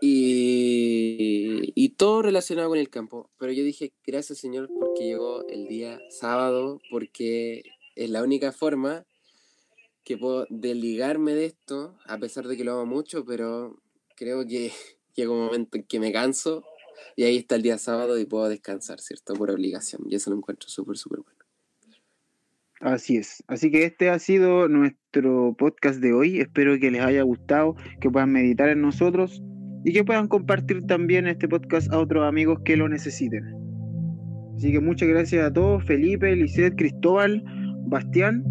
Y, 0.00 1.88
todo 1.98 2.22
relacionado 2.22 2.70
con 2.70 2.78
el 2.78 2.90
campo. 2.90 3.30
Pero 3.38 3.52
yo 3.52 3.62
dije, 3.62 3.92
gracias 4.04 4.38
Señor 4.38 4.68
porque 4.76 5.04
llegó 5.04 5.46
el 5.48 5.68
día 5.68 6.00
sábado, 6.10 6.80
porque 6.90 7.62
es 7.94 8.10
la 8.10 8.24
única 8.24 8.50
forma 8.50 9.04
puedo 10.16 10.46
desligarme 10.50 11.34
de 11.34 11.46
esto, 11.46 11.96
a 12.06 12.18
pesar 12.18 12.46
de 12.46 12.56
que 12.56 12.64
lo 12.64 12.72
amo 12.72 12.86
mucho, 12.86 13.24
pero 13.24 13.80
creo 14.16 14.46
que 14.46 14.72
llega 15.14 15.30
un 15.30 15.44
momento 15.46 15.76
en 15.76 15.84
que 15.84 16.00
me 16.00 16.12
canso 16.12 16.64
y 17.16 17.24
ahí 17.24 17.36
está 17.36 17.56
el 17.56 17.62
día 17.62 17.78
sábado 17.78 18.18
y 18.18 18.24
puedo 18.24 18.48
descansar, 18.48 19.00
¿cierto? 19.00 19.34
Por 19.34 19.50
obligación. 19.50 20.02
Y 20.08 20.14
eso 20.14 20.30
lo 20.30 20.36
encuentro 20.36 20.68
súper, 20.68 20.96
súper 20.96 21.20
bueno. 21.20 21.38
Así 22.80 23.16
es. 23.16 23.44
Así 23.46 23.70
que 23.70 23.84
este 23.84 24.10
ha 24.10 24.18
sido 24.18 24.68
nuestro 24.68 25.54
podcast 25.56 26.00
de 26.00 26.12
hoy. 26.12 26.40
Espero 26.40 26.78
que 26.80 26.90
les 26.90 27.02
haya 27.02 27.22
gustado, 27.22 27.76
que 28.00 28.10
puedan 28.10 28.32
meditar 28.32 28.68
en 28.70 28.82
nosotros 28.82 29.40
y 29.84 29.92
que 29.92 30.04
puedan 30.04 30.26
compartir 30.26 30.84
también 30.86 31.28
este 31.28 31.48
podcast 31.48 31.92
a 31.92 31.98
otros 31.98 32.26
amigos 32.26 32.58
que 32.64 32.76
lo 32.76 32.88
necesiten. 32.88 33.44
Así 34.56 34.72
que 34.72 34.80
muchas 34.80 35.08
gracias 35.08 35.44
a 35.44 35.52
todos, 35.52 35.84
Felipe, 35.84 36.34
Lisette, 36.34 36.76
Cristóbal, 36.76 37.44
Bastián, 37.86 38.44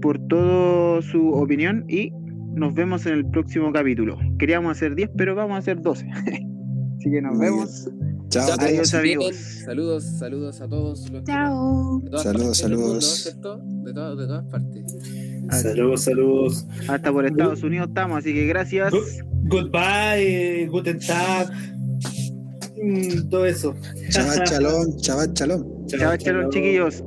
por 0.00 0.18
toda 0.28 1.02
su 1.02 1.32
opinión 1.32 1.84
y 1.88 2.12
nos 2.54 2.74
vemos 2.74 3.06
en 3.06 3.14
el 3.14 3.26
próximo 3.26 3.72
capítulo. 3.72 4.18
Queríamos 4.38 4.72
hacer 4.76 4.94
10, 4.94 5.10
pero 5.16 5.34
vamos 5.34 5.54
a 5.56 5.58
hacer 5.58 5.80
12. 5.80 6.06
Así 6.98 7.10
que 7.10 7.22
nos 7.22 7.36
Muy 7.36 7.46
vemos. 7.46 7.88
Chao. 8.28 8.46
Ya, 8.48 8.54
Adiós, 8.64 8.92
bien. 8.92 9.02
amigos. 9.18 9.36
Saludos, 9.64 10.04
saludos 10.18 10.60
a 10.60 10.68
todos. 10.68 11.10
Los 11.10 11.24
Chao. 11.24 11.94
nos- 11.94 12.04
de 12.04 12.10
todas 12.10 12.22
Saludos, 12.22 12.44
mundo, 12.44 12.54
saludos. 13.00 13.24
De, 13.24 13.40
to- 13.92 14.16
de 14.16 14.26
todas 14.26 14.44
partes. 14.46 14.96
Saludos, 15.50 16.02
saludos. 16.02 16.66
Hasta 16.88 17.10
por 17.12 17.26
Estados 17.26 17.62
Unidos 17.64 17.88
estamos, 17.88 18.18
así 18.18 18.32
que 18.32 18.46
gracias. 18.46 18.92
Goodbye, 19.48 20.66
Guten 20.70 20.98
Tag. 21.00 21.50
Mm, 22.82 23.28
todo 23.30 23.46
eso. 23.46 23.74
Chaval, 24.10 24.42
chalón, 24.44 24.96
chaval, 24.98 25.32
chalón. 25.34 25.86
Chao, 25.88 26.16
chao, 26.16 26.50
chiquillos. 26.50 27.02